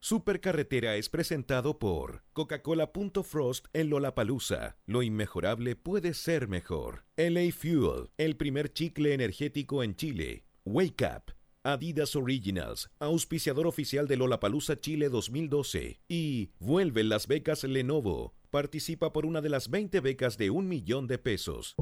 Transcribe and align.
Supercarretera 0.00 0.94
es 0.94 1.08
presentado 1.08 1.80
por 1.80 2.22
Coca-Cola.Frost 2.32 3.66
en 3.72 3.90
Lollapalooza. 3.90 4.76
Lo 4.86 5.02
inmejorable 5.02 5.74
puede 5.74 6.14
ser 6.14 6.46
mejor. 6.46 7.04
LA 7.16 7.50
Fuel, 7.52 8.10
el 8.16 8.36
primer 8.36 8.72
chicle 8.72 9.12
energético 9.12 9.82
en 9.82 9.96
Chile. 9.96 10.44
Wake 10.64 11.04
Up. 11.04 11.34
Adidas 11.64 12.14
Originals, 12.14 12.88
auspiciador 13.00 13.66
oficial 13.66 14.06
de 14.06 14.16
Lollapalooza 14.16 14.78
Chile 14.80 15.08
2012. 15.08 16.00
Y 16.08 16.52
vuelve 16.60 17.02
las 17.02 17.26
becas 17.26 17.64
Lenovo. 17.64 18.34
Participa 18.50 19.12
por 19.12 19.26
una 19.26 19.40
de 19.40 19.48
las 19.48 19.68
20 19.68 19.98
becas 20.00 20.38
de 20.38 20.50
un 20.50 20.68
millón 20.68 21.08
de 21.08 21.18
pesos. 21.18 21.74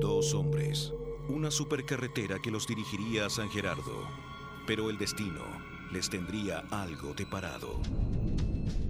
Dos 0.00 0.32
hombres. 0.32 0.92
Una 1.28 1.50
supercarretera 1.50 2.38
que 2.40 2.52
los 2.52 2.68
dirigiría 2.68 3.26
a 3.26 3.30
San 3.30 3.50
Gerardo. 3.50 4.08
Pero 4.66 4.88
el 4.90 4.96
destino 4.96 5.73
les 5.94 6.10
tendría 6.10 6.64
algo 6.72 7.14
de 7.14 7.24
parado. 7.24 7.80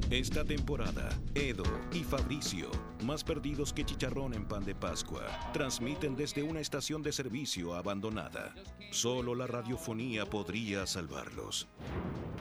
Esta 0.09 0.43
temporada, 0.43 1.11
Edo 1.35 1.65
y 1.93 2.03
Fabricio, 2.03 2.71
más 3.05 3.23
perdidos 3.23 3.75
que 3.75 3.85
chicharrón 3.85 4.33
en 4.33 4.49
pan 4.49 4.65
de 4.65 4.75
Pascua, 4.75 5.23
transmiten 5.53 6.17
desde 6.17 6.43
una 6.43 6.61
estación 6.61 7.03
de 7.03 7.13
servicio 7.13 7.75
abandonada. 7.75 8.55
Solo 8.91 9.35
la 9.35 9.47
radiofonía 9.47 10.25
podría 10.25 10.87
salvarlos. 10.87 11.69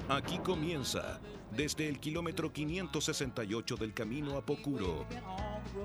Aquí 0.07 0.37
comienza, 0.39 1.19
desde 1.51 1.89
el 1.89 1.99
kilómetro 1.99 2.53
568 2.53 3.75
del 3.75 3.93
camino 3.93 4.37
a 4.37 4.45
Pocuro, 4.45 5.05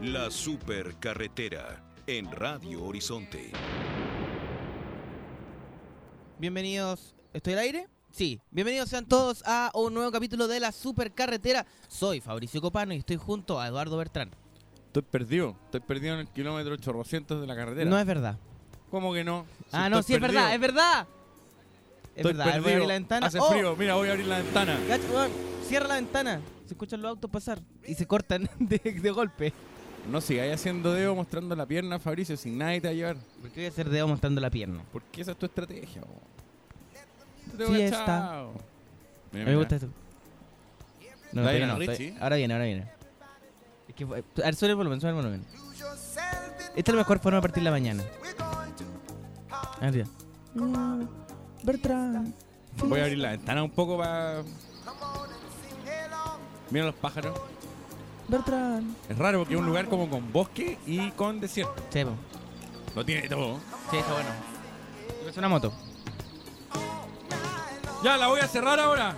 la 0.01 0.31
supercarretera 0.31 1.85
en 2.07 2.31
Radio 2.31 2.85
Horizonte. 2.85 3.51
Bienvenidos. 6.39 7.17
¿Estoy 7.33 7.55
al 7.55 7.59
aire? 7.59 7.98
Sí. 8.11 8.41
Bienvenidos 8.51 8.89
sean 8.89 9.07
todos 9.07 9.43
a 9.47 9.71
un 9.75 9.95
nuevo 9.95 10.11
capítulo 10.11 10.49
de 10.49 10.59
la 10.61 10.73
Supercarretera. 10.73 11.67
Soy 11.89 12.21
Fabricio 12.21 12.61
Copano 12.61 12.93
y 12.95 12.99
estoy 12.99 13.17
junto 13.17 13.61
a 13.61 13.69
Eduardo 13.69 13.97
Bertrán. 13.97 14.31
Estoy 14.87 15.03
perdido, 15.03 15.55
estoy 15.67 15.81
perdido 15.81 16.15
en 16.15 16.21
el 16.21 16.29
kilómetro 16.29 16.75
800 16.75 17.41
de 17.41 17.47
la 17.47 17.55
carretera. 17.55 17.89
No 17.89 17.99
es 17.99 18.07
verdad. 18.07 18.37
¿Cómo 18.91 19.13
que 19.13 19.23
no? 19.23 19.45
Si 19.71 19.77
ah, 19.77 19.89
no, 19.89 20.03
sí 20.03 20.15
es 20.15 20.21
verdad, 20.21 20.53
es 20.55 20.61
verdad. 20.61 21.07
Es 22.15 22.17
Estoy 22.17 22.33
verdad. 22.33 22.45
Voy 22.45 22.51
a 22.51 22.55
perdido. 22.55 22.75
abrir 22.75 22.89
la 22.89 22.95
ventana. 22.95 23.27
Hace 23.27 23.39
¡Oh! 23.39 23.51
frío, 23.51 23.77
mira, 23.77 23.95
voy 23.95 24.09
a 24.09 24.13
abrir 24.13 24.27
la 24.27 24.39
ventana. 24.39 24.79
Cierra 25.67 25.89
la 25.89 25.95
ventana. 25.97 26.41
Se 26.67 26.75
escuchan 26.75 27.01
los 27.03 27.11
autos 27.11 27.31
pasar 27.31 27.61
y 27.87 27.95
se 27.95 28.07
cortan 28.07 28.49
de, 28.59 28.79
de 28.79 29.11
golpe. 29.11 29.53
No 30.11 30.21
sigáis 30.21 30.55
haciendo 30.55 30.93
dedo 30.93 31.15
mostrando 31.15 31.55
la 31.55 31.67
pierna, 31.67 31.99
Fabricio, 31.99 32.37
sin 32.37 32.57
nadie 32.59 32.81
te 32.81 32.89
va 32.89 32.93
a 32.93 32.95
llevar. 32.95 33.17
¿Por 33.41 33.51
qué 33.51 33.61
voy 33.61 33.65
a 33.67 33.69
hacer 33.69 33.91
dedo 33.91 34.09
mostrando 34.09 34.41
la 34.41 34.51
pierna? 34.51 34.83
Porque 34.91 35.21
esa 35.21 35.33
es 35.33 35.39
tu 35.39 35.47
estrategia, 35.47 36.01
bo. 36.01 36.21
Fiesta. 37.57 38.47
Mira, 39.33 39.45
me 39.45 39.57
gusta 39.57 39.77
eso. 39.77 39.87
No, 41.33 41.43
no, 41.43 41.49
ahora 42.21 42.37
viene, 42.37 42.55
ahora 42.55 42.65
viene. 42.65 42.87
Es 43.89 43.95
que, 43.95 44.07
fue- 44.07 44.19
a 44.21 44.45
ver, 44.45 44.55
sube 44.55 44.71
el 44.71 44.77
volumen, 44.77 45.01
sube 45.01 45.11
el 45.11 45.17
volumen. 45.17 45.45
Esta 46.77 46.91
es 46.91 46.95
la 46.95 47.01
mejor 47.01 47.19
forma 47.19 47.37
de 47.39 47.43
partir 47.43 47.63
la 47.63 47.71
mañana. 47.71 48.05
Ah, 49.51 49.91
tía. 49.93 50.07
Bertrand. 51.63 52.35
Voy 52.85 53.01
a 53.01 53.03
abrir 53.05 53.19
la 53.19 53.31
ventana 53.33 53.63
un 53.63 53.71
poco 53.71 53.99
para... 53.99 54.43
Mira 56.71 56.87
los 56.87 56.95
pájaros. 56.95 57.39
Bertrand. 58.29 58.95
Es 59.09 59.19
raro 59.19 59.39
porque 59.41 59.55
es 59.55 59.61
un 59.61 59.67
lugar 59.67 59.89
como 59.89 60.09
con 60.09 60.33
bosque 60.33 60.79
y 60.87 61.11
con 61.13 61.41
desierto. 61.41 61.75
Sí, 61.91 62.05
po. 62.05 62.13
Lo 62.95 63.05
tiene 63.05 63.29
todo. 63.29 63.59
sí, 63.91 63.97
está 63.97 64.13
bueno. 64.13 64.29
Es 65.29 65.37
una 65.37 65.49
moto. 65.49 65.73
Ya, 68.03 68.17
la 68.17 68.29
voy 68.29 68.41
a 68.41 68.47
cerrar 68.49 68.79
ahora. 68.79 69.15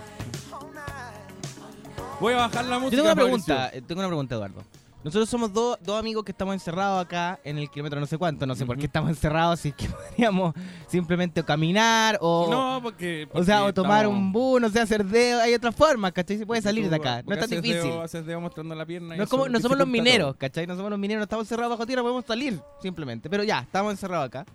Voy 2.19 2.33
a 2.33 2.37
bajar 2.37 2.65
la 2.65 2.75
Yo 2.75 2.79
música. 2.81 2.97
tengo 3.01 3.11
una 3.11 3.15
pregunta, 3.15 3.69
eh, 3.73 3.81
tengo 3.81 3.99
una 4.01 4.07
pregunta, 4.07 4.35
Eduardo. 4.35 4.63
Nosotros 5.03 5.27
somos 5.27 5.51
dos 5.51 5.79
dos 5.81 5.99
amigos 5.99 6.23
que 6.23 6.31
estamos 6.31 6.53
encerrados 6.53 7.03
acá 7.03 7.39
en 7.43 7.57
el 7.57 7.67
kilómetro 7.71 7.99
no 7.99 8.05
sé 8.05 8.19
cuánto, 8.19 8.45
no 8.45 8.53
sé 8.53 8.67
por 8.67 8.77
qué 8.77 8.85
estamos 8.85 9.09
encerrados, 9.09 9.59
así 9.59 9.71
que 9.71 9.89
podríamos 10.09 10.53
simplemente 10.87 11.43
caminar 11.43 12.19
o, 12.21 12.47
No, 12.51 12.79
porque... 12.83 13.27
o 13.33 13.43
sea, 13.43 13.63
o 13.63 13.73
tomar 13.73 14.05
estamos- 14.05 14.19
un 14.19 14.31
bus, 14.31 14.61
no 14.61 14.69
sé, 14.69 14.79
hacer 14.79 15.03
dedo, 15.03 15.41
hay 15.41 15.55
otras 15.55 15.75
formas, 15.75 16.11
¿cachai? 16.11 16.37
Se 16.37 16.45
puede 16.45 16.61
salir 16.61 16.87
de 16.87 16.95
acá, 16.95 17.23
no 17.25 17.33
es 17.33 17.39
tan 17.39 17.49
difícil. 17.49 17.91
Haces 17.93 18.23
mostrando 18.39 18.75
la 18.75 18.85
pierna. 18.85 19.15
No, 19.15 19.23
es 19.23 19.29
como, 19.29 19.49
no 19.49 19.59
somos 19.59 19.79
los 19.79 19.87
mineros. 19.87 20.35
¿cachai? 20.35 20.67
No 20.67 20.75
somos 20.75 20.91
los 20.91 20.99
mineros, 20.99 21.21
no 21.21 21.23
estamos 21.23 21.45
encerrados 21.45 21.71
bajo 21.71 21.87
tierra, 21.87 22.03
podemos 22.03 22.23
salir, 22.25 22.61
simplemente. 22.79 23.27
Pero 23.27 23.43
ya, 23.43 23.61
estamos 23.61 23.91
encerrados 23.93 24.27
acá. 24.27 24.45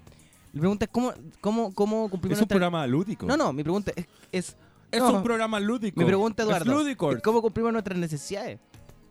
Mi 0.52 0.60
pregunta 0.60 0.84
es 0.86 0.90
cómo, 0.90 1.12
cómo, 1.40 1.74
cómo 1.74 2.08
cumplimos 2.08 2.32
Es 2.38 2.38
un 2.38 2.42
nuestra- 2.42 2.54
programa 2.54 2.86
lúdico. 2.86 3.26
No, 3.26 3.36
no, 3.36 3.52
mi 3.52 3.62
pregunta 3.62 3.92
es... 3.94 4.06
es 4.32 4.56
Es 4.90 5.00
no, 5.00 5.12
un 5.12 5.22
programa 5.22 5.60
lúdico. 5.60 5.98
Mi 6.00 6.06
pregunta, 6.06 6.42
Es 6.42 6.48
Eduardo, 6.48 6.72
lúdico. 6.72 7.12
es 7.12 7.22
cómo 7.22 7.42
cumplimos 7.42 7.72
nuestras 7.72 7.98
necesidades. 7.98 8.58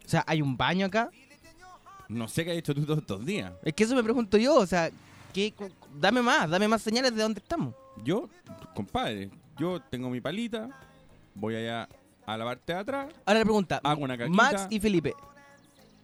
O 0.06 0.07
sea, 0.09 0.24
¿hay 0.28 0.41
un 0.41 0.56
baño 0.57 0.85
acá? 0.88 1.09
No 2.07 2.28
sé 2.28 2.45
qué 2.45 2.51
has 2.51 2.57
hecho 2.57 2.74
tú 2.74 2.84
todos 2.85 3.00
estos 3.00 3.25
días. 3.25 3.51
Es 3.63 3.74
que 3.74 3.84
eso 3.84 3.95
me 3.95 4.03
pregunto 4.03 4.38
yo, 4.38 4.56
o 4.56 4.66
sea, 4.66 4.90
¿qué, 5.34 5.51
cu- 5.53 5.69
dame 6.00 6.22
más, 6.22 6.50
dame 6.50 6.68
más 6.68 6.81
señales 6.81 7.16
de 7.16 7.22
dónde 7.22 7.40
estamos. 7.40 7.74
Yo, 8.03 8.29
compadre, 8.75 9.29
yo 9.57 9.81
tengo 9.81 10.09
mi 10.09 10.22
palita, 10.22 10.69
voy 11.34 11.56
allá 11.56 11.90
a 12.25 12.38
la 12.38 12.45
parte 12.45 12.74
de 12.74 12.79
atrás, 12.79 13.07
Ahora 13.25 13.40
la 13.40 13.45
pregunta, 13.45 13.81
hago 13.84 14.03
una 14.03 14.18
caquita. 14.18 14.35
Max 14.35 14.68
y 14.69 14.79
Felipe. 14.79 15.13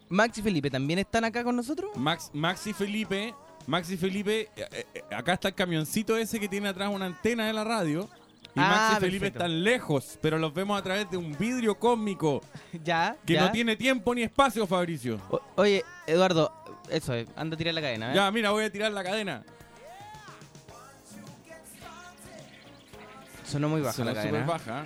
Max 0.10 0.38
y 0.40 0.42
Felipe, 0.42 0.70
¿también 0.70 1.00
están 1.00 1.24
acá 1.24 1.44
con 1.44 1.56
nosotros? 1.56 1.92
Max, 1.96 2.32
Max 2.34 2.66
y 2.68 2.74
Felipe, 2.74 3.34
Max 3.68 3.90
y 3.92 3.98
Felipe, 3.98 4.50
eh, 4.56 4.68
eh, 4.72 4.86
eh, 4.96 5.04
acá 5.16 5.34
está 5.34 5.50
el 5.50 5.54
camioncito 5.56 6.18
ese 6.18 6.40
que 6.40 6.48
tiene 6.48 6.68
atrás 6.70 6.90
una 6.92 7.06
antena 7.06 7.46
de 7.48 7.54
la 7.54 7.64
radio. 7.64 8.10
Y 8.54 8.60
Ah, 8.60 8.68
Max 8.90 8.98
y 8.98 9.00
Felipe 9.00 9.20
perfecto. 9.28 9.40
están 9.46 9.64
lejos, 9.64 10.20
pero 10.22 10.38
los 10.38 10.54
vemos 10.54 10.78
a 10.78 10.84
través 10.84 11.10
de 11.10 11.16
un 11.16 11.38
vidrio 11.38 11.76
cósmico 11.80 12.42
ya, 12.84 13.16
que 13.26 13.34
ya. 13.36 13.46
no 13.46 13.52
tiene 13.52 13.78
tiempo 13.78 14.14
ni 14.14 14.24
espacio, 14.24 14.68
Fabricio. 14.68 15.22
O- 15.30 15.42
oye, 15.56 15.86
Eduardo, 16.06 16.52
eso 16.90 17.14
es, 17.14 17.28
anda 17.38 17.56
a 17.56 17.58
tirar 17.58 17.74
la 17.74 17.82
cadena, 17.82 18.12
¿eh? 18.12 18.16
Ya, 18.16 18.30
mira, 18.32 18.52
voy 18.52 18.66
a 18.66 18.72
tirar 18.72 18.92
la 18.92 19.04
cadena. 19.06 19.44
Sonó 23.46 23.70
muy 23.70 23.82
baja 23.82 24.04
la 24.04 24.14
cadena. 24.14 24.46
baja. 24.46 24.86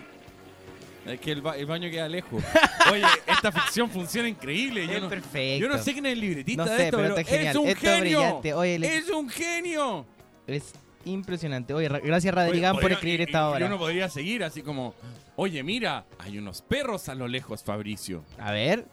Es 1.06 1.20
que 1.20 1.32
el, 1.32 1.42
ba- 1.42 1.56
el 1.58 1.66
baño 1.66 1.90
queda 1.90 2.08
lejos. 2.10 2.44
Oye, 2.92 3.04
esta 3.28 3.52
ficción 3.52 3.90
funciona 3.90 4.28
increíble. 4.28 4.88
Yo 4.88 4.94
Es 4.94 5.02
no, 5.04 5.10
perfecto. 5.10 5.62
yo 5.68 5.70
no 5.70 5.78
sé 5.82 5.94
quién 5.94 6.06
es 6.08 6.14
el 6.14 6.20
libretista 6.22 6.66
No 6.66 6.72
de 6.72 6.78
sé, 6.78 6.84
esto, 6.86 6.98
pero 6.98 7.16
pero, 7.16 7.28
es 7.50 7.56
un 7.56 7.68
Esto 7.68 7.80
genio. 7.82 8.00
brillante. 8.20 8.54
Oye, 8.56 8.80
le- 8.80 8.98
Es 8.98 9.10
un 9.10 9.30
genio. 9.30 10.06
Es 10.48 10.74
impresionante. 11.06 11.74
Oye, 11.76 11.88
ra- 11.90 12.00
gracias 12.00 12.34
Radrigán 12.34 12.78
por 12.78 12.92
escribir 12.92 13.20
y- 13.20 13.24
esta 13.24 13.50
obra. 13.50 13.60
Yo 13.60 13.70
no 13.70 13.78
podría 13.78 14.10
seguir 14.10 14.44
así 14.44 14.62
como, 14.64 14.96
oye, 15.36 15.62
mira, 15.64 16.06
hay 16.18 16.38
unos 16.40 16.62
perros 16.64 17.08
a 17.10 17.14
lo 17.16 17.28
lejos, 17.28 17.64
Fabricio. 17.64 18.24
A 18.40 18.52
ver. 18.52 18.86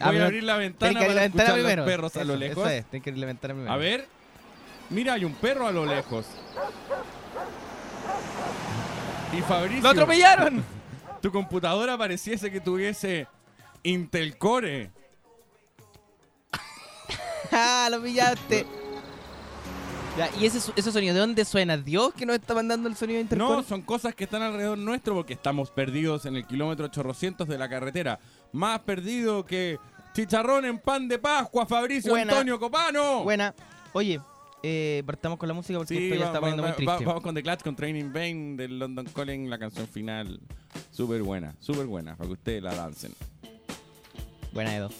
Ah, 0.00 0.06
Voy 0.06 0.12
pero 0.14 0.22
a 0.22 0.26
abrir 0.26 0.42
la 0.44 0.56
ventana 0.56 0.92
la 0.92 0.98
para 1.00 1.08
ventana 1.08 1.24
escuchar 1.26 1.54
primero. 1.54 1.82
los 1.82 1.90
perros 1.90 2.16
a 2.16 2.24
lo 2.24 2.36
lejos. 2.36 2.64
Eso 2.66 2.68
es, 2.70 2.84
tenés 2.86 3.02
que 3.04 3.10
abrir 3.10 3.20
la 3.20 3.26
ventana 3.26 3.54
primero. 3.54 3.72
A 3.72 3.76
ver, 3.76 4.06
mira, 4.90 5.14
hay 5.14 5.24
un 5.24 5.34
perro 5.34 5.66
a 5.66 5.72
lo 5.72 5.84
lejos. 5.86 6.26
Y 9.36 9.42
Fabricio, 9.42 9.82
¡Lo 9.82 9.90
atropellaron! 9.90 10.64
tu 11.20 11.30
computadora 11.30 11.98
pareciese 11.98 12.50
que 12.50 12.60
tuviese 12.60 13.26
Intel 13.82 14.38
Core. 14.38 14.90
¡Ah, 17.52 17.88
lo 17.90 18.02
pillaste! 18.02 18.66
Ya, 20.16 20.30
¿Y 20.40 20.46
ese, 20.46 20.72
ese 20.74 20.90
sonido 20.90 21.14
de 21.14 21.20
dónde 21.20 21.44
suena? 21.44 21.76
¿Dios 21.76 22.12
que 22.12 22.26
nos 22.26 22.36
está 22.36 22.54
mandando 22.54 22.88
el 22.88 22.96
sonido 22.96 23.18
de 23.18 23.22
intercore? 23.22 23.56
No, 23.56 23.62
son 23.62 23.82
cosas 23.82 24.14
que 24.14 24.24
están 24.24 24.42
alrededor 24.42 24.76
nuestro 24.76 25.14
porque 25.14 25.34
estamos 25.34 25.70
perdidos 25.70 26.26
en 26.26 26.34
el 26.34 26.44
kilómetro 26.44 26.86
800 26.86 27.46
de 27.46 27.58
la 27.58 27.68
carretera. 27.68 28.18
Más 28.52 28.80
perdido 28.80 29.44
que 29.44 29.78
chicharrón 30.14 30.64
en 30.64 30.78
pan 30.78 31.06
de 31.06 31.18
Pascua, 31.20 31.66
Fabricio 31.66 32.10
Buena. 32.10 32.32
Antonio 32.32 32.58
Copano. 32.58 33.22
Buena. 33.22 33.54
Oye, 33.92 34.20
eh, 34.62 35.02
partamos 35.06 35.38
con 35.38 35.48
la 35.48 35.54
música 35.54 35.78
porque 35.78 35.94
Sí, 35.96 36.04
esto 36.04 36.16
ya 36.16 36.26
está 36.26 36.40
poniendo 36.40 36.62
muy 36.62 36.84
va- 36.86 36.98
vamos 36.98 37.22
con 37.22 37.34
The 37.34 37.42
Clash, 37.42 37.60
con 37.62 37.76
Training 37.76 38.12
Bane 38.12 38.56
del 38.56 38.78
London 38.78 39.06
Calling, 39.14 39.48
la 39.50 39.58
canción 39.58 39.86
final. 39.86 40.40
Súper 40.90 41.22
buena, 41.22 41.54
súper 41.60 41.86
buena, 41.86 42.16
para 42.16 42.28
que 42.28 42.32
ustedes 42.34 42.62
la 42.62 42.74
dancen. 42.74 43.12
Buena, 44.52 44.74
Edo. 44.76 44.90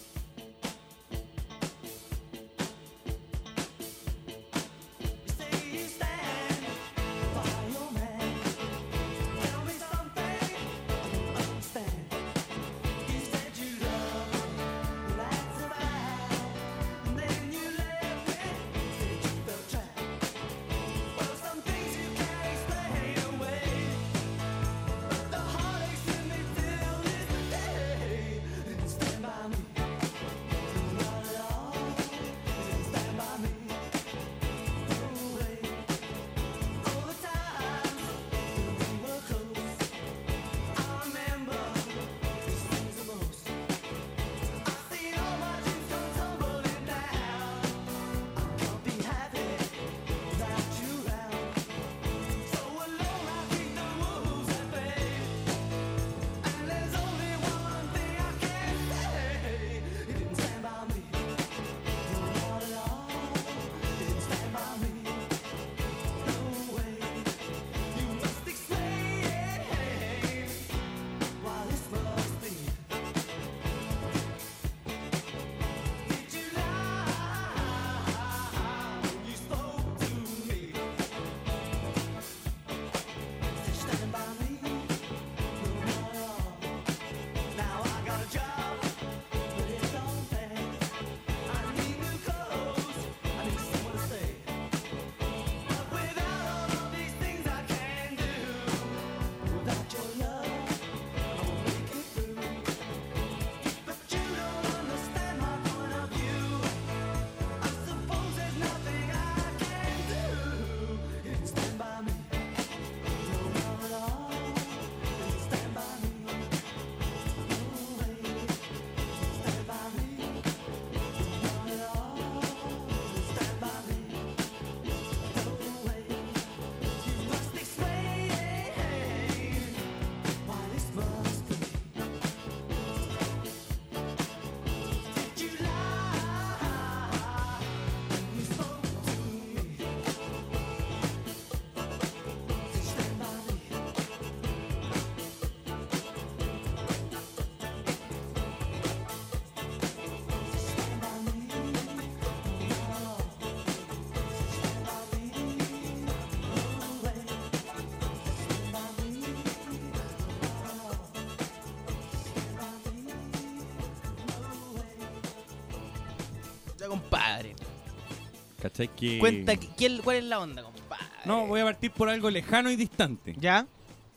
Cuenta, 169.19 169.57
¿quién, 169.57 169.99
¿cuál 170.03 170.17
es 170.19 170.25
la 170.25 170.41
onda, 170.41 170.63
compadre? 170.63 171.05
No, 171.25 171.47
voy 171.47 171.61
a 171.61 171.65
partir 171.65 171.91
por 171.91 172.09
algo 172.09 172.31
lejano 172.31 172.71
y 172.71 172.77
distante. 172.77 173.35
¿Ya? 173.39 173.67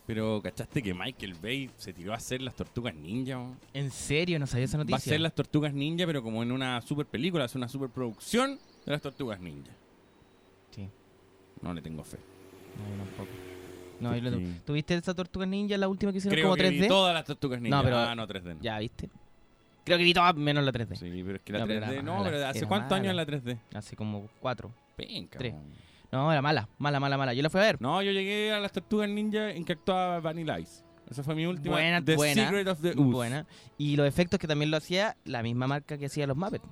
Pero, 0.08 0.42
¿cachaste 0.42 0.82
que 0.84 0.94
Michael 0.94 1.36
Bay 1.42 1.70
se 1.78 1.94
tiró 1.94 2.12
a 2.14 2.18
hacer 2.18 2.42
las 2.42 2.56
tortugas 2.56 2.94
ninja? 2.94 3.38
weón? 3.38 3.58
¿En 3.74 3.92
serio? 3.92 4.40
No 4.40 4.48
sabía 4.48 4.66
esa 4.66 4.78
noticia. 4.78 4.94
Va 4.94 4.98
a 4.98 5.00
hacer 5.00 5.20
las 5.22 5.34
tortugas 5.34 5.74
ninja, 5.74 6.06
pero 6.06 6.22
como 6.22 6.44
en 6.44 6.52
una 6.52 6.82
super 6.82 7.06
película, 7.06 7.46
hace 7.46 7.58
una 7.58 7.68
super 7.70 7.90
producción 7.90 8.60
de 8.86 8.92
las 8.92 9.02
tortugas 9.02 9.40
ninja. 9.40 9.72
Sí. 10.72 10.90
No 11.62 11.74
le 11.74 11.82
tengo 11.82 12.04
fe. 12.04 12.18
No, 12.78 12.90
yo 12.98 13.04
tampoco. 13.04 13.30
No, 14.00 14.18
yo 14.18 14.32
lo- 14.32 14.38
Sí. 14.38 14.62
¿Tuviste 14.66 14.96
esa 14.96 15.14
tortuga 15.14 15.46
ninja, 15.46 15.78
la 15.78 15.88
última 15.88 16.12
que 16.12 16.18
hicieron 16.18 16.34
Creo 16.36 16.46
como 16.46 16.56
que 16.56 16.64
3D? 16.70 16.82
vi 16.82 16.88
todas 16.88 17.14
las 17.14 17.24
tortugas 17.26 17.62
ninja. 17.62 17.78
No, 17.78 17.84
pero- 17.84 17.98
Ah, 18.00 18.16
no, 18.16 18.28
3D. 18.28 18.56
no. 18.56 18.62
Ya, 18.62 18.80
¿viste? 18.80 19.10
Creo 19.84 19.98
que 19.98 20.04
vi 20.04 20.14
todas 20.14 20.36
menos 20.36 20.64
la 20.64 20.72
3D. 20.72 20.96
Sí, 20.96 21.24
pero 21.26 21.36
es 21.38 21.42
que 21.42 21.54
la 21.54 21.60
No, 21.60 21.68
pero 21.68 21.86
3D... 21.86 21.92
era 21.92 22.02
no, 22.02 22.18
mala, 22.18 22.30
pero 22.30 22.48
¿hace 22.48 22.66
cuántos 22.66 22.92
años 22.98 23.16
la 23.16 23.26
3D? 23.26 23.58
Hace 23.74 23.96
como 23.96 24.30
cuatro. 24.40 24.74
Penca, 24.96 25.40
Tres. 25.40 25.54
weón. 25.54 25.92
No, 26.12 26.32
era 26.32 26.42
mala, 26.42 26.68
mala, 26.78 27.00
mala, 27.00 27.18
mala. 27.18 27.34
Yo 27.34 27.42
la 27.42 27.50
fui 27.50 27.62
a 27.62 27.64
ver. 27.64 27.82
No, 27.82 28.02
yo 28.02 28.12
llegué 28.12 28.52
a 28.52 28.60
las 28.60 28.72
tortugas 28.74 29.10
ninja 29.10 29.52
en 29.52 29.64
que 29.64 29.74
actuaba 29.74 30.20
Vanilla 30.20 30.60
Ice. 30.60 30.84
Esa 31.10 31.24
fue 31.24 31.36
mi 31.36 31.46
última. 31.46 31.76
Buena, 31.76 32.04
The 32.04 32.16
buena, 32.16 32.46
Secret 32.46 32.68
of 32.68 32.82
the 32.82 32.90
Ooze. 32.92 33.12
Buena. 33.12 33.46
Y 33.78 33.96
los 33.96 34.08
efectos 34.08 34.40
que 34.40 34.48
también 34.48 34.72
lo 34.72 34.78
hacía 34.78 35.16
la 35.26 35.42
misma 35.42 35.68
marca 35.68 35.98
que 35.98 36.06
hacía 36.06 36.28
los 36.28 36.38
Muppets. 36.38 36.66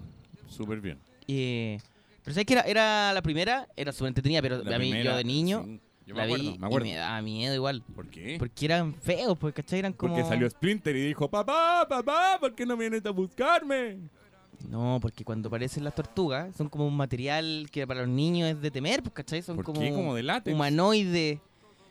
Súper 0.47 0.81
bien. 0.81 0.99
Eh, 1.27 1.77
pero 2.23 2.33
sabes 2.33 2.45
que 2.45 2.53
era, 2.53 2.61
era 2.63 3.13
la 3.13 3.21
primera, 3.21 3.67
era 3.75 3.91
súper 3.91 4.09
entretenida, 4.09 4.41
pero 4.41 4.63
La 4.63 4.75
a 4.75 4.79
mí 4.79 4.89
primera, 4.89 5.11
yo 5.11 5.17
de 5.17 5.23
niño 5.23 5.63
sí, 5.65 5.81
yo 6.09 6.15
la 6.15 6.21
me 6.21 6.25
acuerdo, 6.25 6.51
vi 6.51 6.57
me 6.59 6.65
acuerdo. 6.67 6.87
y 6.87 6.89
me 6.91 6.95
daba 6.95 7.21
miedo 7.21 7.53
igual. 7.53 7.83
¿Por 7.95 8.07
qué? 8.07 8.35
Porque 8.39 8.65
eran 8.65 8.93
feos, 8.95 9.37
porque 9.37 9.61
¿cachai? 9.61 9.79
Eran 9.79 9.93
como... 9.93 10.15
Porque 10.15 10.27
salió 10.27 10.49
Splinter 10.49 10.95
y 10.95 11.07
dijo, 11.07 11.29
papá, 11.29 11.85
papá, 11.87 12.37
¿por 12.39 12.55
qué 12.55 12.65
no 12.65 12.75
vienes 12.75 13.05
a 13.05 13.11
buscarme? 13.11 13.99
No, 14.67 14.97
porque 15.01 15.23
cuando 15.23 15.47
aparecen 15.47 15.83
las 15.83 15.95
tortugas 15.95 16.55
son 16.55 16.67
como 16.67 16.85
un 16.87 16.97
material 16.97 17.67
que 17.71 17.85
para 17.87 18.01
los 18.01 18.09
niños 18.09 18.49
es 18.49 18.61
de 18.61 18.71
temer, 18.71 19.01
pues 19.01 19.13
¿cachai? 19.13 19.41
Son 19.41 19.55
¿Por 19.55 19.65
como, 19.65 19.79
qué? 19.79 19.93
Como 19.93 20.15
de 20.15 20.23
látex. 20.23 20.53
humanoide. 20.53 21.39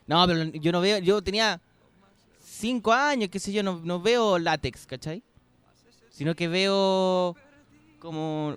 No, 0.06 0.26
pero 0.26 0.44
yo 0.44 0.72
no 0.72 0.80
veo, 0.80 0.98
yo 0.98 1.22
tenía 1.22 1.60
cinco 2.42 2.92
años, 2.92 3.28
qué 3.30 3.38
sé 3.38 3.52
yo, 3.52 3.62
no, 3.62 3.80
no 3.84 4.00
veo 4.00 4.38
látex, 4.38 4.86
¿cachai? 4.86 5.22
Sino 6.10 6.34
que 6.34 6.48
veo 6.48 7.36
como 8.00 8.56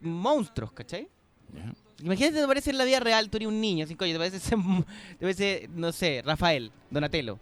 monstruos, 0.00 0.72
¿cachai? 0.72 1.08
Ya. 1.54 1.72
Imagínate, 2.02 2.40
te 2.40 2.46
parece 2.46 2.70
en 2.70 2.78
la 2.78 2.84
vida 2.84 3.00
real, 3.00 3.30
tú 3.30 3.36
eres 3.36 3.48
un 3.48 3.60
niño, 3.60 3.86
cinco 3.86 4.04
años, 4.04 4.14
te 4.14 4.18
parece, 4.18 4.50
te 4.50 5.20
parece, 5.20 5.68
no 5.74 5.92
sé, 5.92 6.22
Rafael, 6.24 6.70
Donatello. 6.90 7.38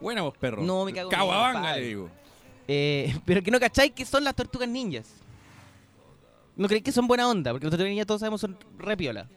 Buena 0.00 0.22
vos, 0.22 0.36
perro. 0.36 0.62
No, 0.62 0.84
me 0.84 0.92
cago 0.92 1.10
en 1.10 1.16
Caguabanga, 1.16 1.76
le 1.76 1.82
digo. 1.86 2.10
Eh, 2.66 3.14
pero 3.24 3.42
que 3.42 3.50
no 3.50 3.60
cachai 3.60 3.90
que 3.94 4.04
son 4.04 4.24
las 4.24 4.34
tortugas 4.34 4.68
ninjas. 4.68 5.06
No 6.56 6.66
creéis 6.68 6.84
que 6.84 6.92
son 6.92 7.06
buena 7.06 7.28
onda, 7.28 7.52
porque 7.52 7.66
las 7.66 7.70
tortugas 7.70 7.90
ninjas 7.90 8.06
todos 8.06 8.20
sabemos 8.20 8.40
son 8.40 8.56
re 8.78 8.96
piola. 8.96 9.28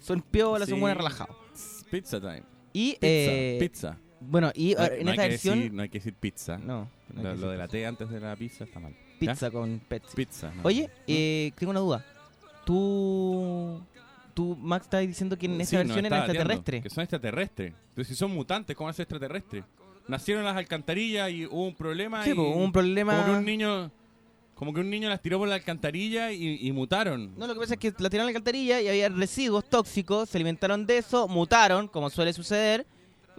Son 0.00 0.20
piola, 0.22 0.66
son 0.66 0.74
Sí. 0.76 0.80
buenas 0.80 0.96
relajados. 0.98 1.36
Pizza 1.90 2.20
time. 2.20 2.42
Y, 2.72 2.92
Pizza. 2.92 3.06
eh, 3.06 3.56
pizza. 3.60 3.98
bueno, 4.20 4.52
y 4.54 4.74
No, 4.74 4.80
no 4.80 4.86
en 4.92 5.08
esta 5.08 5.22
versión, 5.28 5.58
decir- 5.60 5.72
no 5.72 5.82
hay 5.82 5.88
que 5.88 5.98
decir 5.98 6.14
pizza. 6.14 6.58
no, 6.58 6.88
Lo, 7.14 7.50
de 7.50 7.56
la 7.56 7.66
T 7.68 7.84
antes 7.86 8.08
de 8.10 8.20
la 8.20 8.36
pizza 8.36 8.64
está 8.64 8.78
mal. 8.78 8.94
pizza 9.18 9.50
con 9.50 9.80
Pepsi. 9.88 10.14
Pizza. 10.16 10.52
Oye, 10.62 10.82
¿No? 10.84 10.92
eh, 11.08 11.52
tengo 11.56 11.70
una 11.70 11.80
duda. 11.80 12.04
Tú, 12.66 13.80
tú 14.34 14.56
Max, 14.60 14.84
estabas 14.86 15.06
diciendo 15.06 15.38
que 15.38 15.46
en 15.46 15.60
esta 15.60 15.70
Sí, 15.70 15.76
versión 15.76 16.04
era 16.04 16.18
extraterrestre. 16.18 16.82
Que 16.82 16.90
son 16.90 17.02
extraterrestres. 17.02 17.72
Pero 17.94 18.04
si 18.06 18.14
son 18.14 18.32
mutantes, 18.32 18.76
¿cómo 18.76 18.90
es 18.90 18.98
extraterrestre? 19.00 19.64
Nacieron 20.08 20.42
en 20.42 20.46
las 20.46 20.56
alcantarillas 20.56 21.30
y 21.30 21.46
hubo 21.46 21.66
un 21.66 21.74
problema 21.74 22.22
Sí, 22.22 22.30
y 22.30 22.34
pues, 22.34 22.46
hubo 22.46 22.56
un 22.62 22.70
problema. 22.72 23.12
como 23.14 23.24
que 23.24 23.30
un 23.38 23.44
niño 23.44 23.90
como 24.54 24.72
que 24.72 24.80
un 24.80 24.88
niño 24.88 25.08
las 25.10 25.20
tiró 25.20 25.38
por 25.38 25.48
la 25.48 25.54
alcantarilla 25.56 26.32
y, 26.32 26.66
y 26.66 26.72
mutaron. 26.72 27.34
No, 27.36 27.46
lo 27.46 27.52
que 27.54 27.60
pasa 27.60 27.74
es 27.74 27.80
que 27.80 27.92
la 27.98 28.08
tiraron 28.08 28.20
a 28.22 28.24
la 28.24 28.28
alcantarilla 28.30 28.80
y 28.80 28.88
había 28.88 29.08
residuos 29.10 29.68
tóxicos, 29.68 30.30
se 30.30 30.38
alimentaron 30.38 30.86
de 30.86 30.98
eso, 30.98 31.28
mutaron, 31.28 31.88
como 31.88 32.08
suele 32.08 32.32
suceder. 32.32 32.86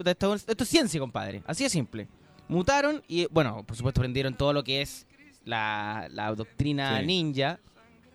Esto, 0.05 0.35
esto 0.35 0.63
es 0.63 0.69
ciencia, 0.69 0.99
compadre. 0.99 1.41
Así 1.47 1.63
de 1.63 1.71
simple. 1.71 2.07
Mutaron 2.47 3.01
y, 3.07 3.25
bueno, 3.31 3.63
por 3.65 3.75
supuesto, 3.75 3.99
aprendieron 3.99 4.35
todo 4.35 4.53
lo 4.53 4.63
que 4.63 4.81
es 4.83 5.07
la, 5.43 6.07
la 6.11 6.33
doctrina 6.35 6.99
Sí. 6.99 7.05
ninja. 7.07 7.59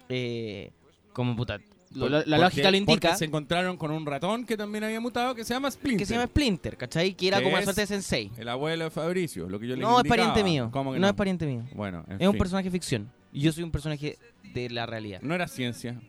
eh, 0.09 0.71
como 1.12 1.37
puta. 1.37 1.59
Por- 1.99 2.11
la 2.11 2.19
la 2.19 2.23
porque- 2.25 2.38
lógica 2.38 2.71
lo 2.71 2.76
indica. 2.78 3.16
Se 3.16 3.26
encontraron 3.26 3.76
con 3.76 3.90
un 3.90 4.07
ratón 4.07 4.47
que 4.47 4.57
también 4.57 4.83
había 4.85 4.99
mutado 5.00 5.35
que 5.35 5.45
se 5.45 5.52
llama 5.52 5.71
Splinter. 5.71 5.99
Que 5.99 6.07
se 6.07 6.14
llama 6.14 6.26
Splinter, 6.26 6.76
¿cachai? 6.78 7.14
Que 7.14 7.28
era 7.28 7.42
como 7.42 7.54
una 7.54 7.62
suerte 7.62 7.83
de 7.83 7.87
sensei. 7.87 8.31
El 8.38 8.49
abuelo 8.49 8.85
de 8.85 8.90
Fabricio, 8.90 9.49
lo 9.49 9.59
que 9.61 9.66
yo 9.69 9.76
le 9.76 9.83
No 9.83 10.00
es 10.00 10.09
pariente 10.09 10.42
mío. 10.42 10.71
¿Cómo 10.73 10.92
que 10.92 10.99
no, 10.99 11.02
no? 11.07 11.11
es 11.11 11.14
pariente 11.14 11.45
mío. 11.47 11.64
Bueno, 11.75 12.04
en 12.09 12.23
Es 12.23 12.28
un 12.28 12.38
personaje 12.38 12.71
ficción. 12.71 13.11
Y 13.33 13.40
yo 13.40 13.52
soy 13.52 13.62
un 13.62 13.71
personaje 13.71 14.19
de 14.54 14.71
la 14.71 14.87
realidad. 14.87 15.21
No 15.23 15.35
era 15.35 15.47
ciencia. 15.49 16.00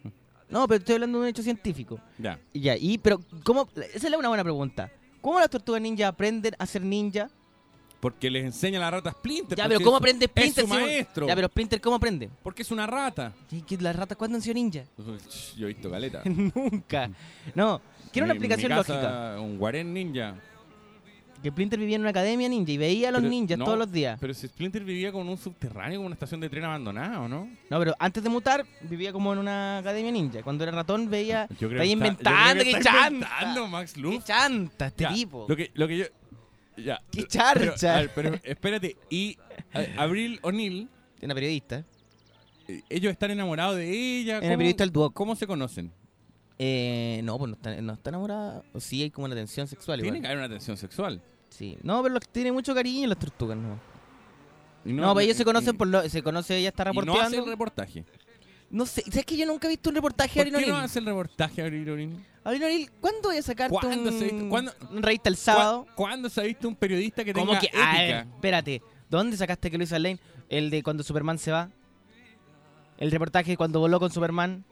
No, 0.49 0.67
pero 0.67 0.77
estoy 0.79 0.95
hablando 0.95 1.17
de 1.19 1.23
un 1.23 1.29
hecho 1.29 1.41
científico. 1.43 1.99
Ya. 2.17 2.39
Y 2.53 2.59
Ya, 2.61 2.77
y 2.77 2.97
pero 2.97 3.19
¿cómo? 3.43 3.67
Esa 3.93 4.07
es 4.07 4.13
una 4.13 4.27
buena 4.29 4.43
pregunta. 4.43 4.89
¿Cómo 5.19 5.39
las 5.39 5.49
tortugas 5.49 5.81
ninja 5.81 6.07
aprenden 6.07 6.53
a 6.59 6.65
ser 6.65 6.81
ninja? 6.83 7.29
Porque 8.03 8.29
les 8.29 8.43
enseña 8.43 8.79
la 8.79 8.91
rata 8.91 9.11
Splinter. 9.11 9.57
Ya, 9.57 9.65
pero 9.67 9.79
¿cómo 9.79 9.95
es 9.95 10.01
aprende 10.01 10.25
Splinter? 10.25 10.63
Es 10.65 10.69
su 10.69 10.75
si- 10.75 10.81
maestro. 10.81 11.25
Ya, 11.27 11.35
pero 11.35 11.47
Splinter, 11.47 11.79
¿cómo 11.79 11.95
aprende? 11.95 12.29
Porque 12.43 12.61
es 12.61 12.69
una 12.71 12.85
rata. 12.85 13.31
¿Y 13.49 13.61
que 13.61 13.77
las 13.77 13.95
ratas 13.95 14.17
cuándo 14.17 14.35
han 14.35 14.41
sido 14.41 14.55
ninja? 14.55 14.83
Yo 15.57 15.65
he 15.67 15.73
visto 15.73 15.89
caleta. 15.89 16.21
Nunca. 16.25 17.09
No, 17.55 17.79
quiero 18.11 18.25
una 18.25 18.33
Mi- 18.33 18.41
mi 18.41 18.45
explicación 18.45 18.69
casa, 18.77 18.93
lógica. 18.93 19.41
Un 19.41 19.57
guarén 19.57 19.93
ninja. 19.93 20.35
Que 21.41 21.49
Splinter 21.49 21.77
vivía 21.79 21.95
en 21.95 22.01
una 22.01 22.11
academia 22.11 22.47
ninja 22.47 22.71
y 22.71 22.77
veía 22.77 23.09
a 23.09 23.11
los 23.11 23.19
Pero- 23.21 23.29
ninjas 23.29 23.57
no, 23.57 23.65
todos 23.65 23.77
los 23.77 23.91
días. 23.91 24.17
Pero 24.19 24.33
si 24.33 24.47
Splinter 24.47 24.83
vivía 24.83 25.11
con 25.11 25.27
un 25.27 25.37
subterráneo, 25.37 25.99
con 25.99 26.05
una 26.07 26.13
estación 26.15 26.39
de 26.41 26.49
tren 26.49 26.63
abandonada, 26.65 27.19
¿o 27.21 27.27
no? 27.27 27.49
No, 27.69 27.79
pero 27.79 27.93
antes 27.99 28.23
de 28.23 28.29
mutar, 28.29 28.65
vivía 28.81 29.11
como 29.13 29.31
en 29.33 29.39
una 29.39 29.77
academia 29.79 30.11
ninja. 30.11 30.41
Cuando 30.41 30.63
era 30.63 30.71
ratón, 30.73 31.09
veía. 31.09 31.47
Yo 31.47 31.53
Está 31.53 31.67
creo 31.67 31.69
que 31.69 31.75
está- 31.75 31.85
inventando, 31.93 32.53
yo 32.55 32.59
creo 32.61 32.63
que 32.73 32.79
está 32.79 32.91
chanta. 32.91 33.09
inventando, 33.09 33.67
Max 33.67 33.93
¡Qué 33.93 34.19
chanta 34.25 34.87
este 34.87 35.03
Ya, 35.03 35.13
tipo! 35.13 35.45
Lo 35.49 35.55
que, 35.55 35.71
lo 35.73 35.87
que 35.87 35.97
yo. 35.97 36.05
Ya. 36.77 37.01
¡Qué 37.11 37.23
Pero, 37.23 37.27
charcha! 37.27 37.95
a 37.95 37.99
ver, 38.01 38.11
pero 38.15 38.35
espérate. 38.43 38.97
Y 39.09 39.37
Abril 39.97 40.39
O'Neill, 40.41 40.89
Una 41.21 41.33
periodista. 41.35 41.85
eh, 42.67 42.81
ellos 42.89 43.11
están 43.11 43.31
enamorados 43.31 43.75
de 43.77 43.89
ella. 43.89 44.37
Una 44.39 44.47
¿cómo- 44.47 44.57
periodista 44.57 44.83
del 44.83 44.91
Duoc. 44.91 45.13
¿Cómo 45.13 45.35
se 45.35 45.45
conocen? 45.47 45.91
Eh, 46.59 47.21
no, 47.23 47.37
pues 47.37 47.49
no 47.49 47.55
está, 47.55 47.81
no 47.81 47.93
está 47.93 48.09
enamorada. 48.09 48.63
O 48.73 48.79
sí 48.79 49.01
hay 49.03 49.09
como 49.11 49.25
una 49.25 49.35
tensión 49.35 49.67
sexual 49.67 50.01
Tiene 50.01 50.17
igual. 50.17 50.21
que 50.21 50.27
haber 50.27 50.37
una 50.45 50.49
tensión 50.49 50.77
sexual. 50.77 51.21
Sí. 51.49 51.77
No, 51.83 52.01
pero 52.01 52.15
los- 52.15 52.27
tiene 52.29 52.51
mucho 52.51 52.73
cariño 52.73 53.07
las 53.07 53.19
tortugas, 53.19 53.57
no. 53.57 53.79
Y 54.85 54.93
No, 54.93 55.13
pues 55.13 55.25
ellos 55.25 55.37
se 55.37 55.45
conocen 55.45 55.77
por 55.77 55.87
lo, 55.87 56.07
se 56.09 56.21
conoce, 56.21 56.57
ella 56.57 56.69
está 56.69 56.89
y 56.91 56.95
no 57.05 57.21
hace 57.21 57.37
el 57.37 57.45
reportaje. 57.45 58.03
No 58.69 58.85
sé, 58.85 59.01
¿sabes 59.03 59.25
que 59.25 59.37
yo 59.37 59.45
nunca 59.45 59.67
he 59.67 59.69
visto 59.69 59.89
un 59.89 59.95
reportaje 59.95 60.39
de 60.43 60.45
¿Por 60.51 60.55
Abril 60.55 60.65
qué 60.65 60.71
no 60.71 60.77
hace 60.79 60.99
el 60.99 61.05
reportaje 61.05 61.61
Abril 61.61 61.89
O'Neill? 61.89 62.25
Abril 62.45 62.63
O'Neill, 62.63 62.91
¿cuándo 62.99 63.29
voy 63.29 63.37
a 63.37 63.41
sacarte 63.41 63.71
¿Cuándo 63.79 64.09
un, 64.09 64.19
se 64.19 64.25
ha 64.25 64.31
visto- 64.31 64.49
cuándo- 64.49 64.73
un 64.91 65.01
revista 65.03 65.29
el 65.29 65.37
sábado? 65.37 65.85
¿Cu- 65.85 65.91
¿Cuándo 65.95 66.29
se 66.29 66.41
ha 66.41 66.43
visto 66.43 66.67
un 66.67 66.75
periodista 66.75 67.23
que 67.23 67.33
¿Cómo 67.33 67.47
tenga 67.57 67.59
que? 67.61 67.69
A 67.77 67.93
ver, 67.93 68.01
ética? 68.15 68.35
espérate. 68.35 68.81
¿Dónde 69.09 69.37
sacaste 69.37 69.71
que 69.71 69.77
Luis 69.77 69.91
Lane? 69.91 70.19
El 70.49 70.69
de 70.69 70.83
cuando 70.83 71.03
Superman 71.03 71.37
se 71.37 71.51
va. 71.51 71.69
El 72.97 73.11
reportaje 73.11 73.55
cuando 73.57 73.79
voló 73.79 73.99
con 73.99 74.11
Superman. 74.11 74.65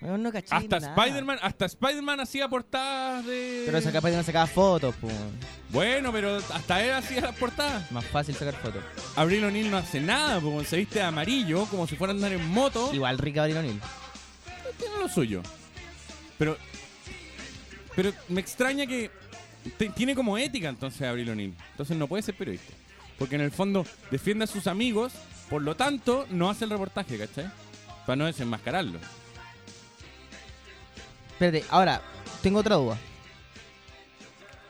Weón, 0.00 0.22
no 0.22 0.30
caché 0.30 0.54
Hasta 0.54 0.78
nada. 0.78 0.94
Spider-Man, 0.96 1.38
hasta 1.42 1.66
Spider-Man 1.66 2.20
hacía 2.20 2.48
portadas 2.48 3.26
de. 3.26 3.64
Pero 3.66 3.78
esa 3.78 3.90
capaz 3.90 4.10
no 4.12 4.22
sacaba 4.22 4.46
fotos, 4.46 4.94
pues. 5.00 5.12
Bueno, 5.70 6.12
pero 6.12 6.36
hasta 6.36 6.84
él 6.84 6.92
hacía 6.92 7.20
las 7.20 7.34
portadas. 7.34 7.90
Más 7.90 8.04
fácil 8.04 8.36
sacar 8.36 8.54
fotos. 8.54 8.82
Abril 9.16 9.42
O'Neill 9.44 9.68
no 9.70 9.76
hace 9.76 10.00
nada, 10.00 10.40
porque 10.40 10.64
se 10.66 10.76
viste 10.76 11.00
de 11.00 11.04
amarillo, 11.04 11.66
como 11.66 11.86
si 11.88 11.96
fuera 11.96 12.12
a 12.12 12.16
andar 12.16 12.32
en 12.32 12.46
moto. 12.48 12.94
Igual 12.94 13.18
rica 13.18 13.42
Abril 13.42 13.56
O'Neill. 13.56 13.80
Tiene 14.78 14.98
lo 14.98 15.08
suyo. 15.08 15.42
Pero. 16.38 16.56
Pero 17.96 18.12
me 18.28 18.40
extraña 18.40 18.86
que. 18.86 19.10
te- 19.76 19.90
tiene 19.90 20.14
como 20.14 20.38
ética 20.38 20.68
entonces 20.68 21.02
Abril 21.02 21.30
O'Neill. 21.30 21.54
Entonces 21.72 21.96
no 21.96 22.06
puede 22.06 22.22
ser 22.22 22.36
periodista. 22.36 22.72
Porque 23.18 23.34
en 23.34 23.40
el 23.40 23.50
fondo 23.50 23.84
defiende 24.10 24.44
a 24.44 24.46
sus 24.46 24.66
amigos, 24.68 25.12
por 25.50 25.62
lo 25.62 25.74
tanto, 25.76 26.26
no 26.30 26.48
hace 26.48 26.64
el 26.64 26.70
reportaje, 26.70 27.18
¿cachai? 27.18 27.50
Para 28.06 28.16
no 28.16 28.26
desenmascararlo. 28.26 28.98
Espérate, 31.32 31.64
ahora, 31.70 32.00
tengo 32.42 32.60
otra 32.60 32.76
duda. 32.76 32.96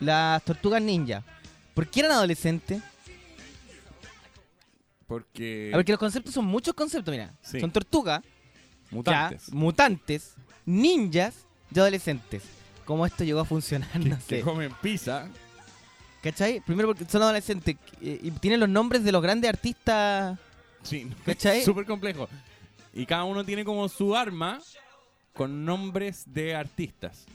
Las 0.01 0.43
tortugas 0.45 0.81
ninja. 0.81 1.23
¿Por 1.75 1.89
qué 1.89 2.01
eran 2.01 2.13
adolescentes? 2.13 2.83
Porque. 5.07 5.71
A 5.73 5.77
ver, 5.77 5.85
que 5.87 5.93
los 5.93 5.99
conceptos 5.99 6.35
son 6.35 6.45
muchos 6.45 6.75
conceptos, 6.75 7.13
mira. 7.13 7.33
Sí. 7.43 7.61
Son 7.61 7.71
tortugas, 7.71 8.23
mutantes. 8.91 9.47
ya, 9.47 9.55
mutantes, 9.55 10.35
ninjas 10.67 11.35
y 11.75 11.79
adolescentes. 11.79 12.43
¿Cómo 12.85 13.05
esto 13.07 13.25
llegó 13.25 13.41
a 13.41 13.45
funcionar? 13.45 13.91
que, 13.93 13.99
No 14.09 14.17
que 14.17 14.23
sé. 14.23 14.41
comen 14.41 14.73
pizza. 14.83 15.29
¿Cachai? 16.23 16.61
Primero 16.61 16.89
porque 16.89 17.05
son 17.05 17.23
adolescentes 17.23 17.77
eh, 18.01 18.19
y 18.23 18.31
tienen 18.33 18.61
los 18.61 18.69
nombres 18.69 19.05
de 19.05 19.13
los 19.13 19.23
grandes 19.23 19.49
artistas. 19.49 20.39
Sí, 20.83 21.09
¿Cachai? 21.25 21.63
súper 21.63 21.85
complejo. 21.87 22.29
Y 22.95 23.07
cada 23.07 23.25
uno 23.25 23.45
tiene 23.45 23.65
como 23.65 23.89
su 23.89 24.17
arma 24.17 24.59
con 25.35 25.65
nombres 25.65 26.25
de 26.27 26.55
artistas. 26.57 27.27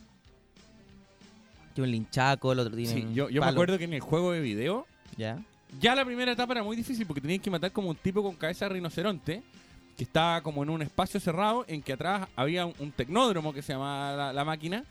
Que 1.75 1.81
un 1.81 1.89
linchaco, 1.91 2.51
el 2.51 2.59
otro 2.59 2.75
tiene. 2.75 2.93
Sí, 2.93 3.07
yo, 3.13 3.29
yo 3.29 3.41
me 3.41 3.47
acuerdo 3.47 3.77
que 3.77 3.85
en 3.85 3.93
el 3.93 3.99
juego 4.01 4.31
de 4.31 4.41
video, 4.41 4.85
Ya. 5.17 5.39
ya 5.79 5.95
la 5.95 6.03
primera 6.05 6.31
etapa 6.33 6.53
era 6.53 6.63
muy 6.63 6.75
difícil 6.75 7.05
porque 7.07 7.21
tenías 7.21 7.41
que 7.41 7.49
matar 7.49 7.71
como 7.71 7.89
un 7.89 7.95
tipo 7.95 8.21
con 8.21 8.35
cabeza 8.35 8.65
de 8.65 8.73
rinoceronte. 8.73 9.41
Que 9.97 10.03
estaba 10.03 10.41
como 10.41 10.63
en 10.63 10.69
un 10.69 10.81
espacio 10.81 11.19
cerrado 11.19 11.65
en 11.67 11.81
que 11.81 11.93
atrás 11.93 12.27
había 12.35 12.65
un, 12.65 12.73
un 12.79 12.91
tecnódromo 12.91 13.53
que 13.53 13.61
se 13.61 13.73
llamaba 13.73 14.15
la, 14.15 14.33
la 14.33 14.45
máquina 14.45 14.83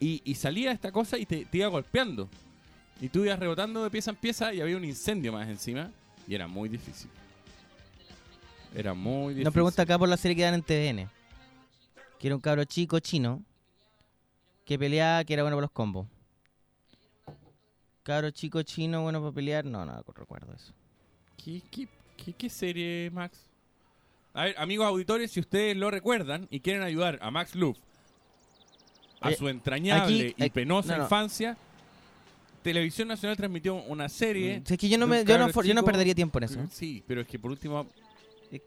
y, 0.00 0.22
y 0.24 0.34
salía 0.34 0.70
esta 0.72 0.92
cosa 0.92 1.18
y 1.18 1.26
te, 1.26 1.44
te 1.44 1.58
iba 1.58 1.68
golpeando. 1.68 2.28
Y 3.00 3.08
tú 3.08 3.24
ibas 3.24 3.38
rebotando 3.38 3.82
de 3.82 3.90
pieza 3.90 4.10
en 4.10 4.16
pieza 4.16 4.52
y 4.52 4.60
había 4.60 4.76
un 4.76 4.84
incendio 4.84 5.32
más 5.32 5.48
encima 5.48 5.90
y 6.26 6.34
era 6.34 6.46
muy 6.46 6.68
difícil. 6.68 7.10
Era 8.74 8.94
muy 8.94 9.34
difícil. 9.34 9.44
Nos 9.44 9.52
pregunta 9.54 9.82
acá 9.82 9.98
por 9.98 10.08
la 10.08 10.16
serie 10.16 10.36
que 10.36 10.42
dan 10.42 10.54
en 10.54 10.62
TVN. 10.62 11.10
Que 12.18 12.26
era 12.26 12.36
un 12.36 12.40
cabro 12.40 12.64
chico 12.64 12.98
chino 12.98 13.42
que 14.64 14.78
peleaba, 14.78 15.24
que 15.24 15.32
era 15.32 15.42
bueno 15.42 15.56
para 15.56 15.62
los 15.62 15.70
combos. 15.70 16.06
Cabro 18.02 18.30
chico 18.30 18.62
chino 18.62 19.02
bueno 19.02 19.20
para 19.20 19.32
pelear. 19.32 19.64
No, 19.64 19.84
no 19.84 20.02
recuerdo 20.14 20.52
eso. 20.52 20.72
¿Qué, 21.42 21.62
qué, 21.70 21.88
qué, 22.16 22.32
qué 22.32 22.50
serie, 22.50 23.10
Max? 23.12 23.47
A 24.34 24.44
ver, 24.44 24.54
amigos 24.58 24.86
auditores, 24.86 25.30
si 25.30 25.40
ustedes 25.40 25.76
lo 25.76 25.90
recuerdan 25.90 26.46
y 26.50 26.60
quieren 26.60 26.82
ayudar 26.82 27.18
a 27.22 27.30
Max 27.30 27.54
Luff 27.54 27.76
a 29.20 29.30
Eh, 29.32 29.36
su 29.36 29.48
entrañable 29.48 30.02
aquí- 30.28 30.34
y 30.36 30.42
aquí- 30.44 30.50
penosa 30.50 30.92
no, 30.92 30.98
no. 30.98 31.02
infancia, 31.04 31.56
Televisión 32.62 33.08
Nacional 33.08 33.36
transmitió 33.36 33.74
una 33.76 34.08
serie. 34.08 34.60
Mm, 34.60 34.72
es 34.72 34.78
que 34.78 34.88
yo 34.88 34.98
no, 34.98 35.06
me, 35.06 35.24
yo, 35.24 35.38
no, 35.38 35.48
for- 35.48 35.64
yo 35.64 35.74
no 35.74 35.84
perdería 35.84 36.14
tiempo 36.14 36.38
en 36.38 36.44
eso. 36.44 36.60
Sí, 36.70 37.02
pero 37.06 37.20
es 37.22 37.26
que 37.26 37.38
por 37.38 37.50
último, 37.50 37.86
Que 38.50 38.60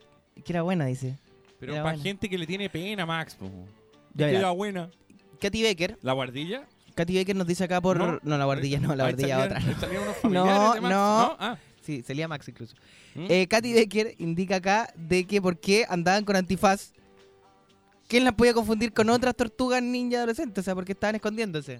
era 0.53 0.61
buena, 0.63 0.85
dice. 0.85 1.17
pero 1.59 1.73
Era 1.73 1.83
para 1.83 1.93
buena. 1.95 2.03
gente 2.03 2.27
que 2.29 2.37
le 2.37 2.47
tiene 2.47 2.69
pena, 2.69 3.05
Max, 3.05 3.35
po. 3.35 3.49
Ya, 4.13 4.29
Que 4.29 4.37
era 4.37 4.51
buena. 4.51 4.89
Katy 5.39 5.61
Becker. 5.61 5.97
La 6.01 6.13
guardilla. 6.13 6.65
Katy 6.95 7.13
Becker 7.13 7.35
nos 7.35 7.47
dice 7.47 7.63
acá 7.65 7.79
por. 7.81 7.97
No. 7.97 8.19
No, 8.23 8.37
la 8.37 8.45
guardilla 8.45 8.79
no, 8.79 8.95
la 8.95 9.03
guardilla 9.05 9.37
salían- 9.39 9.63
otra. 9.67 9.79
salían 9.79 10.03
unos 10.03 10.23
No, 10.23 10.45
Max, 10.45 10.81
no. 10.81 11.37
Ah, 11.39 11.57
Sí, 11.81 12.03
salía 12.03 12.27
Max 12.27 12.47
incluso. 12.47 12.75
¿Mm? 13.15 13.25
Eh, 13.29 13.47
Katy 13.47 13.73
Becker 13.73 14.15
indica 14.19 14.57
acá 14.57 14.93
de 14.95 15.25
que 15.25 15.41
por 15.41 15.59
qué 15.59 15.85
andaban 15.89 16.23
con 16.23 16.35
antifaz. 16.35 16.93
¿Quién 18.07 18.23
las 18.23 18.33
podía 18.33 18.53
confundir 18.53 18.93
con 18.93 19.09
otras 19.09 19.35
tortugas 19.35 19.81
ninja 19.81 20.17
adolescentes? 20.17 20.61
O 20.61 20.65
sea, 20.65 20.75
porque 20.75 20.91
estaban 20.91 21.15
escondiéndose. 21.15 21.79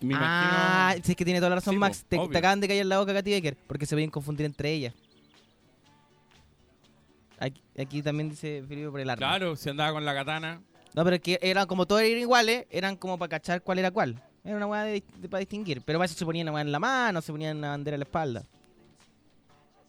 me 0.00 0.14
imagino. 0.14 0.20
Ah, 0.22 0.94
si 1.02 1.12
es 1.12 1.16
que 1.16 1.24
tiene 1.24 1.40
toda 1.40 1.50
la 1.50 1.56
razón, 1.56 1.74
Sí, 1.74 1.78
Max. 1.78 2.04
Te, 2.06 2.16
acaban 2.18 2.60
de 2.60 2.68
caer 2.68 2.82
en 2.82 2.88
la 2.88 2.98
boca 2.98 3.14
Katy 3.14 3.30
Becker. 3.30 3.56
Porque 3.66 3.86
se 3.86 3.94
podían 3.94 4.10
confundir 4.10 4.46
entre 4.46 4.72
ellas. 4.72 4.94
Aquí, 7.40 7.62
aquí 7.78 8.02
también 8.02 8.28
dice 8.28 8.64
Felipe 8.68 8.90
por 8.90 9.00
el 9.00 9.08
arma. 9.10 9.18
Claro, 9.18 9.56
si 9.56 9.70
andaba 9.70 9.92
con 9.92 10.04
la 10.04 10.14
katana. 10.14 10.60
No, 10.94 11.04
pero 11.04 11.16
es 11.16 11.22
que 11.22 11.38
eran 11.40 11.66
como 11.66 11.86
todos 11.86 12.02
eran 12.02 12.20
iguales, 12.20 12.66
eran 12.70 12.96
como 12.96 13.18
para 13.18 13.28
cachar 13.28 13.62
cuál 13.62 13.78
era 13.78 13.90
cuál. 13.90 14.20
Era 14.44 14.56
una 14.56 14.66
weá 14.66 15.00
para 15.30 15.40
distinguir. 15.40 15.82
Pero 15.84 15.98
para 15.98 16.06
eso 16.06 16.18
se 16.18 16.24
ponían 16.24 16.46
una 16.46 16.54
weá 16.54 16.62
en 16.62 16.72
la 16.72 16.78
mano, 16.78 17.22
se 17.22 17.32
ponían 17.32 17.56
una 17.56 17.70
bandera 17.70 17.94
en 17.94 18.00
la 18.00 18.04
espalda. 18.04 18.44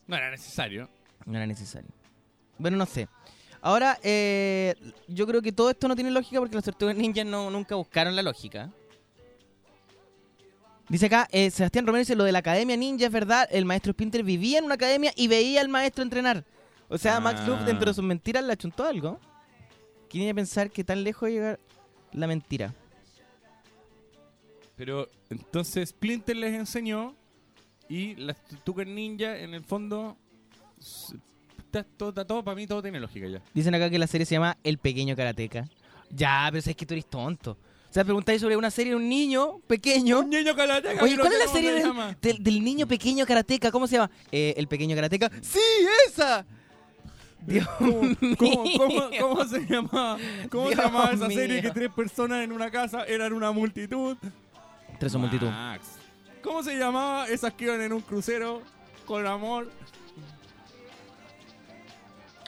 No 0.10 0.16
era 0.16 0.32
necesario. 0.32 0.90
No 1.28 1.38
era 1.38 1.46
necesario. 1.46 1.90
Bueno, 2.58 2.78
no 2.78 2.88
sé. 2.88 3.08
Ahora, 3.62 4.00
eh, 4.02 4.74
yo 5.08 5.28
creo 5.28 5.40
que 5.40 5.52
todo 5.52 5.70
esto 5.70 5.88
no 5.88 5.94
tiene 5.96 6.10
lógica 6.10 6.40
porque 6.40 6.56
los 6.56 6.64
tortugas 6.64 6.96
ninjas 6.96 7.28
no, 7.28 7.52
nunca 7.52 7.76
buscaron 7.76 8.16
la 8.16 8.24
lógica. 8.24 8.72
Dice 10.88 11.06
acá, 11.06 11.28
eh, 11.32 11.52
Sebastián 11.52 11.86
Romero 11.86 12.00
dice 12.00 12.16
lo 12.16 12.24
de 12.24 12.32
la 12.32 12.40
academia 12.40 12.76
ninja, 12.76 13.06
es 13.06 13.12
verdad, 13.12 13.48
el 13.52 13.66
maestro 13.66 13.94
Splinter 13.94 14.24
vivía 14.24 14.58
en 14.58 14.66
una 14.66 14.74
academia 14.74 15.14
y 15.16 15.28
veía 15.28 15.62
al 15.62 15.70
maestro 15.70 16.04
entrenar. 16.04 16.44
O 16.88 16.98
sea, 16.98 17.20
Max 17.20 17.42
Ah. 17.44 17.48
Luff 17.48 17.60
dentro 17.62 17.92
de 17.92 17.94
sus 17.94 18.04
mentiras 18.04 18.44
le 18.44 18.54
achuntó 18.54 18.86
algo. 18.86 19.20
¿Quién 20.10 20.24
iba 20.24 20.32
a 20.32 20.36
pensar 20.36 20.72
que 20.72 20.84
tan 20.84 21.04
lejos 21.04 21.28
a 21.28 21.30
llegar 21.30 21.60
la 22.14 22.26
mentira? 22.26 22.74
Pero 24.76 25.08
entonces 25.30 25.90
Splinter 25.90 26.36
les 26.36 26.56
enseñó 26.56 27.14
y 27.90 28.16
las 28.16 28.42
tortugas 28.46 28.88
ninja 28.88 29.38
en 29.38 29.54
el 29.54 29.64
fondo 29.64 30.16
está 31.58 31.84
todo, 31.84 32.10
está 32.10 32.26
todo 32.26 32.44
para 32.44 32.56
mí 32.56 32.66
todo 32.68 32.82
tiene 32.82 33.00
lógica 33.00 33.28
ya. 33.28 33.42
Dicen 33.54 33.74
acá 33.76 33.90
que 33.90 34.00
la 34.00 34.08
serie 34.08 34.26
se 34.26 34.36
llama 34.36 34.58
El 34.64 34.78
Pequeño 34.78 35.16
Karateka. 35.16 35.68
Ya, 36.12 36.48
pero 36.52 36.62
sabes 36.62 36.76
que 36.78 36.86
tú 36.86 36.94
eres 36.94 37.06
tonto. 37.08 37.52
O 37.90 37.94
sea, 37.94 38.04
preguntáis 38.04 38.40
sobre 38.42 38.56
una 38.56 38.70
serie 38.72 38.92
de 38.92 38.96
un 38.98 39.10
niño 39.10 39.60
pequeño. 39.68 40.20
Un 40.20 40.30
niño 40.30 40.56
karateca. 40.56 41.04
Oye, 41.04 41.16
no 41.16 41.22
¿cuál 41.24 41.34
es 41.34 41.40
la 41.40 41.46
cómo 41.46 41.56
serie 41.58 41.82
se 41.82 41.88
del, 41.88 42.18
del- 42.22 42.44
del 42.44 42.64
niño 42.64 42.88
pequeño 42.88 43.26
karateka? 43.26 43.72
¿Cómo 43.72 43.88
se 43.88 43.96
llama? 43.98 44.12
Eh, 44.32 44.54
el 44.58 44.68
pequeño 44.68 44.96
karateka. 44.96 45.32
¡Sí, 45.42 45.60
esa! 46.08 46.46
Dios 47.42 47.68
¿Cómo, 47.78 48.02
cómo, 48.38 48.64
cómo- 48.78 49.10
mío. 49.10 49.20
cómo 49.22 49.46
se 49.46 49.60
llamaba? 49.66 50.18
¿Cómo 50.52 50.70
se 50.70 50.76
llamaba 50.76 51.12
esa 51.14 51.28
serie 51.30 51.62
mío. 51.62 51.74
que 51.74 51.80
tres 51.80 51.90
personas 51.92 52.44
en 52.44 52.52
una 52.52 52.70
casa 52.70 53.06
eran 53.06 53.34
una 53.34 53.52
multitud? 53.52 54.18
Tres 55.00 55.12
son 55.12 55.22
multitud. 55.22 55.48
Max. 55.48 55.88
¿Cómo 56.44 56.64
se 56.64 56.78
llamaba 56.78 57.28
esas 57.28 57.54
que 57.54 57.66
iban 57.66 57.82
en 57.82 57.94
un 57.94 58.02
crucero 58.02 58.62
con 59.06 59.26
amor? 59.28 59.70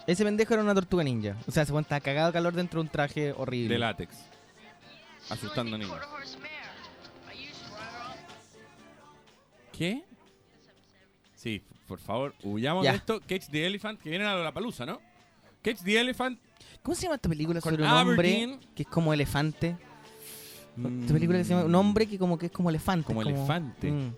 Ese 0.08 0.24
pendejo 0.24 0.54
era 0.54 0.64
una 0.64 0.74
tortuga 0.74 1.04
ninja. 1.04 1.38
O 1.48 1.52
sea, 1.52 1.66
se 1.66 1.78
estaba 1.78 2.00
cagado 2.02 2.28
de 2.28 2.34
calor 2.34 2.54
dentro 2.54 2.80
de 2.80 2.82
un 2.88 2.90
traje 2.90 3.32
horrible. 3.34 3.74
De 3.76 3.80
látex. 3.80 4.16
Asustando 5.30 5.78
niños. 5.78 6.00
¿Qué? 9.78 10.04
Sí, 11.36 11.62
por 11.88 12.00
favor, 12.00 12.36
huyamos 12.44 12.84
Ya. 12.84 12.92
de 12.92 12.98
esto. 12.98 13.20
Catch 13.22 13.48
the 13.50 13.66
Elephant, 13.66 14.00
que 14.02 14.10
viene 14.10 14.26
a 14.26 14.36
la 14.36 14.52
palusa, 14.54 14.86
¿no? 14.86 15.00
Catch 15.64 15.80
the 15.84 16.00
Elephant. 16.00 16.40
¿Cómo 16.84 16.96
se 16.96 17.04
llama 17.04 17.16
esta 17.16 17.30
película 17.30 17.62
Con 17.62 17.72
sobre 17.74 17.84
un 17.86 17.90
hombre 17.92 18.14
Aberdeen. 18.14 18.60
que 18.76 18.84
es 18.84 18.90
como 18.90 19.14
elefante? 19.14 19.78
Esta 20.78 21.14
película 21.14 21.38
que 21.40 21.44
se 21.44 21.54
llama 21.54 21.66
Un 21.66 21.76
hombre 21.76 22.08
que 22.08 22.18
como 22.18 22.38
que 22.38 22.48
es 22.48 22.52
como 22.52 22.70
elefante. 22.70 23.06
Como 23.06 23.22
elefante. 23.22 23.92
Mm. 23.92 24.14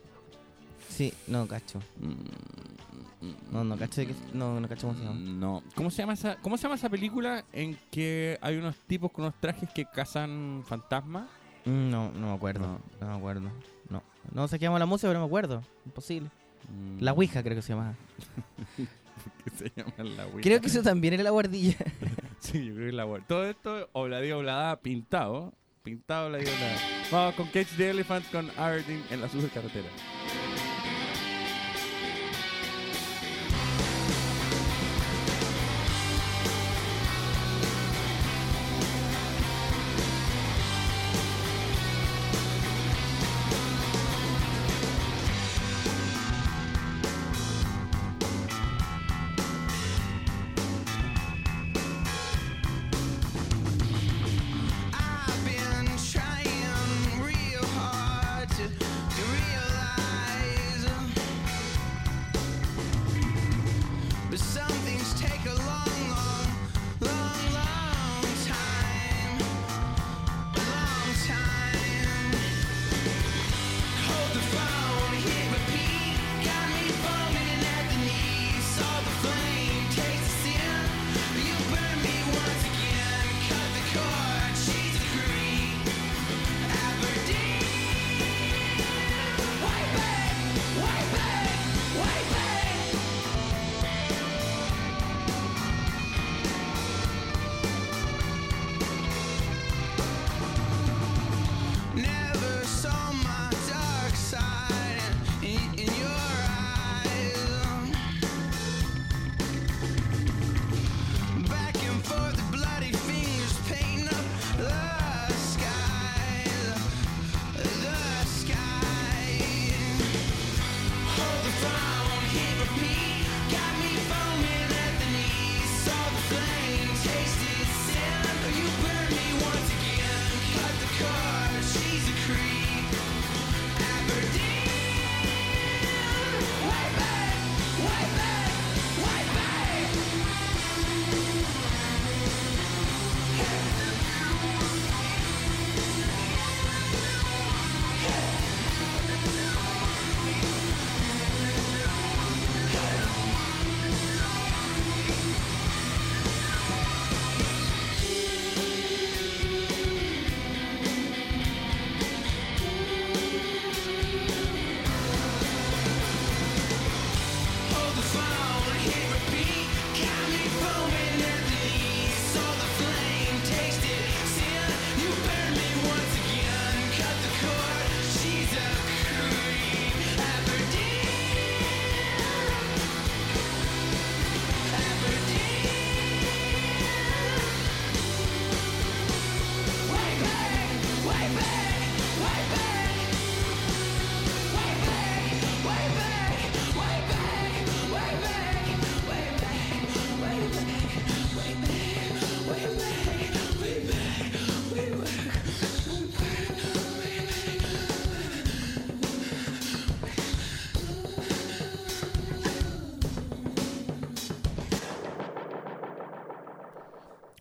Sí, 0.89 1.11
no, 1.27 1.47
cacho. 1.47 1.79
No, 3.51 3.63
no, 3.63 3.77
cacho 3.77 4.01
de 4.01 4.07
que... 4.07 4.15
No, 4.33 4.59
no 4.59 4.67
cacho 4.67 4.87
cómo 4.87 4.99
se 4.99 5.05
llama. 5.05 5.19
No. 5.19 5.63
¿Cómo 5.75 5.89
se 5.89 5.97
llama 6.01 6.13
esa, 6.13 6.35
cómo 6.37 6.57
se 6.57 6.63
llama 6.63 6.75
esa 6.75 6.89
película 6.89 7.45
en 7.53 7.77
que 7.89 8.37
hay 8.41 8.57
unos 8.57 8.75
tipos 8.85 9.11
con 9.11 9.25
unos 9.25 9.39
trajes 9.39 9.69
que 9.73 9.85
cazan 9.85 10.63
fantasmas? 10.67 11.23
Mm, 11.65 11.89
No, 11.89 12.11
no 12.11 12.27
me 12.27 12.33
acuerdo. 12.33 12.79
No, 12.99 13.07
me 13.07 13.13
acuerdo. 13.15 13.49
No. 13.89 14.03
No 14.33 14.47
sé 14.47 14.59
qué 14.59 14.65
llama 14.65 14.79
la 14.79 14.85
música, 14.85 15.07
pero 15.07 15.19
no 15.19 15.25
me 15.25 15.29
acuerdo. 15.29 15.63
Imposible. 15.85 16.29
Mm. 16.69 17.01
La 17.01 17.13
Ouija 17.13 17.41
creo 17.43 17.55
que 17.55 17.61
se 17.61 17.73
llama. 17.73 17.95
se 19.57 19.71
llama 19.75 19.93
la 19.97 20.25
Ouija. 20.25 20.41
Creo 20.41 20.61
que 20.61 20.67
eso 20.67 20.81
también 20.83 21.13
era 21.15 21.23
la 21.23 21.31
guardilla. 21.31 21.77
Sí, 22.39 22.65
yo 22.65 22.75
creo 22.75 22.87
que 22.87 22.91
la 22.91 23.05
Ouija. 23.05 23.25
Todo 23.25 23.45
esto, 23.45 23.89
obladía, 23.93 24.37
oblada, 24.37 24.75
pintado. 24.81 25.53
Pintado, 25.83 26.27
obladía, 26.27 26.49
oblada. 26.53 26.77
Vamos 27.11 27.35
con 27.35 27.47
Catch 27.47 27.75
the 27.75 27.89
Elephant 27.89 28.25
con 28.31 28.49
Aberdeen 28.57 29.03
en 29.11 29.19
la 29.19 29.27
supercarretera. 29.27 29.89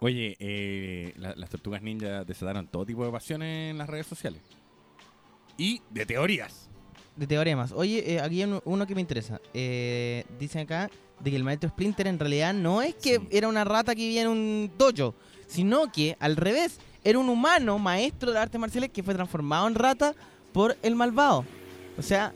Oye, 0.04 0.36
eh, 0.40 1.12
la- 1.16 1.34
las 1.36 1.48
tortugas 1.48 1.80
ninja 1.80 2.24
desataron 2.24 2.66
todo 2.66 2.84
tipo 2.84 3.04
de 3.04 3.12
pasiones 3.12 3.70
en 3.70 3.78
las 3.78 3.88
redes 3.88 4.06
sociales. 4.06 4.42
Y 5.56 5.80
de 5.90 6.04
teorías. 6.04 6.68
De 7.14 7.26
teoremas. 7.26 7.70
Oye, 7.72 8.14
eh, 8.14 8.20
aquí 8.20 8.42
hay 8.42 8.48
uno, 8.48 8.60
uno 8.64 8.84
que 8.86 8.94
me 8.96 9.00
interesa. 9.00 9.40
Eh, 9.54 10.24
dicen 10.40 10.62
acá 10.62 10.90
de 11.20 11.30
que 11.30 11.36
el 11.36 11.44
maestro 11.44 11.68
Splinter 11.70 12.08
en 12.08 12.18
realidad 12.18 12.52
no 12.52 12.82
es 12.82 12.96
que 12.96 13.18
Sí. 13.20 13.28
era 13.30 13.46
una 13.46 13.62
rata 13.62 13.94
que 13.94 14.00
vivía 14.02 14.22
en 14.22 14.28
un 14.28 14.72
dojo, 14.76 15.14
sino 15.46 15.92
que 15.92 16.16
al 16.18 16.34
revés, 16.36 16.80
era 17.04 17.18
un 17.20 17.28
humano 17.28 17.78
maestro 17.78 18.32
de 18.32 18.38
artes 18.40 18.60
marciales 18.60 18.90
que 18.90 19.02
fue 19.04 19.14
transformado 19.14 19.68
en 19.68 19.74
rata 19.76 20.14
por 20.52 20.76
el 20.82 20.96
malvado. 20.96 21.44
O 21.96 22.02
sea, 22.02 22.32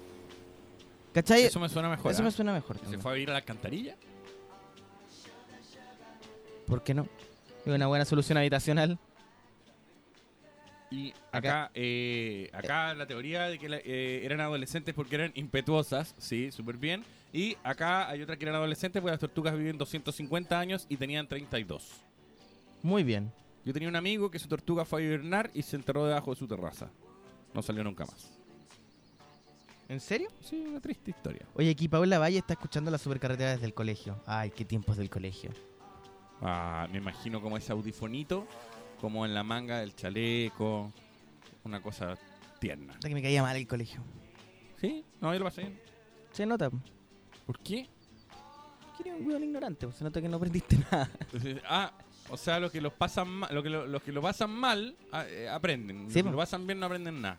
¿cachai? 1.12 1.42
Eso 1.44 1.58
me 1.58 1.68
suena 1.68 1.88
mejor. 1.88 2.12
Eso 2.12 2.22
¿ah? 2.22 2.24
me 2.26 2.30
suena 2.30 2.52
mejor. 2.52 2.76
¿Se 2.76 2.82
también. 2.82 3.00
fue 3.00 3.10
a 3.10 3.14
vivir 3.14 3.30
a 3.30 3.32
la 3.32 3.38
alcantarilla? 3.38 3.96
¿Por 6.66 6.82
qué 6.82 6.94
no? 6.94 7.06
Es 7.66 7.72
una 7.72 7.86
buena 7.88 8.04
solución 8.04 8.38
habitacional. 8.38 8.98
Y 10.90 11.12
acá, 11.32 11.70
eh, 11.74 12.48
acá 12.52 12.94
la 12.94 13.06
teoría 13.06 13.48
de 13.48 13.58
que 13.58 13.68
la- 13.68 13.78
eh, 13.84 14.20
eran 14.24 14.40
adolescentes 14.40 14.94
porque 14.94 15.16
eran 15.16 15.32
impetuosas, 15.34 16.14
sí, 16.16 16.52
súper 16.52 16.76
bien. 16.76 17.04
Y 17.32 17.56
acá 17.64 18.08
hay 18.08 18.22
otra 18.22 18.36
que 18.36 18.44
eran 18.44 18.54
adolescentes 18.54 19.02
porque 19.02 19.10
las 19.10 19.20
tortugas 19.20 19.58
viven 19.58 19.76
250 19.76 20.58
años 20.60 20.86
y 20.88 20.96
tenían 20.96 21.26
32. 21.26 21.90
Muy 22.82 23.02
bien. 23.02 23.32
Yo 23.64 23.72
tenía 23.72 23.88
un 23.88 23.96
amigo 23.96 24.30
que 24.30 24.38
su 24.38 24.46
tortuga 24.46 24.84
fue 24.84 25.02
a 25.02 25.04
hibernar 25.06 25.50
y 25.52 25.62
se 25.62 25.74
enterró 25.74 26.06
debajo 26.06 26.30
de 26.30 26.36
su 26.38 26.46
terraza. 26.46 26.88
No 27.52 27.62
salió 27.62 27.82
nunca 27.82 28.06
más. 28.06 28.30
¿En 29.88 29.98
serio? 29.98 30.28
Sí, 30.40 30.64
una 30.68 30.80
triste 30.80 31.10
historia. 31.10 31.42
Oye, 31.54 31.70
aquí 31.70 31.88
Paula 31.88 32.18
Valle 32.20 32.38
está 32.38 32.52
escuchando 32.52 32.92
la 32.92 32.98
supercarretera 32.98 33.50
desde 33.52 33.66
el 33.66 33.74
colegio. 33.74 34.20
Ay, 34.24 34.50
qué 34.50 34.64
tiempos 34.64 34.96
del 34.96 35.10
colegio. 35.10 35.50
Ah, 36.42 36.86
me 36.90 36.98
imagino 36.98 37.40
como 37.40 37.56
ese 37.56 37.72
audifonito, 37.72 38.46
como 39.00 39.24
en 39.24 39.34
la 39.34 39.42
manga 39.42 39.78
del 39.80 39.94
chaleco, 39.94 40.92
una 41.64 41.80
cosa 41.82 42.16
tierna. 42.60 42.94
Hasta 42.94 43.08
que 43.08 43.14
me 43.14 43.22
caía 43.22 43.42
mal 43.42 43.56
el 43.56 43.66
colegio. 43.66 44.00
¿Sí? 44.80 45.04
No, 45.20 45.32
yo 45.32 45.38
lo 45.38 45.44
pasé 45.46 45.62
bien. 45.62 45.80
Se 46.32 46.44
nota. 46.46 46.70
¿Por 47.46 47.58
qué? 47.60 47.88
Que 48.96 49.08
eres 49.08 49.20
un 49.20 49.26
weón 49.28 49.44
ignorante, 49.44 49.90
se 49.92 50.04
nota 50.04 50.20
que 50.20 50.28
no 50.28 50.36
aprendiste 50.36 50.76
nada. 50.90 51.10
Entonces, 51.20 51.60
ah, 51.68 51.92
o 52.28 52.36
sea, 52.36 52.58
los 52.60 52.70
que 52.70 52.80
los 52.80 52.92
pasan 52.92 53.28
mal, 53.28 53.54
lo 53.54 53.62
que 53.62 53.70
lo- 53.70 53.86
los 53.86 54.02
que 54.02 54.12
lo 54.12 54.20
pasan 54.22 54.50
mal 54.50 54.96
ah, 55.12 55.24
eh, 55.28 55.48
aprenden. 55.48 56.04
Los 56.04 56.12
Sí, 56.12 56.20
que 56.20 56.24
po. 56.24 56.30
lo 56.32 56.36
pasan 56.36 56.66
bien 56.66 56.78
no 56.80 56.86
aprenden 56.86 57.20
nada. 57.22 57.38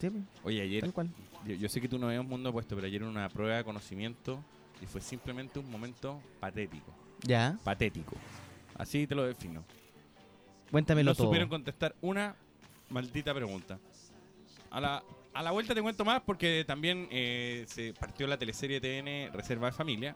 Sí, 0.00 0.10
Oye, 0.44 0.62
ayer, 0.62 0.80
tal 0.82 0.92
cual. 0.92 1.08
yo, 1.46 1.54
yo 1.56 1.68
sé 1.68 1.80
que 1.80 1.88
tú 1.88 1.98
no 1.98 2.06
ves 2.06 2.20
un 2.20 2.28
mundo 2.28 2.50
opuesto, 2.50 2.74
pero 2.76 2.86
ayer 2.86 3.02
era 3.02 3.10
una 3.10 3.28
prueba 3.28 3.56
de 3.56 3.64
conocimiento 3.64 4.38
y 4.82 4.86
fue 4.86 5.00
simplemente 5.00 5.58
un 5.58 5.70
momento 5.70 6.20
patético. 6.40 6.92
Ya, 7.22 7.56
Patético. 7.64 8.14
Así 8.76 9.06
te 9.06 9.14
lo 9.14 9.24
defino. 9.24 9.64
cuéntamelo 10.70 11.10
no 11.10 11.14
todo. 11.16 11.26
supieron 11.26 11.48
contestar 11.48 11.94
una 12.00 12.34
maldita 12.90 13.34
pregunta. 13.34 13.78
A 14.70 14.80
la, 14.80 15.02
a 15.34 15.42
la 15.42 15.50
vuelta 15.50 15.74
te 15.74 15.82
cuento 15.82 16.04
más 16.04 16.22
porque 16.22 16.64
también 16.66 17.08
eh, 17.10 17.64
se 17.66 17.92
partió 17.94 18.26
la 18.26 18.38
teleserie 18.38 18.80
TN 18.80 19.32
Reserva 19.36 19.66
de 19.66 19.72
Familia. 19.72 20.14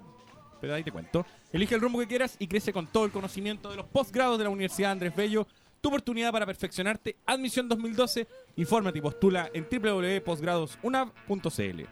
Pero 0.61 0.75
ahí 0.75 0.85
te 0.85 0.92
cuento. 0.92 1.27
Elige 1.53 1.75
el 1.75 1.81
rumbo 1.81 1.98
que 1.98 2.07
quieras 2.07 2.37
y 2.38 2.46
crece 2.46 2.72
con 2.72 2.87
todo 2.87 3.05
el 3.05 3.11
conocimiento 3.11 3.68
de 3.68 3.77
los 3.77 3.87
posgrados 3.87 4.38
de 4.38 4.44
la 4.44 4.51
Universidad 4.51 4.92
Andrés 4.92 5.14
Bello. 5.16 5.44
Tu 5.81 5.88
oportunidad 5.88 6.31
para 6.31 6.46
perfeccionarte. 6.46 7.16
Admisión 7.27 7.68
2012. 7.68 8.29
Infórmate 8.55 9.01
y 9.01 9.03
postula 9.03 9.51
en 9.53 9.66
www.posgradosuna.cl. 9.68 11.83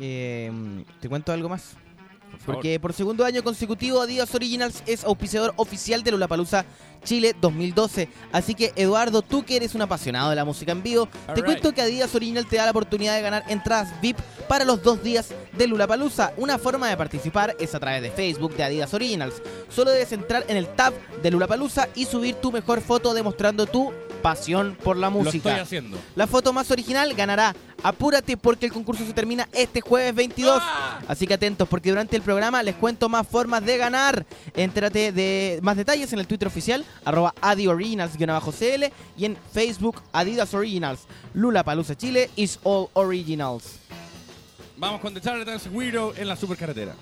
Eh, 0.00 0.50
¿Te 1.00 1.08
cuento 1.08 1.32
algo 1.32 1.48
más? 1.48 1.74
Por. 2.44 2.54
Porque 2.54 2.78
por 2.80 2.92
segundo 2.92 3.24
año 3.24 3.42
consecutivo 3.42 4.00
Adidas 4.00 4.34
Originals 4.34 4.82
es 4.86 5.04
auspiciador 5.04 5.52
oficial 5.56 6.02
de 6.02 6.12
Lollapalooza 6.12 6.64
Chile 7.04 7.34
2012. 7.40 8.08
Así 8.32 8.54
que 8.54 8.72
Eduardo, 8.76 9.22
tú 9.22 9.44
que 9.44 9.56
eres 9.56 9.74
un 9.74 9.82
apasionado 9.82 10.30
de 10.30 10.36
la 10.36 10.44
música 10.44 10.72
en 10.72 10.82
vivo, 10.82 11.08
te 11.34 11.42
cuento 11.42 11.72
que 11.72 11.82
Adidas 11.82 12.14
Original 12.14 12.46
te 12.46 12.56
da 12.56 12.64
la 12.64 12.70
oportunidad 12.70 13.16
de 13.16 13.22
ganar 13.22 13.44
entradas 13.48 14.00
VIP 14.00 14.18
para 14.48 14.64
los 14.64 14.82
dos 14.82 15.02
días 15.02 15.34
de 15.56 15.66
Lollapalooza. 15.66 16.32
Una 16.36 16.58
forma 16.58 16.88
de 16.88 16.96
participar 16.96 17.56
es 17.58 17.74
a 17.74 17.80
través 17.80 18.02
de 18.02 18.10
Facebook 18.10 18.54
de 18.54 18.64
Adidas 18.64 18.94
Originals. 18.94 19.42
Solo 19.68 19.90
debes 19.90 20.12
entrar 20.12 20.44
en 20.48 20.56
el 20.56 20.68
tab 20.68 20.92
de 21.22 21.30
Lollapalooza 21.30 21.88
y 21.94 22.04
subir 22.04 22.36
tu 22.36 22.52
mejor 22.52 22.80
foto 22.80 23.14
demostrando 23.14 23.66
tu 23.66 23.92
pasión 24.20 24.76
por 24.82 24.96
la 24.96 25.08
Lo 25.10 25.18
estoy 25.18 25.24
música. 25.40 25.60
haciendo. 25.62 25.98
La 26.14 26.26
foto 26.26 26.52
más 26.52 26.70
original 26.70 27.12
ganará. 27.14 27.54
Apúrate 27.82 28.36
porque 28.36 28.66
el 28.66 28.72
concurso 28.72 29.04
se 29.06 29.12
termina 29.14 29.48
este 29.52 29.80
jueves 29.80 30.14
22. 30.14 30.58
¡Ah! 30.62 30.98
Así 31.08 31.26
que 31.26 31.34
atentos 31.34 31.66
porque 31.68 31.88
durante 31.90 32.14
el 32.16 32.22
programa 32.22 32.62
les 32.62 32.74
cuento 32.74 33.08
más 33.08 33.26
formas 33.26 33.64
de 33.64 33.78
ganar. 33.78 34.26
Entérate 34.54 35.12
de 35.12 35.58
más 35.62 35.76
detalles 35.76 36.12
en 36.12 36.18
el 36.18 36.26
Twitter 36.26 36.46
oficial, 36.48 36.84
arroba 37.04 37.34
adioriginals-cl 37.40 38.92
y 39.16 39.24
en 39.24 39.36
Facebook 39.52 40.02
Adidas 40.12 40.52
Originals. 40.54 41.00
Lula 41.34 41.64
Palusa 41.64 41.96
Chile 41.96 42.30
is 42.36 42.58
all 42.62 42.88
originals. 42.94 43.78
Vamos 44.76 45.00
con 45.00 45.12
The 45.12 45.20
Charlie 45.20 45.44
Dance 45.44 45.68
Weirdo 45.68 46.14
en 46.16 46.26
la 46.26 46.36
supercarretera. 46.36 46.94